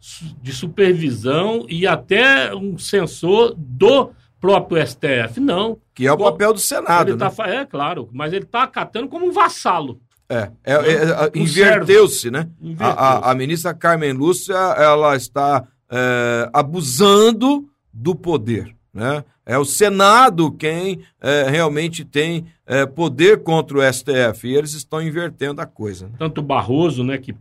de 0.42 0.54
supervisão 0.54 1.66
e 1.70 1.86
até 1.88 2.54
um 2.56 2.78
censor 2.78 3.54
do 3.58 4.12
próprio 4.40 4.86
STF. 4.86 5.40
Não. 5.40 5.78
Que 5.94 6.06
é 6.08 6.12
o 6.12 6.18
papel 6.18 6.54
do 6.54 6.60
Senado. 6.60 7.12
Ele 7.12 7.18
né? 7.18 7.30
tá, 7.30 7.48
é, 7.48 7.66
claro, 7.66 8.10
mas 8.12 8.34
ele 8.34 8.46
está 8.46 8.64
acatando 8.64 9.08
como 9.08 9.26
um 9.28 9.32
vassalo. 9.32 10.00
É, 10.28 10.50
é, 10.64 10.74
é, 10.74 11.32
Um 11.36 11.42
inverteu-se, 11.42 12.32
né? 12.32 12.50
Inverteu. 12.60 12.88
A, 12.88 13.18
a- 13.28 13.32
a 13.32 13.36
ministra 13.36 13.74
Carmen 13.74 14.12
Lúcia, 14.14 14.56
ela 14.56 15.16
está 15.16 15.64
é, 15.90 16.50
abusando 16.52 17.66
do 17.94 18.16
poder, 18.16 18.76
né? 18.94 19.24
É 19.46 19.58
o 19.58 19.66
Senado 19.66 20.52
quem 20.52 21.02
é, 21.22 21.48
realmente 21.50 22.04
tem 22.04 22.46
é, 22.66 22.86
poder 22.86 23.44
contra 23.44 23.78
o 23.78 23.94
STF 23.94 24.48
e 24.48 24.56
eles 24.56 24.74
estão 24.74 25.02
invertendo 25.02 25.62
a 25.62 25.66
coisa. 25.66 26.08
né? 26.08 26.14
Tanto 26.18 26.40
o 26.40 26.44
Barroso, 26.44 27.04
né, 27.04 27.18
que 27.18 27.36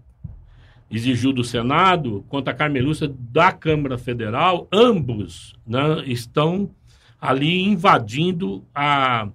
exigiu 0.91 1.33
do 1.33 1.43
Senado, 1.43 2.25
quanto 2.29 2.49
a 2.49 2.55
Carmelúcia 2.55 3.11
da 3.19 3.51
Câmara 3.53 3.97
Federal, 3.97 4.69
ambos 4.71 5.55
né, 5.67 6.05
estão 6.07 6.71
ali 7.21 7.63
invadindo 7.63 8.63
a, 8.75 9.29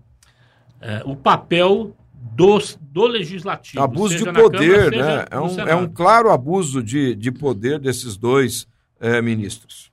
é, 0.80 1.02
o 1.06 1.16
papel 1.16 1.96
dos, 2.14 2.78
do 2.80 3.08
legislativo. 3.08 3.84
Abuso 3.84 4.16
de 4.16 4.26
Câmara, 4.26 4.44
poder, 4.44 4.90
seja 4.92 5.18
né? 5.18 5.26
É 5.32 5.40
um, 5.40 5.60
é 5.62 5.76
um 5.76 5.88
claro 5.88 6.30
abuso 6.30 6.84
de, 6.84 7.16
de 7.16 7.32
poder 7.32 7.80
desses 7.80 8.16
dois 8.16 8.68
é, 9.00 9.22
ministros. 9.22 9.92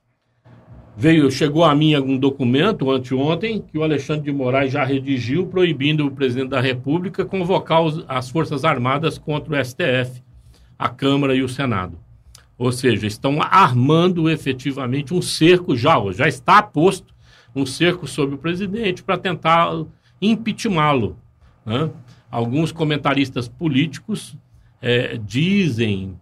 Veio, 0.96 1.30
chegou 1.30 1.62
a 1.62 1.74
mim 1.74 1.94
algum 1.94 2.16
documento 2.16 2.90
anteontem 2.90 3.60
que 3.60 3.76
o 3.76 3.82
Alexandre 3.82 4.24
de 4.24 4.32
Moraes 4.32 4.72
já 4.72 4.82
redigiu 4.82 5.46
proibindo 5.46 6.06
o 6.06 6.10
presidente 6.10 6.48
da 6.48 6.60
República 6.60 7.24
convocar 7.24 7.82
os- 7.82 8.02
as 8.08 8.30
Forças 8.30 8.64
Armadas 8.64 9.18
contra 9.18 9.52
o 9.52 9.56
STF, 9.56 10.22
a 10.78 10.88
Câmara 10.88 11.34
e 11.34 11.42
o 11.42 11.48
Senado. 11.48 11.98
Ou 12.56 12.72
seja, 12.72 13.06
estão 13.06 13.42
armando 13.42 14.30
efetivamente 14.30 15.12
um 15.12 15.20
cerco 15.20 15.76
já, 15.76 15.96
já 16.12 16.26
está 16.26 16.62
posto 16.62 17.14
um 17.54 17.66
cerco 17.66 18.06
sobre 18.06 18.34
o 18.34 18.38
presidente 18.38 19.02
para 19.02 19.18
tentar 19.18 19.70
impeachmentá-lo. 20.20 21.16
né? 21.64 21.90
Alguns 22.30 22.72
comentaristas 22.72 23.48
políticos 23.48 24.36
eh, 24.80 25.18
dizem 25.22 26.14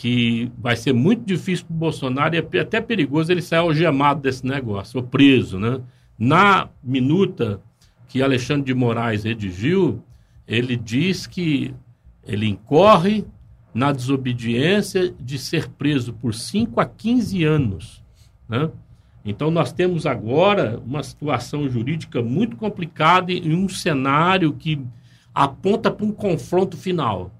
que 0.00 0.50
vai 0.56 0.76
ser 0.76 0.94
muito 0.94 1.26
difícil 1.26 1.66
para 1.66 1.74
o 1.74 1.78
Bolsonaro 1.78 2.34
e 2.34 2.38
é 2.56 2.60
até 2.60 2.80
perigoso 2.80 3.30
ele 3.30 3.42
sair 3.42 3.58
algemado 3.58 4.22
desse 4.22 4.46
negócio, 4.46 4.98
ou 4.98 5.06
preso, 5.06 5.58
né? 5.58 5.78
Na 6.18 6.70
minuta 6.82 7.60
que 8.08 8.22
Alexandre 8.22 8.64
de 8.64 8.74
Moraes 8.74 9.24
redigiu, 9.24 10.02
ele 10.48 10.74
diz 10.74 11.26
que 11.26 11.74
ele 12.26 12.48
incorre 12.48 13.26
na 13.74 13.92
desobediência 13.92 15.14
de 15.20 15.38
ser 15.38 15.68
preso 15.68 16.14
por 16.14 16.32
5 16.32 16.80
a 16.80 16.86
15 16.86 17.44
anos, 17.44 18.02
né? 18.48 18.70
Então 19.22 19.50
nós 19.50 19.70
temos 19.70 20.06
agora 20.06 20.80
uma 20.82 21.02
situação 21.02 21.68
jurídica 21.68 22.22
muito 22.22 22.56
complicada 22.56 23.32
e 23.32 23.54
um 23.54 23.68
cenário 23.68 24.54
que 24.54 24.80
aponta 25.34 25.90
para 25.90 26.06
um 26.06 26.12
confronto 26.12 26.74
final. 26.74 27.30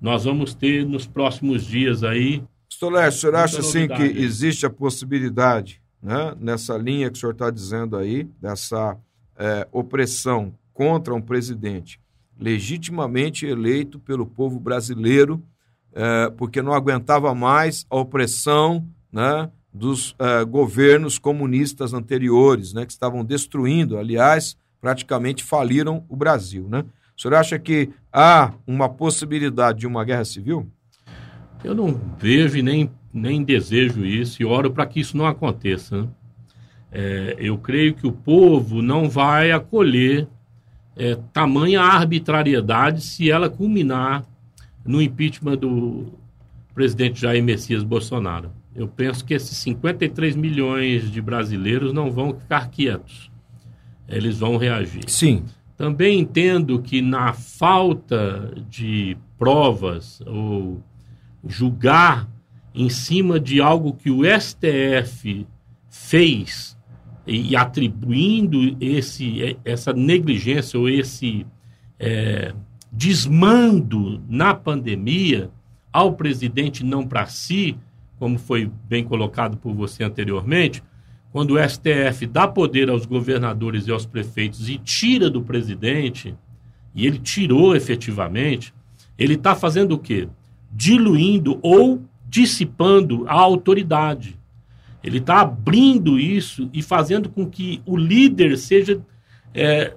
Nós 0.00 0.24
vamos 0.24 0.54
ter 0.54 0.86
nos 0.86 1.06
próximos 1.06 1.64
dias 1.64 2.02
aí 2.02 2.42
Stolé, 2.72 3.08
o 3.08 3.12
senhor 3.12 3.34
acha 3.34 3.60
assim 3.60 3.86
que 3.88 4.02
existe 4.02 4.64
a 4.64 4.70
possibilidade, 4.70 5.82
né, 6.02 6.34
nessa 6.40 6.78
linha 6.78 7.10
que 7.10 7.18
o 7.18 7.20
senhor 7.20 7.32
está 7.32 7.50
dizendo 7.50 7.96
aí, 7.96 8.24
dessa 8.40 8.96
é, 9.36 9.68
opressão 9.70 10.54
contra 10.72 11.12
um 11.12 11.20
presidente 11.20 12.00
legitimamente 12.38 13.44
eleito 13.44 13.98
pelo 13.98 14.24
povo 14.24 14.58
brasileiro, 14.58 15.42
é, 15.92 16.30
porque 16.30 16.62
não 16.62 16.72
aguentava 16.72 17.34
mais 17.34 17.84
a 17.90 17.96
opressão 17.96 18.86
né, 19.12 19.50
dos 19.74 20.16
é, 20.18 20.42
governos 20.44 21.18
comunistas 21.18 21.92
anteriores, 21.92 22.72
né, 22.72 22.86
que 22.86 22.92
estavam 22.92 23.22
destruindo, 23.22 23.98
aliás, 23.98 24.56
praticamente 24.80 25.44
faliram 25.44 26.02
o 26.08 26.16
Brasil. 26.16 26.66
Né? 26.66 26.82
O 27.20 27.22
senhor 27.22 27.34
acha 27.34 27.58
que 27.58 27.90
há 28.10 28.50
uma 28.66 28.88
possibilidade 28.88 29.80
de 29.80 29.86
uma 29.86 30.02
guerra 30.06 30.24
civil? 30.24 30.66
Eu 31.62 31.74
não 31.74 32.00
vejo 32.18 32.56
e 32.56 32.62
nem, 32.62 32.90
nem 33.12 33.44
desejo 33.44 34.06
isso 34.06 34.40
e 34.40 34.46
oro 34.46 34.70
para 34.70 34.86
que 34.86 35.00
isso 35.00 35.18
não 35.18 35.26
aconteça. 35.26 36.00
né? 36.00 36.08
É, 36.90 37.36
eu 37.38 37.58
creio 37.58 37.92
que 37.92 38.06
o 38.06 38.12
povo 38.12 38.80
não 38.80 39.06
vai 39.06 39.52
acolher 39.52 40.28
é, 40.96 41.14
tamanha 41.30 41.82
arbitrariedade 41.82 43.02
se 43.02 43.30
ela 43.30 43.50
culminar 43.50 44.24
no 44.82 45.02
impeachment 45.02 45.58
do 45.58 46.14
presidente 46.74 47.20
Jair 47.20 47.44
Messias 47.44 47.84
Bolsonaro. 47.84 48.50
Eu 48.74 48.88
penso 48.88 49.26
que 49.26 49.34
esses 49.34 49.58
53 49.58 50.36
milhões 50.36 51.10
de 51.10 51.20
brasileiros 51.20 51.92
não 51.92 52.10
vão 52.10 52.32
ficar 52.32 52.70
quietos. 52.70 53.30
Eles 54.08 54.38
vão 54.38 54.56
reagir. 54.56 55.04
Sim. 55.06 55.44
Também 55.80 56.20
entendo 56.20 56.82
que 56.82 57.00
na 57.00 57.32
falta 57.32 58.52
de 58.68 59.16
provas 59.38 60.20
ou 60.26 60.82
julgar 61.48 62.28
em 62.74 62.90
cima 62.90 63.40
de 63.40 63.62
algo 63.62 63.94
que 63.94 64.10
o 64.10 64.20
STF 64.22 65.46
fez 65.88 66.76
e, 67.26 67.56
atribuindo 67.56 68.76
esse, 68.78 69.56
essa 69.64 69.94
negligência 69.94 70.78
ou 70.78 70.86
esse 70.86 71.46
é, 71.98 72.52
desmando 72.92 74.22
na 74.28 74.52
pandemia 74.52 75.50
ao 75.90 76.12
presidente 76.12 76.84
não 76.84 77.06
para 77.06 77.24
si, 77.24 77.74
como 78.18 78.38
foi 78.38 78.70
bem 78.86 79.02
colocado 79.02 79.56
por 79.56 79.72
você 79.72 80.04
anteriormente, 80.04 80.82
quando 81.32 81.54
o 81.54 81.68
STF 81.68 82.26
dá 82.26 82.48
poder 82.48 82.90
aos 82.90 83.06
governadores 83.06 83.86
e 83.86 83.92
aos 83.92 84.04
prefeitos 84.04 84.68
e 84.68 84.78
tira 84.78 85.30
do 85.30 85.42
presidente, 85.42 86.34
e 86.94 87.06
ele 87.06 87.18
tirou 87.18 87.76
efetivamente, 87.76 88.74
ele 89.16 89.34
está 89.34 89.54
fazendo 89.54 89.92
o 89.92 89.98
quê? 89.98 90.28
Diluindo 90.72 91.58
ou 91.62 92.02
dissipando 92.28 93.24
a 93.28 93.34
autoridade. 93.34 94.38
Ele 95.02 95.18
está 95.18 95.40
abrindo 95.40 96.18
isso 96.18 96.68
e 96.72 96.82
fazendo 96.82 97.28
com 97.28 97.46
que 97.46 97.80
o 97.86 97.96
líder 97.96 98.56
seja 98.58 99.00
é, 99.54 99.94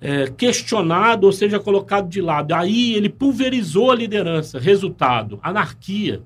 é, 0.00 0.26
questionado 0.30 1.26
ou 1.26 1.32
seja 1.32 1.58
colocado 1.58 2.08
de 2.08 2.20
lado. 2.20 2.52
Aí 2.52 2.94
ele 2.94 3.08
pulverizou 3.08 3.90
a 3.90 3.96
liderança. 3.96 4.58
Resultado: 4.58 5.40
anarquia. 5.42 6.22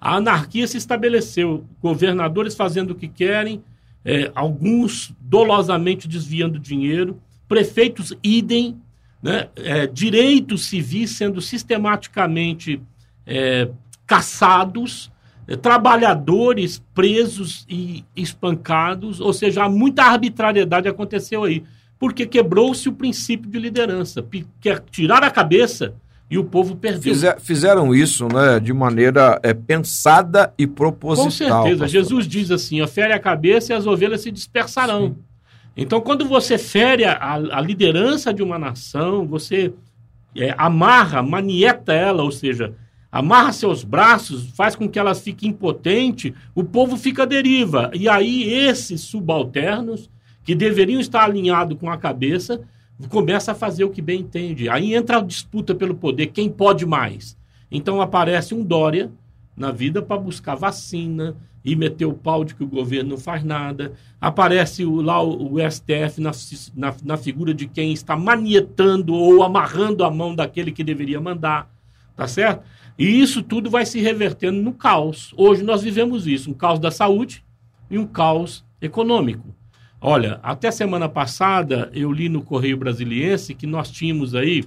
A 0.00 0.16
anarquia 0.16 0.66
se 0.66 0.78
estabeleceu. 0.78 1.64
Governadores 1.82 2.54
fazendo 2.54 2.92
o 2.92 2.94
que 2.94 3.08
querem, 3.08 3.62
é, 4.04 4.30
alguns 4.34 5.14
dolosamente 5.20 6.08
desviando 6.08 6.58
dinheiro, 6.58 7.20
prefeitos 7.48 8.12
idem, 8.22 8.80
né? 9.22 9.48
É, 9.56 9.86
direitos 9.86 10.66
civis 10.66 11.10
sendo 11.10 11.40
sistematicamente 11.40 12.80
é, 13.26 13.68
caçados, 14.06 15.12
é, 15.46 15.56
trabalhadores 15.56 16.82
presos 16.94 17.66
e 17.68 18.04
espancados, 18.16 19.20
ou 19.20 19.32
seja, 19.32 19.68
muita 19.68 20.04
arbitrariedade 20.04 20.88
aconteceu 20.88 21.44
aí, 21.44 21.62
porque 21.98 22.24
quebrou-se 22.24 22.88
o 22.88 22.94
princípio 22.94 23.50
de 23.50 23.58
liderança, 23.58 24.24
quer 24.60 24.80
tirar 24.90 25.22
a 25.22 25.30
cabeça 25.30 25.94
e 26.30 26.38
o 26.38 26.44
povo 26.44 26.76
perdeu. 26.76 27.02
Fizer- 27.12 27.40
fizeram 27.40 27.92
isso 27.92 28.28
né, 28.28 28.60
de 28.60 28.72
maneira 28.72 29.40
é, 29.42 29.52
pensada 29.52 30.54
e 30.56 30.66
proposital. 30.66 31.24
Com 31.24 31.30
certeza. 31.30 31.80
pastor. 31.80 31.88
Jesus 31.88 32.28
diz 32.28 32.50
assim: 32.52 32.80
ó, 32.80 32.86
fere 32.86 33.12
a 33.12 33.18
cabeça 33.18 33.72
e 33.72 33.76
as 33.76 33.86
ovelhas 33.86 34.20
se 34.20 34.30
dispersarão. 34.30 35.16
Então, 35.76 36.00
quando 36.00 36.26
você 36.26 36.56
fere 36.56 37.04
a, 37.04 37.34
a 37.34 37.60
liderança 37.60 38.32
de 38.32 38.42
uma 38.42 38.58
nação, 38.58 39.26
você 39.26 39.72
é, 40.36 40.54
amarra, 40.56 41.22
manieta 41.22 41.92
ela, 41.92 42.22
ou 42.22 42.30
seja, 42.30 42.74
amarra 43.10 43.52
seus 43.52 43.82
braços, 43.82 44.50
faz 44.54 44.76
com 44.76 44.88
que 44.88 44.98
ela 44.98 45.14
fique 45.14 45.48
impotente, 45.48 46.34
o 46.54 46.62
povo 46.62 46.96
fica 46.96 47.22
à 47.24 47.26
deriva. 47.26 47.90
E 47.94 48.08
aí, 48.08 48.52
esses 48.52 49.00
subalternos, 49.00 50.08
que 50.44 50.54
deveriam 50.54 51.00
estar 51.00 51.24
alinhados 51.24 51.78
com 51.78 51.90
a 51.90 51.98
cabeça, 51.98 52.60
começa 53.08 53.52
a 53.52 53.54
fazer 53.54 53.84
o 53.84 53.90
que 53.90 54.02
bem 54.02 54.20
entende. 54.20 54.68
Aí 54.68 54.94
entra 54.94 55.18
a 55.18 55.22
disputa 55.22 55.74
pelo 55.74 55.94
poder, 55.94 56.26
quem 56.28 56.50
pode 56.50 56.84
mais. 56.86 57.36
Então 57.70 58.00
aparece 58.00 58.54
um 58.54 58.64
Dória 58.64 59.10
na 59.56 59.70
vida 59.70 60.02
para 60.02 60.20
buscar 60.20 60.54
vacina 60.54 61.36
e 61.64 61.76
meter 61.76 62.06
o 62.06 62.14
pau 62.14 62.44
de 62.44 62.54
que 62.54 62.64
o 62.64 62.68
governo 62.68 63.10
não 63.10 63.18
faz 63.18 63.44
nada. 63.44 63.92
Aparece 64.20 64.84
o- 64.84 65.00
lá 65.00 65.22
o, 65.22 65.54
o 65.54 65.70
STF 65.70 66.20
na, 66.20 66.30
na, 66.74 66.94
na 67.04 67.16
figura 67.16 67.52
de 67.52 67.66
quem 67.66 67.92
está 67.92 68.16
manietando 68.16 69.14
ou 69.14 69.42
amarrando 69.42 70.02
a 70.04 70.10
mão 70.10 70.34
daquele 70.34 70.72
que 70.72 70.82
deveria 70.82 71.20
mandar. 71.20 71.70
Tá 72.16 72.26
certo? 72.26 72.64
E 72.98 73.04
isso 73.20 73.42
tudo 73.42 73.70
vai 73.70 73.86
se 73.86 74.00
revertendo 74.00 74.60
no 74.60 74.72
caos. 74.72 75.32
Hoje 75.36 75.62
nós 75.62 75.82
vivemos 75.82 76.26
isso, 76.26 76.50
um 76.50 76.54
caos 76.54 76.78
da 76.78 76.90
saúde 76.90 77.44
e 77.90 77.98
um 77.98 78.06
caos 78.06 78.64
econômico. 78.80 79.54
Olha, 80.00 80.40
até 80.42 80.70
semana 80.70 81.08
passada 81.08 81.90
eu 81.92 82.10
li 82.10 82.28
no 82.28 82.42
Correio 82.42 82.76
Brasiliense 82.76 83.54
que 83.54 83.66
nós 83.66 83.90
tínhamos 83.90 84.34
aí 84.34 84.64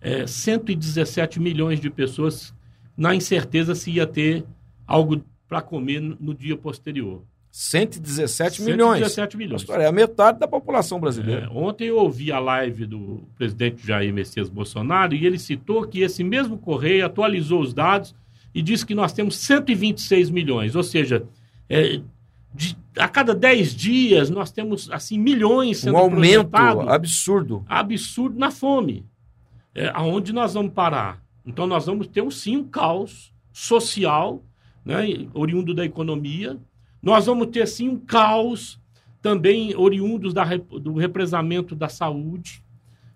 é, 0.00 0.26
117 0.26 1.38
milhões 1.38 1.80
de 1.80 1.88
pessoas 1.88 2.52
na 2.96 3.14
incerteza 3.14 3.74
se 3.74 3.92
ia 3.92 4.06
ter 4.06 4.44
algo 4.86 5.22
para 5.48 5.62
comer 5.62 6.00
no, 6.00 6.34
dia 6.34 6.56
posterior. 6.56 7.22
117 7.50 8.62
milhões. 8.62 8.98
117 8.98 9.36
milhões. 9.36 9.62
Pastor, 9.64 9.80
é 9.80 9.86
a 9.86 9.92
metade 9.92 10.40
da 10.40 10.48
população 10.48 10.98
brasileira. 10.98 11.46
É, 11.46 11.48
ontem 11.48 11.84
eu 11.88 11.98
ouvi 11.98 12.32
a 12.32 12.38
live 12.38 12.86
do 12.86 13.22
presidente 13.36 13.86
Jair 13.86 14.12
Messias 14.12 14.48
Bolsonaro 14.48 15.14
e 15.14 15.24
ele 15.24 15.38
citou 15.38 15.86
que 15.86 16.00
esse 16.00 16.24
mesmo 16.24 16.58
Correio 16.58 17.06
atualizou 17.06 17.60
os 17.60 17.72
dados 17.72 18.14
e 18.54 18.60
disse 18.60 18.84
que 18.84 18.94
nós 18.94 19.12
temos 19.12 19.36
126 19.36 20.30
milhões, 20.30 20.74
ou 20.74 20.82
seja, 20.82 21.22
é, 21.68 22.00
de, 22.56 22.76
a 22.98 23.06
cada 23.06 23.34
10 23.34 23.74
dias 23.74 24.30
nós 24.30 24.50
temos 24.50 24.90
assim 24.90 25.18
milhões 25.18 25.78
sendo 25.78 25.94
um 25.94 25.98
aumento 25.98 26.56
absurdo. 26.56 27.64
Absurdo 27.68 28.38
na 28.38 28.50
fome. 28.50 29.04
É, 29.74 29.90
aonde 29.94 30.32
nós 30.32 30.54
vamos 30.54 30.72
parar? 30.72 31.22
Então 31.44 31.66
nós 31.66 31.84
vamos 31.84 32.06
ter 32.06 32.22
um, 32.22 32.30
sim 32.30 32.56
um 32.56 32.64
caos 32.64 33.32
social, 33.52 34.42
né, 34.84 35.04
oriundo 35.34 35.74
da 35.74 35.84
economia. 35.84 36.58
Nós 37.02 37.26
vamos 37.26 37.48
ter 37.48 37.68
sim 37.68 37.90
um 37.90 37.98
caos 37.98 38.80
também 39.20 39.76
oriundos 39.76 40.32
da, 40.32 40.44
do 40.56 40.94
represamento 40.94 41.76
da 41.76 41.90
saúde, 41.90 42.64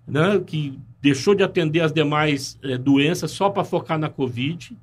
né, 0.07 0.39
que 0.47 0.79
deixou 1.01 1.35
de 1.35 1.43
atender 1.43 1.81
as 1.81 1.93
demais 1.93 2.59
é, 2.63 2.77
doenças 2.77 3.31
só 3.31 3.49
para 3.49 3.65
focar 3.65 3.99
na 3.99 4.11
Covid. 4.11 4.77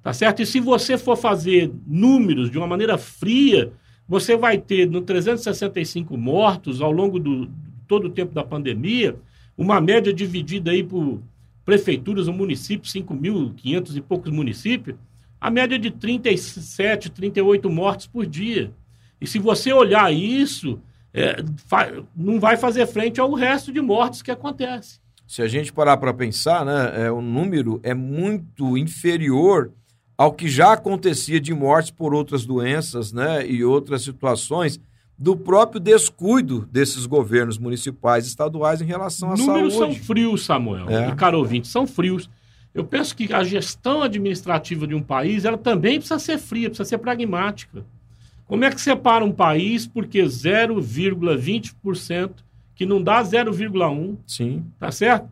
Tá 0.00 0.12
certo? 0.12 0.40
E 0.40 0.46
se 0.46 0.60
você 0.60 0.96
for 0.96 1.16
fazer 1.16 1.72
números 1.84 2.48
de 2.48 2.56
uma 2.56 2.66
maneira 2.68 2.96
fria, 2.96 3.72
você 4.08 4.36
vai 4.36 4.58
ter 4.58 4.88
no 4.88 5.00
365 5.00 6.16
mortos 6.16 6.80
ao 6.80 6.92
longo 6.92 7.18
do 7.18 7.50
todo 7.86 8.06
o 8.06 8.10
tempo 8.10 8.34
da 8.34 8.44
pandemia, 8.44 9.16
uma 9.56 9.80
média 9.80 10.12
dividida 10.12 10.70
aí 10.70 10.82
por 10.82 11.20
prefeituras 11.64 12.28
ou 12.28 12.34
municípios, 12.34 12.92
5.500 12.92 13.96
e 13.96 14.00
poucos 14.00 14.30
municípios, 14.30 14.96
a 15.40 15.50
média 15.50 15.78
de 15.78 15.90
37, 15.90 17.10
38 17.10 17.70
mortes 17.70 18.06
por 18.06 18.26
dia. 18.26 18.72
E 19.20 19.26
se 19.26 19.38
você 19.38 19.72
olhar 19.72 20.12
isso, 20.12 20.80
é, 21.12 21.36
não 22.14 22.38
vai 22.38 22.56
fazer 22.56 22.86
frente 22.86 23.20
ao 23.20 23.32
resto 23.34 23.72
de 23.72 23.80
mortes 23.80 24.22
que 24.22 24.30
acontece. 24.30 25.00
Se 25.26 25.42
a 25.42 25.48
gente 25.48 25.72
parar 25.72 25.96
para 25.96 26.14
pensar, 26.14 26.64
né, 26.64 27.06
é, 27.06 27.10
o 27.10 27.20
número 27.20 27.80
é 27.82 27.94
muito 27.94 28.78
inferior 28.78 29.72
ao 30.16 30.32
que 30.32 30.48
já 30.48 30.72
acontecia 30.72 31.38
de 31.38 31.52
mortes 31.52 31.90
por 31.90 32.14
outras 32.14 32.46
doenças 32.46 33.12
né, 33.12 33.46
e 33.46 33.62
outras 33.64 34.00
situações 34.02 34.80
do 35.18 35.36
próprio 35.36 35.80
descuido 35.80 36.68
desses 36.70 37.06
governos 37.06 37.58
municipais 37.58 38.26
e 38.26 38.28
estaduais 38.28 38.82
em 38.82 38.86
relação 38.86 39.32
à 39.32 39.36
Números 39.36 39.74
saúde. 39.74 39.96
são 39.96 40.04
frios, 40.04 40.44
Samuel, 40.44 40.88
é. 40.90 41.08
e 41.08 41.14
caro 41.14 41.38
ouvinte, 41.38 41.66
são 41.68 41.86
frios. 41.86 42.28
Eu 42.74 42.84
penso 42.84 43.16
que 43.16 43.32
a 43.32 43.42
gestão 43.42 44.02
administrativa 44.02 44.86
de 44.86 44.94
um 44.94 45.02
país, 45.02 45.46
ela 45.46 45.56
também 45.56 45.98
precisa 45.98 46.18
ser 46.18 46.36
fria, 46.38 46.68
precisa 46.68 46.86
ser 46.86 46.98
pragmática. 46.98 47.82
Como 48.46 48.62
é 48.64 48.70
que 48.70 48.80
separa 48.80 49.24
um 49.24 49.32
país 49.32 49.86
porque 49.86 50.22
0,20%, 50.22 52.32
que 52.74 52.84
não 52.84 53.02
dá 53.02 53.22
0,1%, 53.22 54.18
Sim. 54.26 54.66
tá 54.78 54.92
certo? 54.92 55.30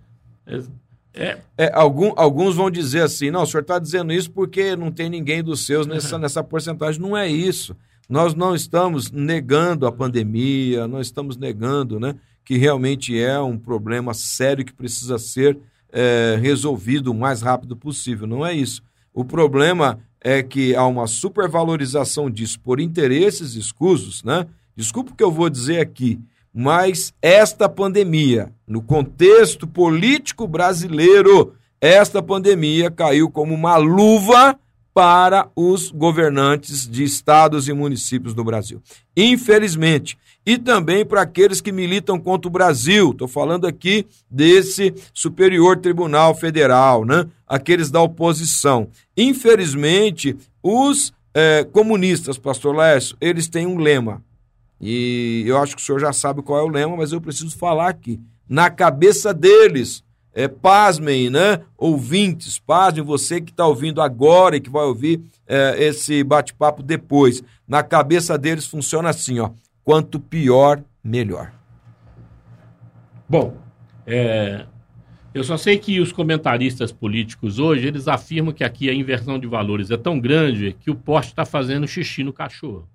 É, 1.15 1.39
é... 1.57 1.73
Algum, 1.73 2.13
alguns 2.17 2.57
vão 2.57 2.71
dizer 2.71 3.03
assim, 3.03 3.31
não, 3.31 3.43
o 3.43 3.47
senhor 3.47 3.63
está 3.63 3.79
dizendo 3.79 4.13
isso 4.13 4.31
porque 4.31 4.75
não 4.77 4.91
tem 4.91 5.09
ninguém 5.09 5.43
dos 5.43 5.65
seus 5.65 5.87
nessa, 5.87 6.19
nessa 6.19 6.43
porcentagem. 6.43 7.01
Não 7.01 7.17
é 7.17 7.29
isso. 7.29 7.77
Nós 8.09 8.35
não 8.35 8.55
estamos 8.55 9.11
negando 9.11 9.87
a 9.87 9.93
pandemia, 9.93 10.87
não 10.87 11.01
estamos 11.01 11.37
negando 11.37 11.99
né, 11.99 12.15
que 12.45 12.59
realmente 12.59 13.19
é 13.19 13.41
um 13.41 13.57
problema 13.57 14.13
sério 14.13 14.65
que 14.65 14.73
precisa 14.75 15.19
ser 15.19 15.57
é, 15.91 16.37
resolvido 16.41 17.13
o 17.13 17.15
mais 17.15 17.41
rápido 17.41 17.77
possível. 17.77 18.27
Não 18.27 18.45
é 18.45 18.53
isso. 18.53 18.83
O 19.15 19.25
problema 19.25 20.01
é 20.21 20.43
que 20.43 20.75
há 20.75 20.85
uma 20.87 21.07
supervalorização 21.07 22.29
disso 22.29 22.59
por 22.61 22.81
interesses 22.81 23.55
escusos, 23.55 24.25
né? 24.25 24.47
Desculpa 24.75 25.13
o 25.13 25.15
que 25.15 25.23
eu 25.23 25.31
vou 25.31 25.49
dizer 25.49 25.79
aqui, 25.79 26.19
mas 26.55 27.13
esta 27.21 27.69
pandemia, 27.69 28.53
no 28.65 28.81
contexto 28.81 29.67
político 29.67 30.47
brasileiro, 30.47 31.55
esta 31.81 32.23
pandemia 32.23 32.93
caiu 32.93 33.29
como 33.29 33.53
uma 33.53 33.77
luva 33.77 34.57
para 34.95 35.49
os 35.57 35.91
governantes 35.91 36.89
de 36.89 37.03
estados 37.03 37.67
e 37.67 37.73
municípios 37.73 38.33
do 38.33 38.45
Brasil. 38.45 38.81
Infelizmente. 39.17 40.17
E 40.47 40.57
também 40.57 41.05
para 41.05 41.23
aqueles 41.23 41.61
que 41.61 41.73
militam 41.73 42.21
contra 42.21 42.49
o 42.49 42.53
Brasil. 42.53 43.11
Estou 43.11 43.27
falando 43.27 43.67
aqui 43.67 44.07
desse 44.31 44.95
Superior 45.13 45.79
Tribunal 45.79 46.35
Federal, 46.35 47.05
né? 47.05 47.27
aqueles 47.49 47.91
da 47.91 48.01
oposição. 48.01 48.89
Infelizmente, 49.17 50.37
os 50.63 51.13
é, 51.35 51.65
comunistas, 51.65 52.39
pastor 52.39 52.77
Lécio, 52.77 53.17
eles 53.21 53.49
têm 53.49 53.67
um 53.67 53.79
lema. 53.79 54.23
E 54.87 55.45
eu 55.47 55.57
acho 55.57 55.75
que 55.75 55.81
o 55.81 55.85
senhor 55.85 55.99
já 55.99 56.13
sabe 56.13 56.43
qual 56.43 56.59
é 56.59 56.63
o 56.63 56.69
lema, 56.69 56.95
mas 56.95 57.11
eu 57.11 57.19
preciso 57.19 57.57
falar 57.57 57.89
aqui. 57.89 58.21
Na 58.47 58.69
cabeça 58.69 59.33
deles, 59.33 60.05
é, 60.35 60.47
pasmem, 60.47 61.31
né? 61.31 61.63
Ouvintes, 61.79 62.59
pasmem, 62.59 63.03
você 63.03 63.41
que 63.41 63.51
está 63.51 63.67
ouvindo 63.67 64.03
agora 64.03 64.57
e 64.57 64.61
que 64.61 64.69
vai 64.69 64.85
ouvir 64.85 65.23
é, 65.47 65.83
esse 65.83 66.23
bate-papo 66.23 66.83
depois. 66.83 67.43
Na 67.67 67.83
cabeça 67.83 68.37
deles 68.37 68.67
funciona 68.67 69.09
assim, 69.09 69.41
ó. 69.41 69.53
Quanto 69.83 70.21
pior, 70.21 70.83
melhor. 71.03 71.51
Bom, 73.27 73.57
é, 74.07 74.67
eu 75.33 75.43
só 75.43 75.57
sei 75.57 75.79
que 75.79 75.99
os 75.99 76.13
comentaristas 76.13 76.93
políticos 76.93 77.59
hoje, 77.59 77.87
eles 77.87 78.07
afirmam 78.07 78.53
que 78.53 78.63
aqui 78.63 78.91
a 78.91 78.95
inversão 78.95 79.39
de 79.39 79.47
valores 79.47 79.91
é 79.91 79.97
tão 79.97 80.21
grande 80.21 80.77
que 80.79 80.91
o 80.91 80.95
poste 80.95 81.33
está 81.33 81.47
fazendo 81.47 81.89
xixi 81.89 82.23
no 82.23 82.35
cachorro. 82.35 82.87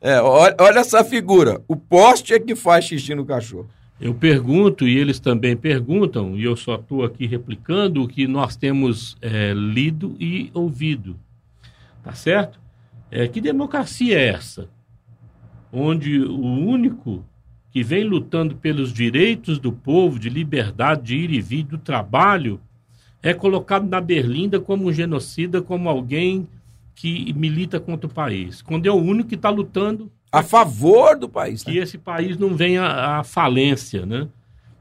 É, 0.00 0.20
olha, 0.20 0.56
olha 0.58 0.78
essa 0.80 1.04
figura. 1.04 1.60
O 1.66 1.76
poste 1.76 2.34
é 2.34 2.40
que 2.40 2.54
faz 2.54 2.84
xixi 2.84 3.14
no 3.14 3.24
cachorro. 3.24 3.68
Eu 4.00 4.14
pergunto 4.14 4.88
e 4.88 4.96
eles 4.96 5.20
também 5.20 5.54
perguntam, 5.54 6.34
e 6.34 6.44
eu 6.44 6.56
só 6.56 6.76
estou 6.76 7.04
aqui 7.04 7.26
replicando 7.26 8.02
o 8.02 8.08
que 8.08 8.26
nós 8.26 8.56
temos 8.56 9.16
é, 9.20 9.52
lido 9.52 10.16
e 10.18 10.50
ouvido. 10.54 11.16
Tá 12.02 12.14
certo? 12.14 12.58
É, 13.10 13.28
que 13.28 13.40
democracia 13.40 14.18
é 14.18 14.28
essa? 14.28 14.68
Onde 15.70 16.18
o 16.18 16.40
único 16.40 17.22
que 17.70 17.82
vem 17.82 18.04
lutando 18.04 18.56
pelos 18.56 18.92
direitos 18.92 19.58
do 19.58 19.70
povo, 19.70 20.18
de 20.18 20.30
liberdade, 20.30 21.02
de 21.02 21.16
ir 21.16 21.30
e 21.30 21.40
vir, 21.40 21.64
do 21.64 21.76
trabalho, 21.76 22.58
é 23.22 23.34
colocado 23.34 23.86
na 23.86 24.00
berlinda 24.00 24.58
como 24.58 24.88
um 24.88 24.92
genocida, 24.92 25.60
como 25.60 25.88
alguém 25.88 26.48
que 27.00 27.32
milita 27.32 27.80
contra 27.80 28.06
o 28.06 28.12
país. 28.12 28.60
Quando 28.60 28.86
é 28.86 28.90
o 28.90 28.96
único 28.96 29.30
que 29.30 29.34
está 29.34 29.48
lutando 29.48 30.12
a 30.30 30.42
favor 30.42 31.18
do 31.18 31.30
país. 31.30 31.64
Né? 31.64 31.72
Que 31.72 31.78
esse 31.78 31.96
país 31.96 32.36
não 32.36 32.54
venha 32.54 32.84
à 32.84 33.24
falência, 33.24 34.04
né? 34.04 34.28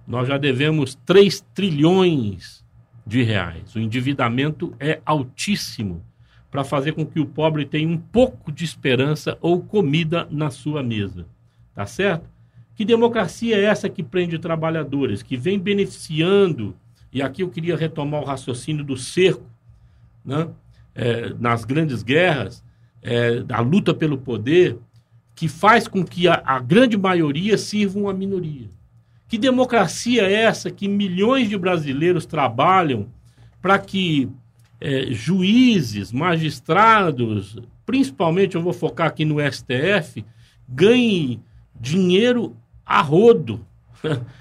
Nós 0.06 0.28
já 0.28 0.38
devemos 0.38 0.96
3 1.06 1.46
trilhões 1.54 2.62
de 3.08 3.24
reais. 3.24 3.74
O 3.74 3.80
endividamento 3.80 4.76
é 4.82 5.00
altíssimo 5.06 6.04
para 6.52 6.66
fazer 6.66 6.92
com 6.92 7.06
que 7.06 7.22
o 7.22 7.26
pobre 7.26 7.64
tenha 7.64 7.88
um 7.88 7.98
pouco 7.98 8.52
de 8.52 8.66
esperança 8.66 9.38
ou 9.40 9.62
comida 9.62 10.28
na 10.30 10.50
sua 10.50 10.84
mesa. 10.84 11.26
Tá 11.74 11.86
certo? 11.86 12.30
Que 12.76 12.84
democracia 12.84 13.56
é 13.56 13.64
essa 13.64 13.88
que 13.88 14.04
prende 14.04 14.38
trabalhadores, 14.40 15.24
que 15.24 15.38
vem 15.38 15.58
beneficiando, 15.58 16.76
e 17.14 17.22
aqui 17.22 17.44
eu 17.44 17.50
queria 17.50 17.78
retomar 17.78 18.22
o 18.22 18.26
raciocínio 18.26 18.84
do 18.84 18.98
cerco, 18.98 19.46
né? 20.26 20.50
É, 21.02 21.34
nas 21.40 21.64
grandes 21.64 22.04
guerras, 22.04 22.62
é, 23.02 23.40
da 23.40 23.62
luta 23.62 23.94
pelo 23.94 24.18
poder, 24.18 24.78
que 25.34 25.48
faz 25.48 25.88
com 25.88 26.04
que 26.04 26.28
a, 26.28 26.42
a 26.46 26.60
grande 26.60 26.98
maioria 26.98 27.58
sirva 27.58 27.98
uma 27.98 28.14
minoria. 28.14 28.70
Que 29.30 29.38
democracia 29.38 30.24
é 30.24 30.34
essa 30.34 30.70
que 30.70 30.88
milhões 30.88 31.48
de 31.48 31.58
brasileiros 31.58 32.26
trabalham 32.26 33.08
para 33.62 33.80
que 33.80 34.30
é, 34.82 35.08
juízes, 35.12 36.12
magistrados, 36.12 37.58
principalmente 37.86 38.56
eu 38.56 38.62
vou 38.62 38.74
focar 38.74 39.08
aqui 39.08 39.24
no 39.24 39.38
STF, 39.40 40.26
ganhem 40.68 41.42
dinheiro 41.80 42.56
a 42.86 43.02
rodo. 43.02 43.66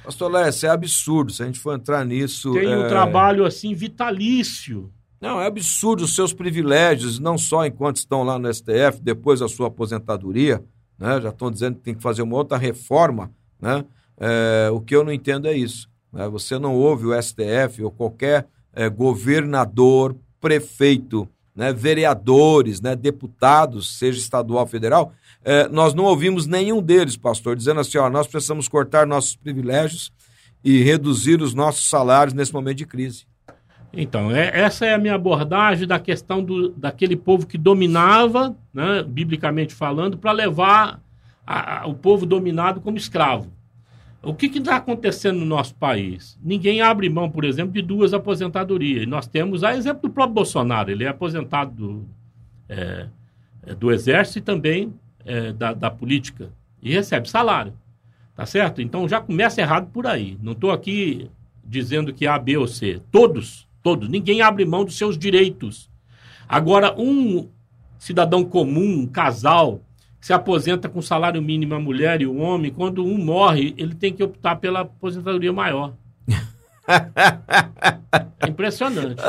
Pastor 0.04 0.30
Lécio, 0.30 0.66
é 0.66 0.70
absurdo 0.70 1.32
se 1.32 1.42
a 1.42 1.46
gente 1.46 1.59
for 1.59 1.74
entrar 1.74 2.04
nisso. 2.04 2.52
Tem 2.52 2.72
é... 2.72 2.76
um 2.76 2.88
trabalho 2.88 3.44
assim 3.44 3.74
vitalício. 3.74 4.90
Não, 5.21 5.41
é 5.41 5.47
absurdo 5.47 6.05
os 6.05 6.14
seus 6.14 6.33
privilégios, 6.33 7.19
não 7.19 7.37
só 7.37 7.66
enquanto 7.66 7.97
estão 7.97 8.23
lá 8.23 8.39
no 8.39 8.53
STF, 8.53 9.01
depois 9.03 9.41
da 9.41 9.49
sua 9.49 9.66
aposentadoria, 9.66 10.62
né? 10.99 11.21
já 11.21 11.31
estão 11.31 11.51
dizendo 11.51 11.77
que 11.77 11.83
tem 11.83 11.95
que 11.95 12.03
fazer 12.03 12.23
uma 12.23 12.37
outra 12.37 12.57
reforma. 12.57 13.31
Né? 13.61 13.85
É, 14.16 14.69
o 14.73 14.81
que 14.81 14.95
eu 14.95 15.03
não 15.03 15.12
entendo 15.12 15.49
é 15.49 15.57
isso. 15.57 15.89
Né? 16.12 16.29
Você 16.29 16.59
não 16.59 16.77
ouve 16.77 17.07
o 17.07 17.23
STF 17.23 17.83
ou 17.83 17.91
qualquer 17.91 18.47
é, 18.73 18.89
governador, 18.89 20.16
prefeito, 20.41 21.29
né? 21.55 21.73
vereadores, 21.73 22.81
né? 22.81 22.95
deputados, 22.95 23.99
seja 23.99 24.21
estadual 24.21 24.61
ou 24.61 24.66
federal, 24.69 25.12
é, 25.45 25.69
nós 25.69 25.95
não 25.95 26.05
ouvimos 26.05 26.47
nenhum 26.47 26.81
deles, 26.81 27.16
pastor, 27.16 27.57
dizendo 27.57 27.81
assim: 27.81 27.99
ó, 27.99 28.09
nós 28.09 28.29
precisamos 28.29 28.69
cortar 28.69 29.07
nossos 29.07 29.35
privilégios 29.35 30.12
e 30.62 30.83
reduzir 30.83 31.41
os 31.41 31.55
nossos 31.55 31.89
salários 31.89 32.35
nesse 32.35 32.53
momento 32.53 32.79
de 32.79 32.87
crise. 32.87 33.27
Então, 33.93 34.30
é, 34.30 34.51
essa 34.61 34.86
é 34.86 34.95
a 34.95 34.99
minha 34.99 35.14
abordagem 35.14 35.86
da 35.86 35.99
questão 35.99 36.43
do, 36.43 36.70
daquele 36.70 37.16
povo 37.16 37.47
que 37.47 37.57
dominava, 37.57 38.55
né, 38.72 39.03
biblicamente 39.03 39.74
falando, 39.74 40.18
para 40.18 40.32
levar 40.32 41.01
a, 41.47 41.82
a, 41.82 41.86
o 41.86 41.95
povo 41.95 42.26
dominado 42.26 42.80
como 42.80 42.97
escravo. 42.97 43.51
O 44.22 44.34
que 44.34 44.47
está 44.47 44.76
acontecendo 44.76 45.39
no 45.39 45.47
nosso 45.47 45.74
país? 45.76 46.39
Ninguém 46.43 46.80
abre 46.80 47.09
mão, 47.09 47.30
por 47.30 47.45
exemplo, 47.45 47.72
de 47.72 47.80
duas 47.80 48.12
aposentadorias. 48.12 49.07
nós 49.07 49.28
temos 49.28 49.62
a 49.62 49.76
exemplo 49.76 50.03
do 50.03 50.11
próprio 50.11 50.34
Bolsonaro. 50.34 50.91
Ele 50.91 51.05
é 51.05 51.09
aposentado 51.09 51.70
do, 51.72 52.09
é, 52.68 53.07
é, 53.64 53.74
do 53.74 53.93
Exército 53.93 54.39
e 54.39 54.43
também 54.43 54.93
é, 55.24 55.53
da, 55.53 55.72
da 55.72 55.91
política. 55.91 56.51
E 56.82 56.93
recebe 56.93 57.28
salário. 57.28 57.72
Tá 58.34 58.45
certo? 58.45 58.82
Então 58.82 59.09
já 59.09 59.20
começa 59.20 59.61
errado 59.61 59.89
por 59.93 60.07
aí. 60.07 60.36
Não 60.43 60.53
estou 60.53 60.72
aqui 60.72 61.30
dizendo 61.64 62.12
que 62.12 62.26
A, 62.26 62.39
B 62.39 62.57
ou 62.57 62.66
C. 62.66 63.01
Todos, 63.12 63.68
todos. 63.89 64.07
Ninguém 64.07 64.43
abre 64.43 64.66
mão 64.66 64.84
dos 64.84 64.99
seus 64.99 65.16
direitos. 65.16 65.89
Agora, 66.47 66.95
um 67.01 67.49
cidadão 67.99 68.45
comum, 68.45 69.01
um 69.01 69.07
casal, 69.07 69.80
que 70.20 70.26
se 70.26 70.32
aposenta 70.34 70.91
com 70.91 71.01
salário 71.01 71.41
mínimo 71.41 71.74
a 71.74 71.80
mulher 71.80 72.20
e 72.20 72.26
o 72.26 72.36
homem, 72.36 72.70
quando 72.70 73.03
um 73.03 73.16
morre, 73.16 73.74
ele 73.78 73.95
tem 73.95 74.12
que 74.12 74.22
optar 74.22 74.57
pela 74.57 74.80
aposentadoria 74.80 75.53
maior. 75.53 75.95
É 78.41 78.49
impressionante. 78.49 79.20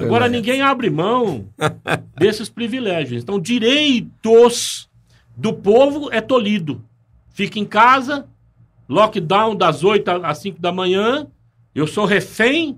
Agora 0.00 0.28
ninguém 0.28 0.60
abre 0.62 0.90
mão 0.90 1.46
desses 2.16 2.48
privilégios. 2.48 3.22
Então, 3.22 3.38
direitos 3.38 4.90
do 5.36 5.52
povo 5.52 6.08
é 6.12 6.20
tolhido. 6.20 6.84
Fica 7.28 7.60
em 7.60 7.64
casa, 7.64 8.26
lockdown 8.88 9.54
das 9.54 9.84
8 9.84 10.10
às 10.24 10.38
5 10.38 10.60
da 10.60 10.72
manhã, 10.72 11.28
eu 11.72 11.86
sou 11.86 12.04
refém 12.04 12.76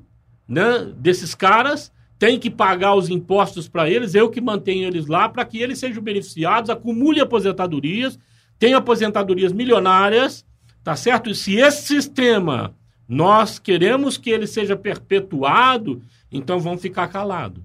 né, 0.51 0.93
desses 0.97 1.33
caras, 1.33 1.93
tem 2.19 2.39
que 2.39 2.51
pagar 2.51 2.97
os 2.97 3.09
impostos 3.09 3.69
para 3.69 3.89
eles, 3.89 4.17
eu 4.17 4.29
que 4.29 4.41
mantenho 4.41 4.89
eles 4.89 5.07
lá, 5.07 5.29
para 5.29 5.45
que 5.45 5.59
eles 5.59 5.79
sejam 5.79 6.03
beneficiados, 6.03 6.69
acumule 6.69 7.21
aposentadorias, 7.21 8.19
tenha 8.59 8.77
aposentadorias 8.77 9.53
milionárias, 9.53 10.45
tá 10.83 10.97
certo? 10.97 11.31
E 11.31 11.35
se 11.37 11.55
esse 11.55 11.87
sistema 11.87 12.75
nós 13.09 13.59
queremos 13.59 14.19
que 14.19 14.29
ele 14.29 14.47
seja 14.47 14.77
perpetuado, 14.77 16.03
então 16.31 16.59
vamos 16.59 16.83
ficar 16.83 17.09
calados. 17.09 17.63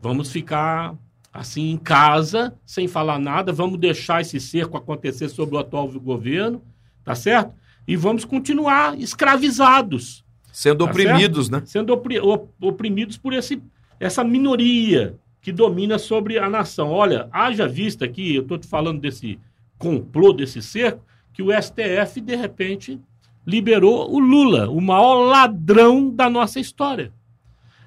Vamos 0.00 0.32
ficar 0.32 0.94
assim 1.32 1.70
em 1.70 1.76
casa, 1.76 2.54
sem 2.64 2.88
falar 2.88 3.18
nada, 3.18 3.52
vamos 3.52 3.78
deixar 3.78 4.22
esse 4.22 4.40
cerco 4.40 4.76
acontecer 4.76 5.28
sobre 5.28 5.54
o 5.54 5.58
atual 5.58 5.88
governo, 5.92 6.62
tá 7.04 7.14
certo? 7.14 7.54
E 7.86 7.94
vamos 7.94 8.24
continuar 8.24 8.98
escravizados. 8.98 10.25
Sendo 10.56 10.86
tá 10.86 10.90
oprimidos, 10.90 11.48
certo? 11.48 11.60
né? 11.60 11.66
Sendo 11.66 11.92
opri 11.92 12.18
oprimidos 12.62 13.18
por 13.18 13.34
esse, 13.34 13.62
essa 14.00 14.24
minoria 14.24 15.14
que 15.42 15.52
domina 15.52 15.98
sobre 15.98 16.38
a 16.38 16.48
nação. 16.48 16.88
Olha, 16.88 17.28
haja 17.30 17.68
vista 17.68 18.06
aqui, 18.06 18.34
eu 18.34 18.40
estou 18.40 18.56
te 18.56 18.66
falando 18.66 18.98
desse 18.98 19.38
complô, 19.76 20.32
desse 20.32 20.62
cerco, 20.62 21.04
que 21.34 21.42
o 21.42 21.48
STF, 21.52 22.22
de 22.22 22.34
repente, 22.34 22.98
liberou 23.46 24.10
o 24.10 24.18
Lula, 24.18 24.70
o 24.70 24.80
maior 24.80 25.26
ladrão 25.26 26.08
da 26.08 26.30
nossa 26.30 26.58
história. 26.58 27.12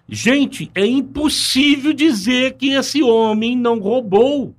Gente, 0.07 0.69
é 0.75 0.85
impossível 0.85 1.91
dizer 1.91 2.53
que 2.53 2.69
esse 2.69 3.01
homem 3.01 3.57
não 3.57 3.79
roubou. 3.79 4.55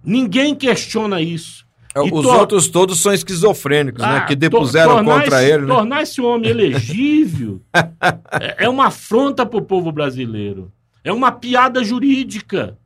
Ninguém 0.00 0.54
questiona 0.54 1.20
isso. 1.20 1.65
É, 1.96 2.00
os 2.00 2.26
outros 2.26 2.68
todos 2.68 3.00
são 3.00 3.14
esquizofrênicos, 3.14 4.02
né, 4.02 4.08
ah, 4.08 4.20
né? 4.20 4.26
Que 4.26 4.36
depuseram 4.36 5.02
contra 5.02 5.42
esse, 5.42 5.50
ele. 5.50 5.62
Né? 5.62 5.74
Tornar 5.74 6.02
esse 6.02 6.20
homem 6.20 6.50
elegível 6.50 7.62
é, 8.38 8.64
é 8.64 8.68
uma 8.68 8.88
afronta 8.88 9.46
para 9.46 9.58
o 9.58 9.62
povo 9.62 9.90
brasileiro. 9.90 10.70
É 11.02 11.10
uma 11.10 11.32
piada 11.32 11.82
jurídica. 11.82 12.76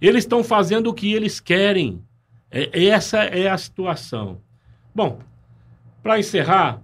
Eles 0.00 0.24
estão 0.24 0.42
fazendo 0.42 0.88
o 0.88 0.94
que 0.94 1.12
eles 1.12 1.40
querem. 1.40 2.00
É, 2.50 2.86
essa 2.86 3.18
é 3.18 3.50
a 3.50 3.58
situação. 3.58 4.40
Bom, 4.94 5.18
para 6.02 6.18
encerrar, 6.18 6.80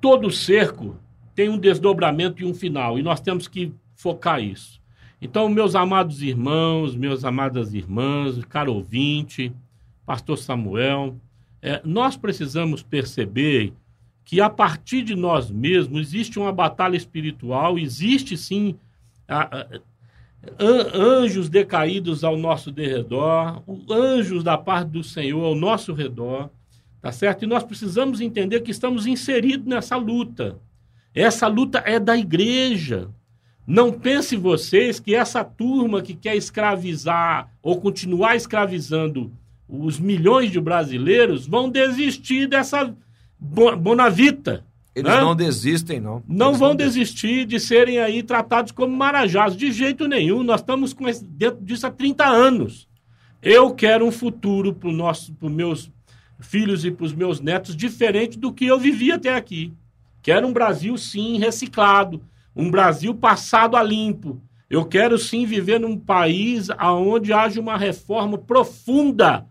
todo 0.00 0.32
cerco 0.32 0.96
tem 1.32 1.48
um 1.48 1.58
desdobramento 1.58 2.42
e 2.42 2.44
um 2.44 2.54
final, 2.54 2.98
e 2.98 3.02
nós 3.02 3.20
temos 3.20 3.46
que 3.46 3.72
focar 3.94 4.42
isso. 4.42 4.80
Então, 5.20 5.48
meus 5.48 5.74
amados 5.76 6.22
irmãos, 6.22 6.96
meus 6.96 7.24
amadas 7.24 7.72
irmãs, 7.72 8.44
caro 8.48 8.74
ouvinte, 8.74 9.52
pastor 10.06 10.38
Samuel, 10.38 11.16
é, 11.62 11.80
nós 11.84 12.16
precisamos 12.16 12.82
perceber 12.82 13.72
que 14.24 14.40
a 14.40 14.48
partir 14.48 15.02
de 15.02 15.14
nós 15.14 15.50
mesmos 15.50 16.00
existe 16.00 16.38
uma 16.38 16.52
batalha 16.52 16.96
espiritual, 16.96 17.78
existe 17.78 18.36
sim 18.36 18.76
a, 19.28 19.60
a, 19.60 19.66
anjos 20.58 21.48
decaídos 21.48 22.24
ao 22.24 22.36
nosso 22.36 22.70
derredor, 22.70 23.62
anjos 23.90 24.42
da 24.42 24.56
parte 24.56 24.88
do 24.88 25.02
Senhor 25.02 25.44
ao 25.44 25.54
nosso 25.54 25.92
redor. 25.92 26.50
Tá 27.00 27.12
certo? 27.12 27.44
E 27.44 27.46
nós 27.46 27.62
precisamos 27.62 28.20
entender 28.20 28.62
que 28.62 28.70
estamos 28.70 29.06
inseridos 29.06 29.66
nessa 29.66 29.94
luta. 29.94 30.58
Essa 31.14 31.46
luta 31.46 31.82
é 31.84 32.00
da 32.00 32.16
igreja. 32.16 33.10
Não 33.66 33.92
pense 33.92 34.36
vocês 34.36 34.98
que 34.98 35.14
essa 35.14 35.44
turma 35.44 36.00
que 36.00 36.14
quer 36.14 36.34
escravizar 36.34 37.50
ou 37.62 37.78
continuar 37.78 38.36
escravizando 38.36 39.30
os 39.68 39.98
milhões 39.98 40.50
de 40.50 40.60
brasileiros 40.60 41.46
vão 41.46 41.68
desistir 41.68 42.46
dessa 42.46 42.94
bonavita. 43.38 44.64
Eles 44.94 45.12
né? 45.12 45.20
não 45.20 45.34
desistem, 45.34 46.00
não. 46.00 46.22
Não 46.26 46.48
Eles 46.48 46.58
vão 46.58 46.68
não 46.70 46.76
desistir 46.76 47.44
de 47.44 47.58
serem 47.58 47.98
aí 47.98 48.22
tratados 48.22 48.70
como 48.70 48.96
marajás. 48.96 49.56
De 49.56 49.72
jeito 49.72 50.06
nenhum. 50.06 50.42
Nós 50.42 50.60
estamos 50.60 50.92
com 50.92 51.08
esse, 51.08 51.24
dentro 51.24 51.64
disso 51.64 51.86
há 51.86 51.90
30 51.90 52.24
anos. 52.24 52.88
Eu 53.42 53.74
quero 53.74 54.06
um 54.06 54.12
futuro 54.12 54.72
para 54.72 54.88
os 54.88 55.52
meus 55.52 55.90
filhos 56.38 56.84
e 56.84 56.90
para 56.90 57.04
os 57.04 57.12
meus 57.12 57.40
netos 57.40 57.76
diferente 57.76 58.38
do 58.38 58.52
que 58.52 58.66
eu 58.66 58.78
vivi 58.78 59.10
até 59.10 59.34
aqui. 59.34 59.72
Quero 60.22 60.46
um 60.46 60.52
Brasil, 60.52 60.96
sim, 60.96 61.38
reciclado, 61.38 62.22
um 62.54 62.70
Brasil 62.70 63.14
passado 63.14 63.76
a 63.76 63.82
limpo. 63.82 64.40
Eu 64.70 64.84
quero, 64.84 65.18
sim, 65.18 65.44
viver 65.44 65.78
num 65.78 65.98
país 65.98 66.68
onde 66.80 67.32
haja 67.32 67.60
uma 67.60 67.76
reforma 67.76 68.38
profunda 68.38 69.46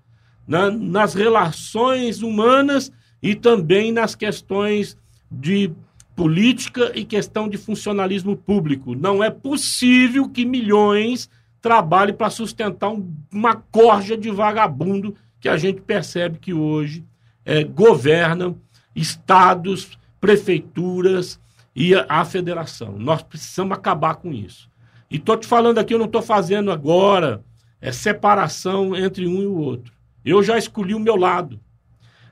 na, 0.47 0.69
nas 0.69 1.13
relações 1.13 2.21
humanas 2.21 2.91
e 3.21 3.35
também 3.35 3.91
nas 3.91 4.15
questões 4.15 4.97
de 5.31 5.71
política 6.15 6.91
e 6.93 7.03
questão 7.03 7.49
de 7.49 7.57
funcionalismo 7.57 8.35
público. 8.35 8.93
Não 8.95 9.23
é 9.23 9.29
possível 9.29 10.29
que 10.29 10.45
milhões 10.45 11.29
trabalhem 11.61 12.13
para 12.13 12.29
sustentar 12.29 12.89
um, 12.89 13.11
uma 13.31 13.55
corja 13.55 14.17
de 14.17 14.29
vagabundo 14.29 15.15
que 15.39 15.49
a 15.49 15.57
gente 15.57 15.81
percebe 15.81 16.37
que 16.37 16.53
hoje 16.53 17.03
é, 17.45 17.63
governam 17.63 18.57
estados, 18.95 19.97
prefeituras 20.19 21.39
e 21.75 21.95
a, 21.95 22.05
a 22.07 22.25
federação. 22.25 22.97
Nós 22.97 23.23
precisamos 23.23 23.75
acabar 23.75 24.15
com 24.15 24.31
isso. 24.31 24.69
E 25.09 25.17
estou 25.17 25.37
te 25.37 25.47
falando 25.47 25.77
aqui, 25.77 25.93
eu 25.93 25.99
não 25.99 26.05
estou 26.05 26.21
fazendo 26.21 26.71
agora 26.71 27.43
é, 27.81 27.91
separação 27.91 28.95
entre 28.95 29.27
um 29.27 29.41
e 29.41 29.45
o 29.45 29.57
outro. 29.57 29.93
Eu 30.25 30.41
já 30.41 30.57
escolhi 30.57 30.93
o 30.93 30.99
meu 30.99 31.15
lado. 31.15 31.59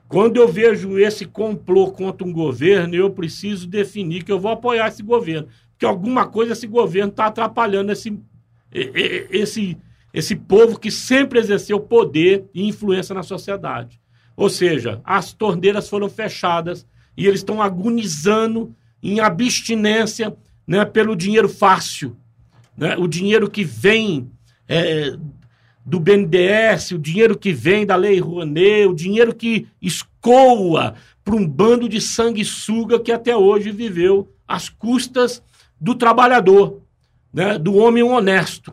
Quando 0.08 0.36
eu 0.36 0.46
vejo 0.46 0.98
esse 0.98 1.24
complô 1.24 1.90
contra 1.90 2.26
um 2.26 2.32
governo, 2.32 2.94
eu 2.94 3.10
preciso 3.10 3.66
definir 3.66 4.24
que 4.24 4.30
eu 4.30 4.38
vou 4.38 4.52
apoiar 4.52 4.88
esse 4.88 5.02
governo. 5.02 5.48
Porque 5.70 5.86
alguma 5.86 6.26
coisa 6.26 6.52
esse 6.52 6.66
governo 6.66 7.10
está 7.10 7.26
atrapalhando 7.26 7.90
esse, 7.90 8.18
esse, 8.70 9.76
esse 10.12 10.36
povo 10.36 10.78
que 10.78 10.90
sempre 10.90 11.38
exerceu 11.38 11.80
poder 11.80 12.44
e 12.54 12.68
influência 12.68 13.14
na 13.14 13.22
sociedade. 13.22 14.00
Ou 14.36 14.50
seja, 14.50 15.00
as 15.04 15.32
torneiras 15.32 15.88
foram 15.88 16.08
fechadas 16.08 16.86
e 17.16 17.26
eles 17.26 17.40
estão 17.40 17.62
agonizando 17.62 18.74
em 19.02 19.18
abstinência 19.20 20.36
né, 20.66 20.84
pelo 20.84 21.16
dinheiro 21.16 21.48
fácil. 21.48 22.16
Né? 22.76 22.96
O 22.96 23.06
dinheiro 23.06 23.50
que 23.50 23.64
vem 23.64 24.30
é, 24.68 25.16
do 25.84 25.98
BNDES, 25.98 26.92
o 26.92 26.98
dinheiro 26.98 27.36
que 27.36 27.52
vem 27.52 27.84
da 27.84 27.96
Lei 27.96 28.20
Rouanet, 28.20 28.86
o 28.86 28.94
dinheiro 28.94 29.34
que 29.34 29.66
escoa 29.80 30.94
para 31.24 31.34
um 31.34 31.46
bando 31.46 31.88
de 31.88 32.00
sanguessuga 32.00 33.00
que 33.00 33.12
até 33.12 33.36
hoje 33.36 33.70
viveu 33.70 34.32
às 34.46 34.68
custas 34.68 35.42
do 35.80 35.94
trabalhador, 35.94 36.80
né, 37.32 37.58
do 37.58 37.74
homem 37.74 38.02
honesto 38.02 38.72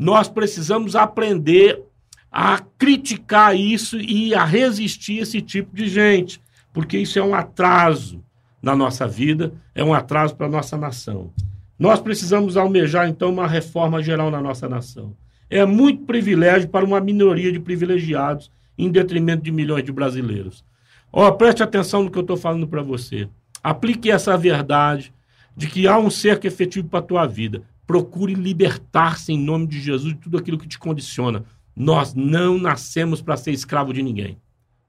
nós 0.00 0.30
precisamos 0.30 0.96
aprender 0.96 1.84
a 2.32 2.58
criticar 2.78 3.54
isso 3.54 4.00
e 4.00 4.34
a 4.34 4.46
resistir 4.46 5.18
esse 5.18 5.42
tipo 5.42 5.76
de 5.76 5.90
gente, 5.90 6.40
porque 6.72 6.96
isso 6.96 7.18
é 7.18 7.22
um 7.22 7.34
atraso 7.34 8.24
na 8.62 8.74
nossa 8.74 9.06
vida, 9.06 9.52
é 9.74 9.84
um 9.84 9.92
atraso 9.92 10.34
para 10.34 10.46
a 10.46 10.50
nossa 10.50 10.78
nação. 10.78 11.30
Nós 11.78 12.00
precisamos 12.00 12.56
almejar, 12.56 13.10
então, 13.10 13.30
uma 13.30 13.46
reforma 13.46 14.02
geral 14.02 14.30
na 14.30 14.40
nossa 14.40 14.66
nação. 14.66 15.14
É 15.50 15.66
muito 15.66 16.04
privilégio 16.04 16.68
para 16.68 16.84
uma 16.84 17.00
minoria 17.00 17.50
de 17.50 17.58
privilegiados 17.58 18.50
em 18.78 18.90
detrimento 18.90 19.42
de 19.42 19.50
milhões 19.50 19.84
de 19.84 19.92
brasileiros. 19.92 20.64
Ó, 21.12 21.26
oh, 21.26 21.32
preste 21.32 21.62
atenção 21.62 22.04
no 22.04 22.10
que 22.10 22.16
eu 22.16 22.22
estou 22.22 22.36
falando 22.36 22.68
para 22.68 22.82
você. 22.82 23.28
Aplique 23.62 24.10
essa 24.10 24.36
verdade 24.38 25.12
de 25.56 25.66
que 25.66 25.86
há 25.86 25.98
um 25.98 26.08
cerco 26.08 26.46
efetivo 26.46 26.88
para 26.88 27.00
a 27.00 27.02
tua 27.02 27.26
vida. 27.26 27.62
Procure 27.86 28.34
libertar-se 28.34 29.32
em 29.32 29.38
nome 29.38 29.66
de 29.66 29.80
Jesus 29.80 30.14
de 30.14 30.20
tudo 30.20 30.38
aquilo 30.38 30.56
que 30.56 30.68
te 30.68 30.78
condiciona. 30.78 31.44
Nós 31.74 32.14
não 32.14 32.56
nascemos 32.56 33.20
para 33.20 33.36
ser 33.36 33.50
escravo 33.50 33.92
de 33.92 34.02
ninguém. 34.02 34.38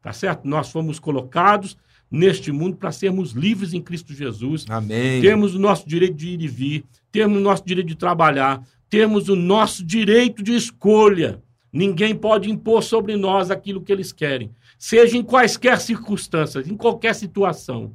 Tá 0.01 0.13
certo? 0.13 0.47
Nós 0.47 0.71
fomos 0.71 0.99
colocados 0.99 1.75
neste 2.09 2.51
mundo 2.51 2.75
para 2.75 2.91
sermos 2.91 3.31
livres 3.31 3.73
em 3.73 3.81
Cristo 3.81 4.13
Jesus. 4.13 4.65
Amém. 4.69 5.21
Temos 5.21 5.55
o 5.55 5.59
nosso 5.59 5.87
direito 5.87 6.15
de 6.15 6.29
ir 6.29 6.41
e 6.41 6.47
vir, 6.47 6.83
temos 7.11 7.37
o 7.37 7.41
nosso 7.41 7.65
direito 7.65 7.87
de 7.87 7.95
trabalhar, 7.95 8.61
temos 8.91 9.29
o 9.29 9.37
nosso 9.37 9.85
direito 9.85 10.43
de 10.43 10.53
escolha. 10.53 11.41
Ninguém 11.71 12.13
pode 12.13 12.51
impor 12.51 12.83
sobre 12.83 13.15
nós 13.15 13.49
aquilo 13.49 13.81
que 13.81 13.91
eles 13.91 14.11
querem, 14.11 14.51
seja 14.77 15.17
em 15.17 15.23
quaisquer 15.23 15.79
circunstâncias, 15.79 16.67
em 16.67 16.75
qualquer 16.75 17.15
situação. 17.15 17.93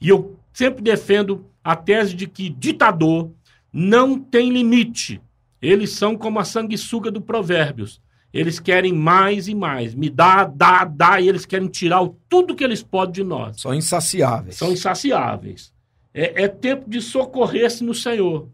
E 0.00 0.08
eu 0.08 0.38
sempre 0.50 0.82
defendo 0.82 1.44
a 1.62 1.76
tese 1.76 2.14
de 2.14 2.26
que 2.26 2.48
ditador 2.48 3.30
não 3.70 4.18
tem 4.18 4.50
limite. 4.50 5.20
Eles 5.60 5.90
são 5.90 6.16
como 6.16 6.38
a 6.38 6.44
sanguessuga 6.44 7.10
do 7.10 7.20
Provérbios. 7.20 8.00
Eles 8.32 8.58
querem 8.58 8.94
mais 8.94 9.48
e 9.48 9.54
mais. 9.54 9.94
Me 9.94 10.08
dá, 10.08 10.44
dá, 10.44 10.84
dá, 10.86 11.20
e 11.20 11.28
eles 11.28 11.44
querem 11.44 11.68
tirar 11.68 12.00
o, 12.00 12.16
tudo 12.26 12.54
que 12.54 12.64
eles 12.64 12.82
podem 12.82 13.12
de 13.12 13.24
nós. 13.24 13.60
São 13.60 13.74
insaciáveis. 13.74 14.56
São 14.56 14.72
insaciáveis. 14.72 15.74
É, 16.14 16.44
é 16.44 16.48
tempo 16.48 16.88
de 16.88 17.02
socorrer-se 17.02 17.84
no 17.84 17.92
Senhor. 17.92 18.48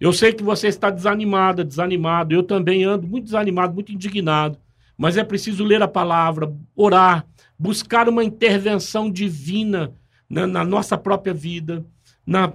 Eu 0.00 0.12
sei 0.12 0.32
que 0.32 0.42
você 0.42 0.68
está 0.68 0.90
desanimada, 0.90 1.64
desanimado. 1.64 2.34
Eu 2.34 2.42
também 2.42 2.84
ando 2.84 3.06
muito 3.06 3.24
desanimado, 3.24 3.74
muito 3.74 3.92
indignado. 3.92 4.58
Mas 4.96 5.16
é 5.16 5.24
preciso 5.24 5.64
ler 5.64 5.82
a 5.82 5.88
palavra, 5.88 6.54
orar, 6.74 7.26
buscar 7.58 8.08
uma 8.08 8.22
intervenção 8.22 9.10
divina 9.10 9.92
na, 10.28 10.46
na 10.46 10.64
nossa 10.64 10.96
própria 10.96 11.34
vida, 11.34 11.84
na 12.26 12.52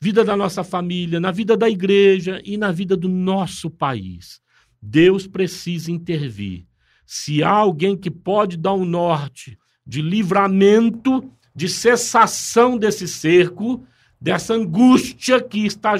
vida 0.00 0.24
da 0.24 0.36
nossa 0.36 0.64
família, 0.64 1.20
na 1.20 1.30
vida 1.30 1.56
da 1.56 1.68
igreja 1.68 2.40
e 2.44 2.56
na 2.56 2.72
vida 2.72 2.96
do 2.96 3.08
nosso 3.08 3.70
país. 3.70 4.40
Deus 4.80 5.26
precisa 5.26 5.90
intervir. 5.90 6.66
Se 7.04 7.42
há 7.42 7.50
alguém 7.50 7.96
que 7.96 8.10
pode 8.10 8.56
dar 8.56 8.72
um 8.74 8.84
norte 8.84 9.58
de 9.86 10.00
livramento, 10.00 11.30
de 11.54 11.68
cessação 11.68 12.78
desse 12.78 13.06
cerco, 13.08 13.84
dessa 14.20 14.54
angústia 14.54 15.40
que 15.40 15.66
está 15.66 15.96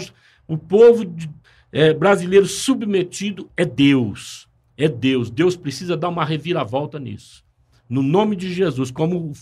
o 0.53 0.59
povo 0.59 1.05
é, 1.73 1.93
brasileiro 1.93 2.47
submetido, 2.47 3.49
é 3.57 3.65
Deus. 3.65 4.49
É 4.77 4.89
Deus. 4.89 5.31
Deus 5.31 5.57
precisa 5.57 5.97
dar 5.97 6.09
uma 6.09 6.25
reviravolta 6.25 6.99
nisso. 6.99 7.45
No 7.89 8.03
nome 8.03 8.37
de 8.37 8.53
Jesus, 8.53 8.91
como 8.91 9.33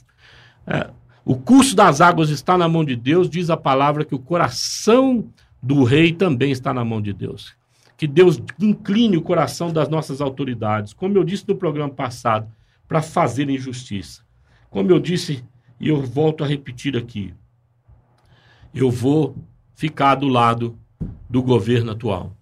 é, 0.67 0.91
o 1.25 1.37
curso 1.37 1.75
das 1.75 2.01
águas 2.01 2.31
está 2.31 2.59
na 2.59 2.69
mão 2.69 2.85
de 2.85 2.97
Deus, 2.97 3.29
diz 3.29 3.51
a 3.51 3.57
palavra 3.57 4.05
que 4.05 4.15
o 4.15 4.19
coração 4.19 5.29
do 5.63 5.85
rei 5.85 6.13
também 6.13 6.51
está 6.51 6.73
na 6.73 6.85
mão 6.85 7.01
de 7.01 7.13
Deus 7.13 7.59
que 7.99 8.07
Deus 8.07 8.41
incline 8.61 9.17
o 9.17 9.23
coração 9.23 9.73
das 9.73 9.89
nossas 9.89 10.21
autoridades, 10.21 10.93
como 10.93 11.19
eu 11.19 11.25
disse 11.25 11.45
no 11.49 11.57
programa 11.57 11.93
passado, 11.93 12.49
para 12.87 13.03
fazerem 13.03 13.59
justiça. 13.59 14.23
Como 14.71 14.89
eu 14.93 15.01
disse, 15.01 15.45
e 15.81 15.89
eu 15.89 16.01
volto 16.01 16.45
a 16.45 16.47
repetir 16.47 16.97
aqui, 16.97 17.35
eu 18.73 18.89
vou 18.89 19.37
ficar 19.75 20.15
do 20.15 20.29
lado 20.29 20.79
do 21.29 21.43
governo 21.43 21.93
atual. 21.93 22.37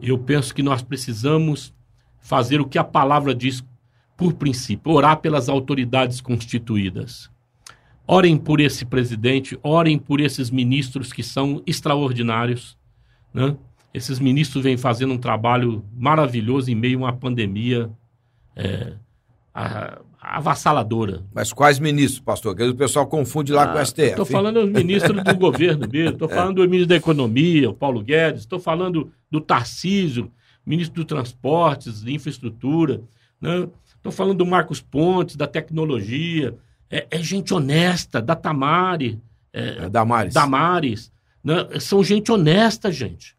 Eu 0.00 0.18
penso 0.18 0.54
que 0.54 0.62
nós 0.62 0.82
precisamos 0.82 1.74
fazer 2.20 2.60
o 2.60 2.66
que 2.66 2.78
a 2.78 2.84
palavra 2.84 3.34
diz 3.34 3.64
por 4.16 4.34
princípio, 4.34 4.92
orar 4.92 5.18
pelas 5.18 5.48
autoridades 5.48 6.20
constituídas. 6.20 7.30
Orem 8.06 8.36
por 8.36 8.60
esse 8.60 8.84
presidente, 8.84 9.58
orem 9.62 9.98
por 9.98 10.20
esses 10.20 10.50
ministros 10.50 11.12
que 11.12 11.22
são 11.22 11.62
extraordinários, 11.66 12.76
né? 13.32 13.56
Esses 13.92 14.18
ministros 14.18 14.64
vêm 14.64 14.76
fazendo 14.76 15.14
um 15.14 15.18
trabalho 15.18 15.84
maravilhoso 15.96 16.70
em 16.70 16.74
meio 16.74 16.98
a 16.98 17.02
uma 17.02 17.12
pandemia 17.12 17.90
é, 18.54 18.94
avassaladora. 20.36 21.22
Mas 21.32 21.52
quais 21.52 21.78
ministros, 21.78 22.20
pastor? 22.20 22.54
Que 22.54 22.64
o 22.64 22.74
pessoal 22.74 23.06
confunde 23.06 23.52
lá 23.52 23.64
ah, 23.64 23.68
com 23.68 23.78
o 23.78 23.86
STF. 23.86 24.02
Estou 24.02 24.26
falando 24.26 24.62
dos 24.62 24.70
ministros 24.70 25.22
do 25.22 25.34
governo 25.36 25.88
mesmo, 25.90 26.12
estou 26.14 26.30
é. 26.30 26.34
falando 26.34 26.56
do 26.56 26.62
ministro 26.62 26.88
da 26.88 26.96
Economia, 26.96 27.70
o 27.70 27.74
Paulo 27.74 28.02
Guedes, 28.02 28.42
estou 28.42 28.58
falando 28.58 29.12
do 29.30 29.40
Tarcísio, 29.40 30.30
ministro 30.64 31.02
do 31.02 31.06
Transportes, 31.06 32.02
de 32.02 32.14
Infraestrutura, 32.14 33.02
estou 33.42 33.70
né? 34.04 34.12
falando 34.12 34.38
do 34.38 34.46
Marcos 34.46 34.80
Pontes, 34.80 35.36
da 35.36 35.46
Tecnologia, 35.46 36.54
é, 36.90 37.06
é 37.10 37.22
gente 37.22 37.52
honesta, 37.52 38.20
da 38.20 38.34
Tamari. 38.34 39.20
É, 39.52 39.84
é 39.84 39.88
Damares. 39.88 40.34
Damares. 40.34 41.12
Né? 41.42 41.68
São 41.80 42.02
gente 42.02 42.30
honesta, 42.30 42.90
gente 42.92 43.38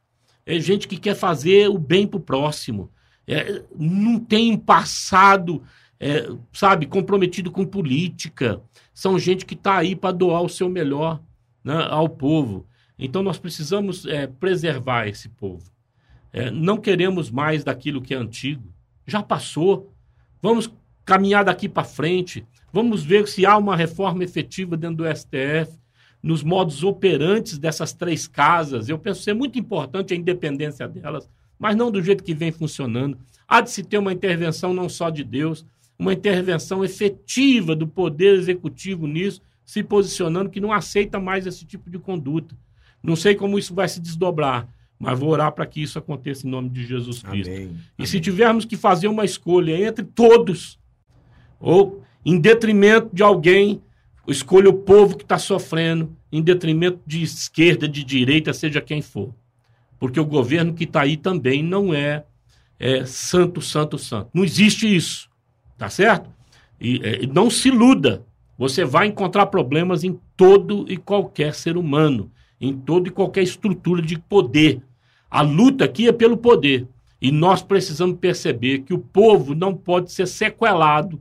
é 0.50 0.60
gente 0.60 0.88
que 0.88 0.98
quer 0.98 1.16
fazer 1.16 1.70
o 1.70 1.78
bem 1.78 2.08
para 2.08 2.18
o 2.18 2.22
próximo. 2.22 2.90
É, 3.28 3.62
não 3.78 4.20
tem 4.20 4.52
um 4.52 4.58
passado, 4.58 5.62
é, 6.00 6.30
sabe, 6.54 6.86
comprometido 6.86 7.52
com 7.52 7.66
política. 7.66 8.62
São 8.93 9.20
gente 9.20 9.45
que 9.45 9.54
está 9.54 9.78
aí 9.78 9.95
para 9.95 10.16
doar 10.16 10.41
o 10.41 10.50
seu 10.50 10.70
melhor 10.70 11.22
né, 11.64 11.88
ao 11.89 12.08
povo. 12.08 12.66
Então 12.97 13.22
nós 13.22 13.38
precisamos 13.38 14.06
é, 14.06 14.28
preservar 14.28 15.08
esse 15.08 15.30
povo. 15.30 15.70
É, 16.32 16.50
não 16.50 16.78
queremos 16.78 17.30
mais 17.30 17.64
daquilo 17.64 18.02
que 18.02 18.14
é 18.14 18.18
antigo. 18.18 18.74
Já 19.06 19.22
passou. 19.22 19.93
Vamos 20.41 20.72
caminhar 21.04 21.43
daqui 21.43 21.68
para 21.68 21.84
frente. 21.84 22.45
Vamos 22.72 23.04
ver 23.04 23.28
se 23.28 23.45
há 23.45 23.58
uma 23.58 23.76
reforma 23.76 24.24
efetiva 24.24 24.78
dentro 24.78 24.97
do 24.97 25.16
STF 25.16 25.78
nos 26.22 26.43
modos 26.43 26.84
operantes 26.84 27.58
dessas 27.58 27.93
três 27.93 28.28
casas. 28.28 28.89
Eu 28.89 29.00
penso 29.00 29.24
ser 29.24 29.34
muito 29.34 29.58
importante 29.58 30.14
a 30.14 30.18
independência 30.18 30.88
delas, 30.88 31.28
mas 31.58 31.76
não 31.76 31.89
do 31.89 32.02
jeito 32.04 32.24
que 32.24 32.34
vem 32.34 32.52
funcionando. 32.52 33.18
Há 33.47 33.62
de 33.62 33.72
se 33.72 33.84
ter 33.84 33.97
uma 33.97 34.14
intervenção 34.14 34.74
não 34.74 34.88
só 34.88 35.10
de 35.10 35.24
Deus, 35.24 35.66
uma 36.00 36.14
intervenção 36.14 36.84
efetiva 36.84 37.76
do 37.76 37.86
poder 37.86 38.36
executivo 38.36 39.06
nisso, 39.06 39.41
se 39.66 39.84
posicionando 39.84 40.50
que 40.50 40.62
não 40.62 40.72
aceita 40.74 41.20
mais 41.20 41.45
esse 41.45 41.66
tipo 41.66 41.89
de 41.89 42.00
conduta. 42.00 42.56
Não 43.04 43.16
sei 43.16 43.36
como 43.36 43.60
isso 43.60 43.76
vai 43.76 43.88
se 43.88 44.00
desdobrar, 44.00 44.68
mas 44.97 45.20
vou 45.20 45.30
orar 45.30 45.52
para 45.52 45.66
que 45.66 45.82
isso 45.82 46.00
aconteça 46.00 46.47
em 46.47 46.50
nome 46.50 46.70
de 46.70 46.86
Jesus 46.88 47.22
Cristo. 47.22 47.52
Amém. 47.52 47.66
E 47.66 47.66
Amém. 48.00 48.08
se 48.08 48.20
tivermos 48.20 48.66
que 48.66 48.78
fazer 48.78 49.08
uma 49.08 49.26
escolha 49.26 49.86
entre 49.86 50.06
todos, 50.06 50.80
ou 51.60 52.02
em 52.26 52.39
detrimento 52.39 53.14
de 53.14 53.22
alguém 53.22 53.82
Escolha 54.32 54.70
o 54.70 54.74
povo 54.74 55.18
que 55.18 55.24
está 55.24 55.38
sofrendo, 55.38 56.16
em 56.32 56.41
detrimento 56.41 57.00
de 57.06 57.24
esquerda, 57.24 57.88
de 57.88 58.04
direita, 58.04 58.54
seja 58.54 58.80
quem 58.80 59.02
for. 59.02 59.34
Porque 60.00 60.20
o 60.20 60.26
governo 60.26 60.74
que 60.74 60.84
está 60.84 61.02
aí 61.02 61.18
também 61.18 61.64
não 61.64 61.93
é, 61.93 62.24
é, 62.80 63.06
santo, 63.06 63.62
santo, 63.62 63.97
santo. 63.97 64.30
Não 64.34 64.43
existe 64.43 64.93
isso. 64.95 65.29
Tá 65.80 65.90
certo? 65.90 66.30
E, 66.80 67.02
é, 67.04 67.26
não 67.26 67.50
se 67.50 67.70
iluda. 67.70 68.24
Você 68.56 68.86
vai 68.86 69.08
encontrar 69.08 69.48
problemas 69.48 70.04
em 70.04 70.20
todo 70.38 70.86
e 70.88 70.96
qualquer 70.96 71.56
ser 71.56 71.76
humano, 71.76 72.32
em 72.62 72.78
toda 72.78 73.08
e 73.08 73.12
qualquer 73.12 73.42
estrutura 73.42 74.00
de 74.00 74.20
poder. 74.20 74.80
A 75.32 75.42
luta 75.42 75.86
aqui 75.86 76.08
é 76.08 76.12
pelo 76.12 76.38
poder. 76.38 76.88
E 77.20 77.32
nós 77.32 77.64
precisamos 77.64 78.20
perceber 78.20 78.80
que 78.80 78.94
o 78.94 79.00
povo 79.00 79.56
não 79.56 79.74
pode 79.74 80.12
ser 80.12 80.28
sequelado 80.28 81.20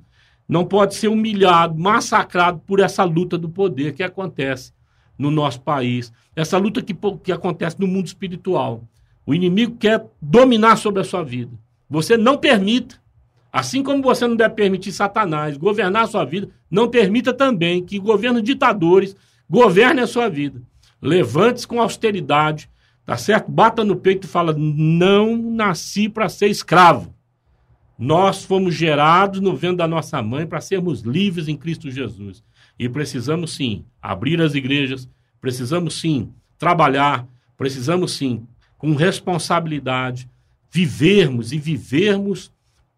não 0.48 0.64
pode 0.64 0.94
ser 0.94 1.08
humilhado, 1.08 1.78
massacrado 1.78 2.60
por 2.66 2.80
essa 2.80 3.04
luta 3.04 3.36
do 3.36 3.50
poder 3.50 3.92
que 3.92 4.02
acontece 4.02 4.72
no 5.18 5.30
nosso 5.30 5.60
país, 5.60 6.12
essa 6.34 6.56
luta 6.56 6.80
que, 6.80 6.96
que 7.22 7.32
acontece 7.32 7.78
no 7.78 7.86
mundo 7.86 8.06
espiritual. 8.06 8.82
O 9.26 9.34
inimigo 9.34 9.76
quer 9.76 10.06
dominar 10.22 10.76
sobre 10.76 11.02
a 11.02 11.04
sua 11.04 11.22
vida. 11.22 11.52
Você 11.90 12.16
não 12.16 12.38
permita, 12.38 12.96
assim 13.52 13.82
como 13.82 14.02
você 14.02 14.26
não 14.26 14.36
deve 14.36 14.54
permitir 14.54 14.92
Satanás 14.92 15.56
governar 15.56 16.04
a 16.04 16.06
sua 16.06 16.24
vida, 16.24 16.48
não 16.70 16.88
permita 16.88 17.32
também 17.32 17.84
que 17.84 17.98
governos 17.98 18.42
ditadores 18.42 19.16
governem 19.48 20.04
a 20.04 20.06
sua 20.06 20.28
vida. 20.28 20.62
Levante-se 21.00 21.66
com 21.66 21.80
austeridade, 21.80 22.68
tá 23.04 23.16
certo? 23.16 23.50
Bata 23.50 23.84
no 23.84 23.96
peito 23.96 24.26
e 24.26 24.30
fala: 24.30 24.54
não 24.56 25.36
nasci 25.36 26.08
para 26.08 26.28
ser 26.28 26.48
escravo. 26.48 27.14
Nós 27.98 28.44
fomos 28.44 28.74
gerados 28.74 29.40
no 29.40 29.56
vento 29.56 29.78
da 29.78 29.88
nossa 29.88 30.22
mãe 30.22 30.46
para 30.46 30.60
sermos 30.60 31.00
livres 31.02 31.48
em 31.48 31.56
Cristo 31.56 31.90
Jesus. 31.90 32.44
E 32.78 32.88
precisamos 32.88 33.56
sim 33.56 33.84
abrir 34.00 34.40
as 34.40 34.54
igrejas, 34.54 35.08
precisamos 35.40 36.00
sim 36.00 36.32
trabalhar, 36.56 37.26
precisamos 37.56 38.12
sim, 38.12 38.46
com 38.76 38.94
responsabilidade, 38.94 40.30
vivermos 40.70 41.52
e 41.52 41.58
vivermos 41.58 42.52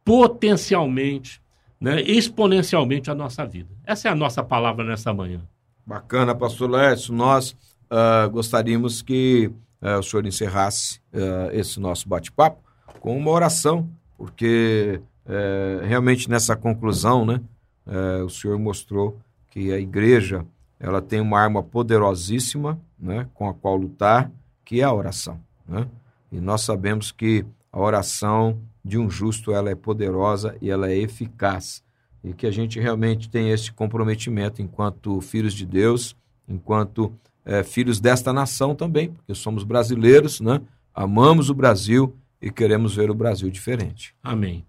potencialmente, 0.04 1.40
né, 1.80 2.00
exponencialmente 2.02 3.10
a 3.10 3.14
nossa 3.14 3.46
vida. 3.46 3.68
Essa 3.84 4.08
é 4.08 4.12
a 4.12 4.14
nossa 4.14 4.42
palavra 4.42 4.84
nessa 4.84 5.12
manhã. 5.12 5.40
Bacana, 5.86 6.34
pastor 6.34 6.70
Lécio. 6.70 7.14
Nós 7.14 7.56
uh, 7.90 8.30
gostaríamos 8.30 9.02
que 9.02 9.50
uh, 9.80 9.98
o 9.98 10.02
senhor 10.02 10.26
encerrasse 10.26 11.00
uh, 11.12 11.50
esse 11.52 11.80
nosso 11.80 12.08
bate-papo 12.08 12.62
com 13.00 13.16
uma 13.16 13.30
oração 13.30 13.88
porque 14.20 15.00
é, 15.24 15.80
realmente 15.82 16.28
nessa 16.28 16.54
conclusão, 16.54 17.24
né, 17.24 17.40
é, 17.86 18.22
o 18.22 18.28
senhor 18.28 18.58
mostrou 18.58 19.18
que 19.48 19.72
a 19.72 19.78
igreja 19.78 20.44
ela 20.78 21.00
tem 21.00 21.22
uma 21.22 21.40
arma 21.40 21.62
poderosíssima, 21.62 22.78
né, 22.98 23.26
com 23.32 23.48
a 23.48 23.54
qual 23.54 23.76
lutar, 23.76 24.30
que 24.62 24.82
é 24.82 24.84
a 24.84 24.92
oração, 24.92 25.40
né? 25.66 25.88
E 26.30 26.38
nós 26.38 26.60
sabemos 26.60 27.10
que 27.10 27.46
a 27.72 27.80
oração 27.80 28.58
de 28.84 28.98
um 28.98 29.10
justo 29.10 29.52
ela 29.52 29.70
é 29.70 29.74
poderosa 29.74 30.56
e 30.60 30.70
ela 30.70 30.90
é 30.90 30.96
eficaz 30.96 31.82
e 32.22 32.32
que 32.32 32.46
a 32.46 32.50
gente 32.50 32.78
realmente 32.78 33.28
tem 33.28 33.50
esse 33.50 33.72
comprometimento 33.72 34.60
enquanto 34.60 35.20
filhos 35.20 35.54
de 35.54 35.64
Deus, 35.64 36.14
enquanto 36.48 37.12
é, 37.44 37.62
filhos 37.62 37.98
desta 37.98 38.32
nação 38.32 38.74
também, 38.74 39.10
porque 39.10 39.34
somos 39.34 39.64
brasileiros, 39.64 40.40
né? 40.40 40.60
Amamos 40.94 41.48
o 41.48 41.54
Brasil 41.54 42.14
e 42.40 42.50
queremos 42.50 42.94
ver 42.94 43.10
o 43.10 43.14
Brasil 43.14 43.50
diferente. 43.50 44.14
Amém. 44.22 44.64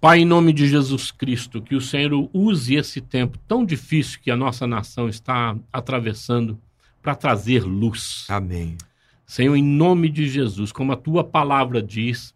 Pai, 0.00 0.20
em 0.20 0.24
nome 0.24 0.52
de 0.52 0.68
Jesus 0.68 1.10
Cristo, 1.10 1.60
que 1.60 1.74
o 1.74 1.80
Senhor 1.80 2.30
use 2.32 2.76
esse 2.76 3.00
tempo 3.00 3.36
tão 3.48 3.64
difícil 3.64 4.20
que 4.22 4.30
a 4.30 4.36
nossa 4.36 4.64
nação 4.64 5.08
está 5.08 5.56
atravessando 5.72 6.56
para 7.02 7.16
trazer 7.16 7.64
luz. 7.64 8.24
Amém. 8.28 8.76
Senhor, 9.26 9.56
em 9.56 9.62
nome 9.62 10.08
de 10.08 10.28
Jesus, 10.28 10.70
como 10.70 10.92
a 10.92 10.96
tua 10.96 11.24
palavra 11.24 11.82
diz, 11.82 12.32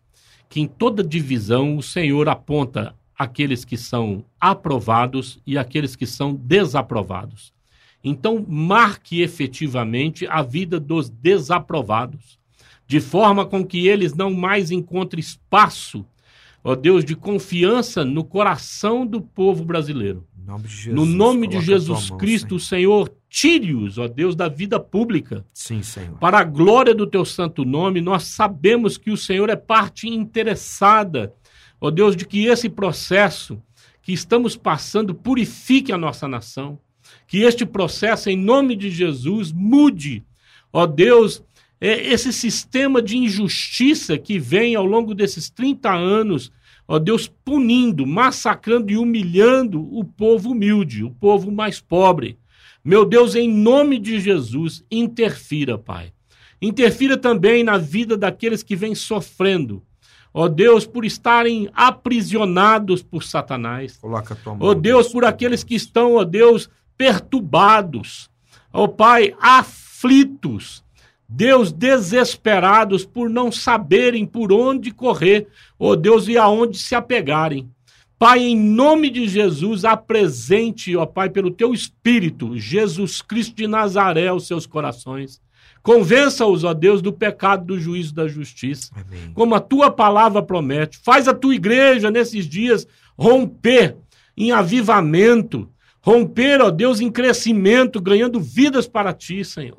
que 0.52 0.60
em 0.60 0.66
toda 0.66 1.02
divisão 1.02 1.78
o 1.78 1.82
Senhor 1.82 2.28
aponta 2.28 2.94
aqueles 3.18 3.64
que 3.64 3.78
são 3.78 4.22
aprovados 4.38 5.40
e 5.46 5.56
aqueles 5.56 5.96
que 5.96 6.04
são 6.04 6.34
desaprovados. 6.34 7.54
Então, 8.04 8.44
marque 8.46 9.22
efetivamente 9.22 10.26
a 10.26 10.42
vida 10.42 10.78
dos 10.78 11.08
desaprovados, 11.08 12.38
de 12.86 13.00
forma 13.00 13.46
com 13.46 13.64
que 13.64 13.88
eles 13.88 14.12
não 14.12 14.30
mais 14.30 14.70
encontrem 14.70 15.20
espaço, 15.20 16.04
ó 16.62 16.74
Deus, 16.74 17.04
de 17.04 17.14
confiança 17.14 18.04
no 18.04 18.24
coração 18.24 19.06
do 19.06 19.20
povo 19.20 19.64
brasileiro. 19.64 20.26
Nome 20.44 20.66
Jesus, 20.66 20.94
no 20.94 21.06
nome 21.06 21.46
de 21.46 21.60
Jesus 21.60 22.10
mão, 22.10 22.18
Cristo, 22.18 22.58
Senhor, 22.58 23.06
Senhor 23.06 23.16
tire-os, 23.28 23.96
ó 23.96 24.08
Deus, 24.08 24.34
da 24.34 24.48
vida 24.48 24.80
pública. 24.80 25.44
Sim, 25.54 25.82
Senhor. 25.82 26.18
Para 26.18 26.40
a 26.40 26.44
glória 26.44 26.94
do 26.94 27.06
teu 27.06 27.24
santo 27.24 27.64
nome, 27.64 28.00
nós 28.00 28.24
sabemos 28.24 28.98
que 28.98 29.10
o 29.10 29.16
Senhor 29.16 29.48
é 29.48 29.56
parte 29.56 30.08
interessada 30.08 31.32
Ó 31.82 31.90
Deus, 31.90 32.14
de 32.14 32.24
que 32.24 32.46
esse 32.46 32.68
processo 32.68 33.60
que 34.02 34.12
estamos 34.12 34.56
passando 34.56 35.12
purifique 35.12 35.92
a 35.92 35.98
nossa 35.98 36.28
nação. 36.28 36.78
Que 37.26 37.42
este 37.42 37.66
processo, 37.66 38.30
em 38.30 38.36
nome 38.36 38.76
de 38.76 38.88
Jesus, 38.88 39.50
mude, 39.50 40.24
ó 40.72 40.86
Deus, 40.86 41.42
esse 41.88 42.32
sistema 42.32 43.02
de 43.02 43.16
injustiça 43.16 44.16
que 44.16 44.38
vem 44.38 44.74
ao 44.74 44.84
longo 44.86 45.14
desses 45.14 45.50
30 45.50 45.90
anos, 45.90 46.52
ó 46.86 46.98
Deus, 46.98 47.30
punindo, 47.44 48.06
massacrando 48.06 48.92
e 48.92 48.96
humilhando 48.96 49.80
o 49.96 50.04
povo 50.04 50.50
humilde, 50.50 51.04
o 51.04 51.10
povo 51.10 51.50
mais 51.50 51.80
pobre. 51.80 52.38
Meu 52.84 53.04
Deus, 53.04 53.34
em 53.34 53.48
nome 53.48 53.98
de 53.98 54.20
Jesus, 54.20 54.84
interfira, 54.90 55.78
Pai. 55.78 56.12
Interfira 56.60 57.16
também 57.16 57.64
na 57.64 57.78
vida 57.78 58.16
daqueles 58.16 58.62
que 58.62 58.76
vêm 58.76 58.94
sofrendo 58.94 59.82
ó 60.34 60.48
Deus, 60.48 60.86
por 60.86 61.04
estarem 61.04 61.68
aprisionados 61.74 63.02
por 63.02 63.22
Satanás. 63.22 63.96
Coloca 63.98 64.34
tua 64.34 64.54
mão. 64.54 64.68
Ó 64.68 64.74
Deus, 64.74 65.08
por 65.08 65.24
aqueles 65.24 65.62
que 65.62 65.74
estão, 65.74 66.14
ó 66.14 66.24
Deus, 66.24 66.70
perturbados. 66.96 68.30
Ó 68.72 68.88
Pai, 68.88 69.34
aflitos. 69.40 70.81
Deus, 71.34 71.72
desesperados 71.72 73.06
por 73.06 73.30
não 73.30 73.50
saberem 73.50 74.26
por 74.26 74.52
onde 74.52 74.90
correr, 74.90 75.48
ó 75.78 75.96
Deus, 75.96 76.28
e 76.28 76.36
aonde 76.36 76.76
se 76.76 76.94
apegarem. 76.94 77.70
Pai, 78.18 78.40
em 78.40 78.56
nome 78.56 79.08
de 79.08 79.26
Jesus, 79.26 79.84
apresente, 79.84 80.94
ó 80.94 81.06
Pai, 81.06 81.30
pelo 81.30 81.50
teu 81.50 81.72
Espírito, 81.72 82.58
Jesus 82.58 83.22
Cristo 83.22 83.56
de 83.56 83.66
Nazaré, 83.66 84.30
os 84.30 84.46
seus 84.46 84.66
corações. 84.66 85.40
Convença-os, 85.82 86.64
ó 86.64 86.74
Deus, 86.74 87.00
do 87.00 87.12
pecado, 87.12 87.64
do 87.64 87.80
juízo, 87.80 88.14
da 88.14 88.28
justiça. 88.28 88.92
Amém. 88.94 89.32
Como 89.32 89.54
a 89.54 89.60
tua 89.60 89.90
palavra 89.90 90.42
promete. 90.42 91.00
Faz 91.02 91.26
a 91.26 91.34
tua 91.34 91.54
igreja 91.54 92.10
nesses 92.10 92.46
dias 92.46 92.86
romper 93.18 93.96
em 94.36 94.52
avivamento, 94.52 95.68
romper, 96.00 96.60
ó 96.60 96.70
Deus, 96.70 97.00
em 97.00 97.10
crescimento, 97.10 98.00
ganhando 98.00 98.38
vidas 98.38 98.86
para 98.86 99.14
ti, 99.14 99.42
Senhor. 99.44 99.78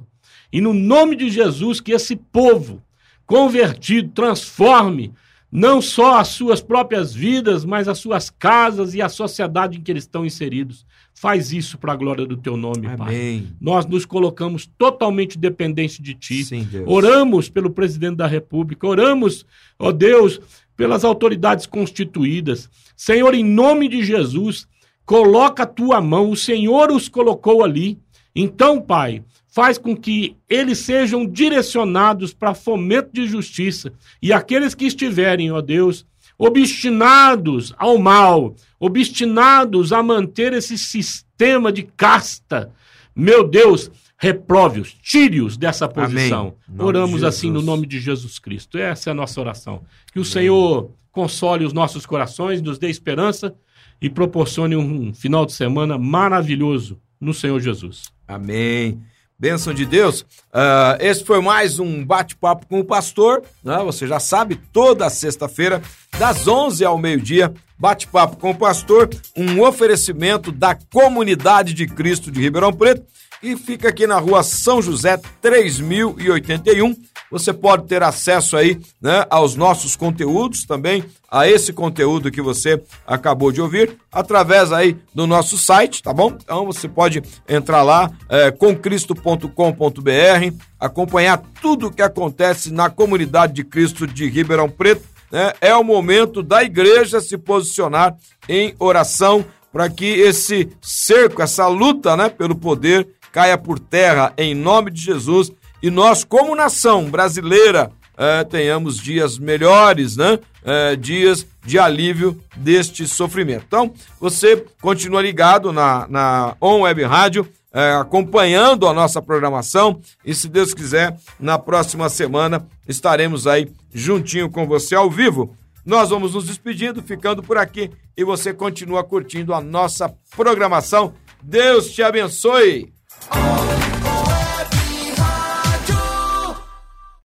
E 0.54 0.62
no 0.62 0.72
nome 0.72 1.16
de 1.16 1.32
Jesus, 1.32 1.82
que 1.82 1.92
esse 1.92 2.16
povo 2.16 2.80
convertido 3.26 4.12
transforme 4.14 5.12
não 5.52 5.82
só 5.82 6.20
as 6.20 6.30
suas 6.30 6.62
próprias 6.62 7.14
vidas, 7.14 7.64
mas 7.64 7.88
as 7.88 8.00
suas 8.00 8.30
casas 8.30 8.96
e 8.96 9.02
a 9.02 9.08
sociedade 9.10 9.78
em 9.78 9.82
que 9.82 9.92
eles 9.92 10.04
estão 10.04 10.26
inseridos. 10.26 10.84
Faz 11.14 11.54
isso 11.54 11.78
para 11.78 11.94
a 11.94 11.96
glória 11.96 12.26
do 12.26 12.36
teu 12.36 12.58
nome, 12.58 12.88
Amém. 12.88 12.98
Pai. 12.98 13.44
Nós 13.62 13.86
nos 13.86 14.04
colocamos 14.04 14.66
totalmente 14.66 15.38
dependentes 15.38 16.00
de 16.00 16.16
ti. 16.16 16.44
Sim, 16.44 16.68
oramos 16.88 17.50
pelo 17.50 17.70
presidente 17.70 18.18
da 18.18 18.26
República, 18.26 18.88
oramos, 18.88 19.46
ó 19.78 19.92
Deus, 19.92 20.42
pelas 20.76 21.04
autoridades 21.04 21.68
constituídas. 21.68 22.68
Senhor, 22.96 23.36
em 23.36 23.44
nome 23.44 23.88
de 23.88 24.04
Jesus, 24.04 24.68
coloca 25.06 25.64
a 25.64 25.68
tua 25.68 26.02
mão, 26.02 26.32
o 26.32 26.36
Senhor 26.36 26.92
os 26.92 27.08
colocou 27.08 27.64
ali. 27.64 28.00
Então, 28.36 28.82
Pai, 28.82 29.24
faz 29.48 29.78
com 29.78 29.96
que 29.96 30.36
eles 30.50 30.80
sejam 30.80 31.26
direcionados 31.26 32.34
para 32.34 32.56
fomento 32.56 33.12
de 33.14 33.28
justiça 33.28 33.94
e 34.22 34.34
aqueles 34.34 34.74
que 34.74 34.86
estiverem, 34.86 35.52
ó 35.52 35.62
Deus, 35.62 36.06
obstinados 36.38 37.74
ao 37.78 37.98
mal, 37.98 38.56
obstinados 38.80 39.94
a 39.94 40.02
manter 40.02 40.54
esse 40.54 40.78
sistema 40.78 41.72
de 41.72 41.84
casta. 41.84 42.72
Meu 43.16 43.48
Deus, 43.48 43.92
reprove-os, 44.18 44.94
tire-os 44.94 45.56
dessa 45.56 45.88
posição. 45.88 46.56
Oramos 46.80 47.24
assim 47.24 47.52
no 47.52 47.62
nome 47.62 47.86
de 47.86 48.00
Jesus 48.00 48.40
Cristo. 48.40 48.78
Essa 48.78 49.10
é 49.10 49.12
a 49.12 49.16
nossa 49.16 49.40
oração. 49.40 49.84
Que 50.12 50.20
o 50.20 50.24
Amém. 50.24 50.32
Senhor 50.32 50.90
console 51.12 51.64
os 51.64 51.74
nossos 51.74 52.06
corações, 52.06 52.62
nos 52.62 52.80
dê 52.80 52.90
esperança 52.90 53.54
e 54.02 54.10
proporcione 54.10 54.76
um 54.76 55.14
final 55.14 55.46
de 55.46 55.54
semana 55.54 55.98
maravilhoso 55.98 57.00
no 57.22 57.34
Senhor 57.34 57.60
Jesus. 57.60 58.12
Amém. 58.34 59.00
Bênção 59.38 59.74
de 59.74 59.86
Deus. 59.86 60.22
Uh, 60.22 60.98
esse 61.00 61.24
foi 61.24 61.42
mais 61.42 61.78
um 61.78 62.04
bate-papo 62.04 62.66
com 62.66 62.80
o 62.80 62.86
pastor. 62.86 63.44
Né? 63.64 63.78
Você 63.84 64.08
já 64.08 64.20
sabe, 64.20 64.56
toda 64.72 65.10
sexta-feira, 65.10 65.82
das 66.18 66.48
11 66.48 66.84
ao 66.86 66.98
meio-dia, 66.98 67.54
bate-papo 67.78 68.38
com 68.38 68.52
o 68.52 68.56
pastor, 68.56 69.10
um 69.36 69.62
oferecimento 69.62 70.52
da 70.52 70.76
Comunidade 70.76 71.74
de 71.74 71.86
Cristo 71.86 72.32
de 72.32 72.42
Ribeirão 72.42 72.74
Preto, 72.74 73.06
e 73.42 73.58
fica 73.58 73.90
aqui 73.90 74.08
na 74.08 74.18
rua 74.18 74.42
São 74.42 74.82
José, 74.82 75.20
3081 75.42 76.96
você 77.34 77.52
pode 77.52 77.88
ter 77.88 78.04
acesso 78.04 78.56
aí, 78.56 78.80
né, 79.02 79.26
aos 79.28 79.56
nossos 79.56 79.96
conteúdos 79.96 80.66
também, 80.66 81.04
a 81.32 81.48
esse 81.48 81.74
conteúdo 81.74 82.30
que 82.30 82.44
você 82.44 82.80
acabou 83.08 83.52
de 83.52 83.60
ouvir, 83.60 83.98
através 84.12 84.72
aí 84.72 84.96
do 85.16 85.26
nosso 85.26 85.58
site, 85.58 86.04
tá 86.04 86.14
bom? 86.14 86.38
Então 86.40 86.68
você 86.68 86.88
pode 86.88 87.24
entrar 87.50 87.82
lá, 87.82 88.12
é, 88.30 88.52
comcristo.com.br, 88.52 90.56
acompanhar 90.80 91.42
tudo 91.60 91.88
o 91.88 91.92
que 91.92 92.04
acontece 92.04 92.72
na 92.72 92.88
comunidade 92.88 93.54
de 93.54 93.64
Cristo 93.64 94.06
de 94.06 94.30
Ribeirão 94.30 94.70
Preto. 94.70 95.02
Né? 95.32 95.54
É 95.60 95.76
o 95.76 95.84
momento 95.84 96.44
da 96.44 96.64
igreja 96.64 97.20
se 97.20 97.36
posicionar 97.36 98.16
em 98.48 98.76
oração 98.78 99.44
para 99.72 99.90
que 99.90 100.06
esse 100.06 100.70
cerco, 100.80 101.42
essa 101.42 101.68
luta 101.68 102.16
né, 102.16 102.30
pelo 102.30 102.56
poder 102.56 103.08
caia 103.32 103.58
por 103.58 103.80
terra 103.80 104.32
em 104.38 104.54
nome 104.54 104.92
de 104.92 105.02
Jesus 105.02 105.52
e 105.84 105.92
nós, 105.92 106.24
como 106.24 106.56
nação 106.56 107.12
brasileira, 107.12 107.92
é, 108.18 108.46
tenhamos 108.46 108.98
dias 108.98 109.38
melhores, 109.38 110.16
né? 110.16 110.40
É, 110.64 110.96
dias 110.96 111.46
de 111.66 111.78
alívio 111.78 112.42
deste 112.56 113.06
sofrimento. 113.06 113.66
Então, 113.68 113.94
você 114.18 114.66
continua 114.82 115.22
ligado 115.22 115.74
na, 115.74 116.08
na 116.08 116.56
On 116.62 116.84
Web 116.84 117.04
Rádio, 117.04 117.46
é, 117.74 117.96
acompanhando 117.96 118.88
a 118.88 118.94
nossa 118.94 119.22
programação 119.22 120.00
e, 120.24 120.34
se 120.34 120.48
Deus 120.48 120.74
quiser, 120.74 121.18
na 121.38 121.60
próxima 121.60 122.08
semana 122.08 122.66
estaremos 122.88 123.46
aí 123.46 123.70
juntinho 123.94 124.50
com 124.50 124.66
você 124.66 124.96
ao 124.96 125.12
vivo. 125.12 125.54
Nós 125.86 126.12
vamos 126.12 126.34
nos 126.34 126.46
despedindo, 126.46 127.04
ficando 127.04 127.44
por 127.44 127.58
aqui 127.58 127.92
e 128.16 128.24
você 128.24 128.54
continua 128.54 129.04
curtindo 129.04 129.54
a 129.54 129.60
nossa 129.60 130.10
programação. 130.34 131.14
Deus 131.42 131.92
te 131.92 132.02
abençoe! 132.02 132.93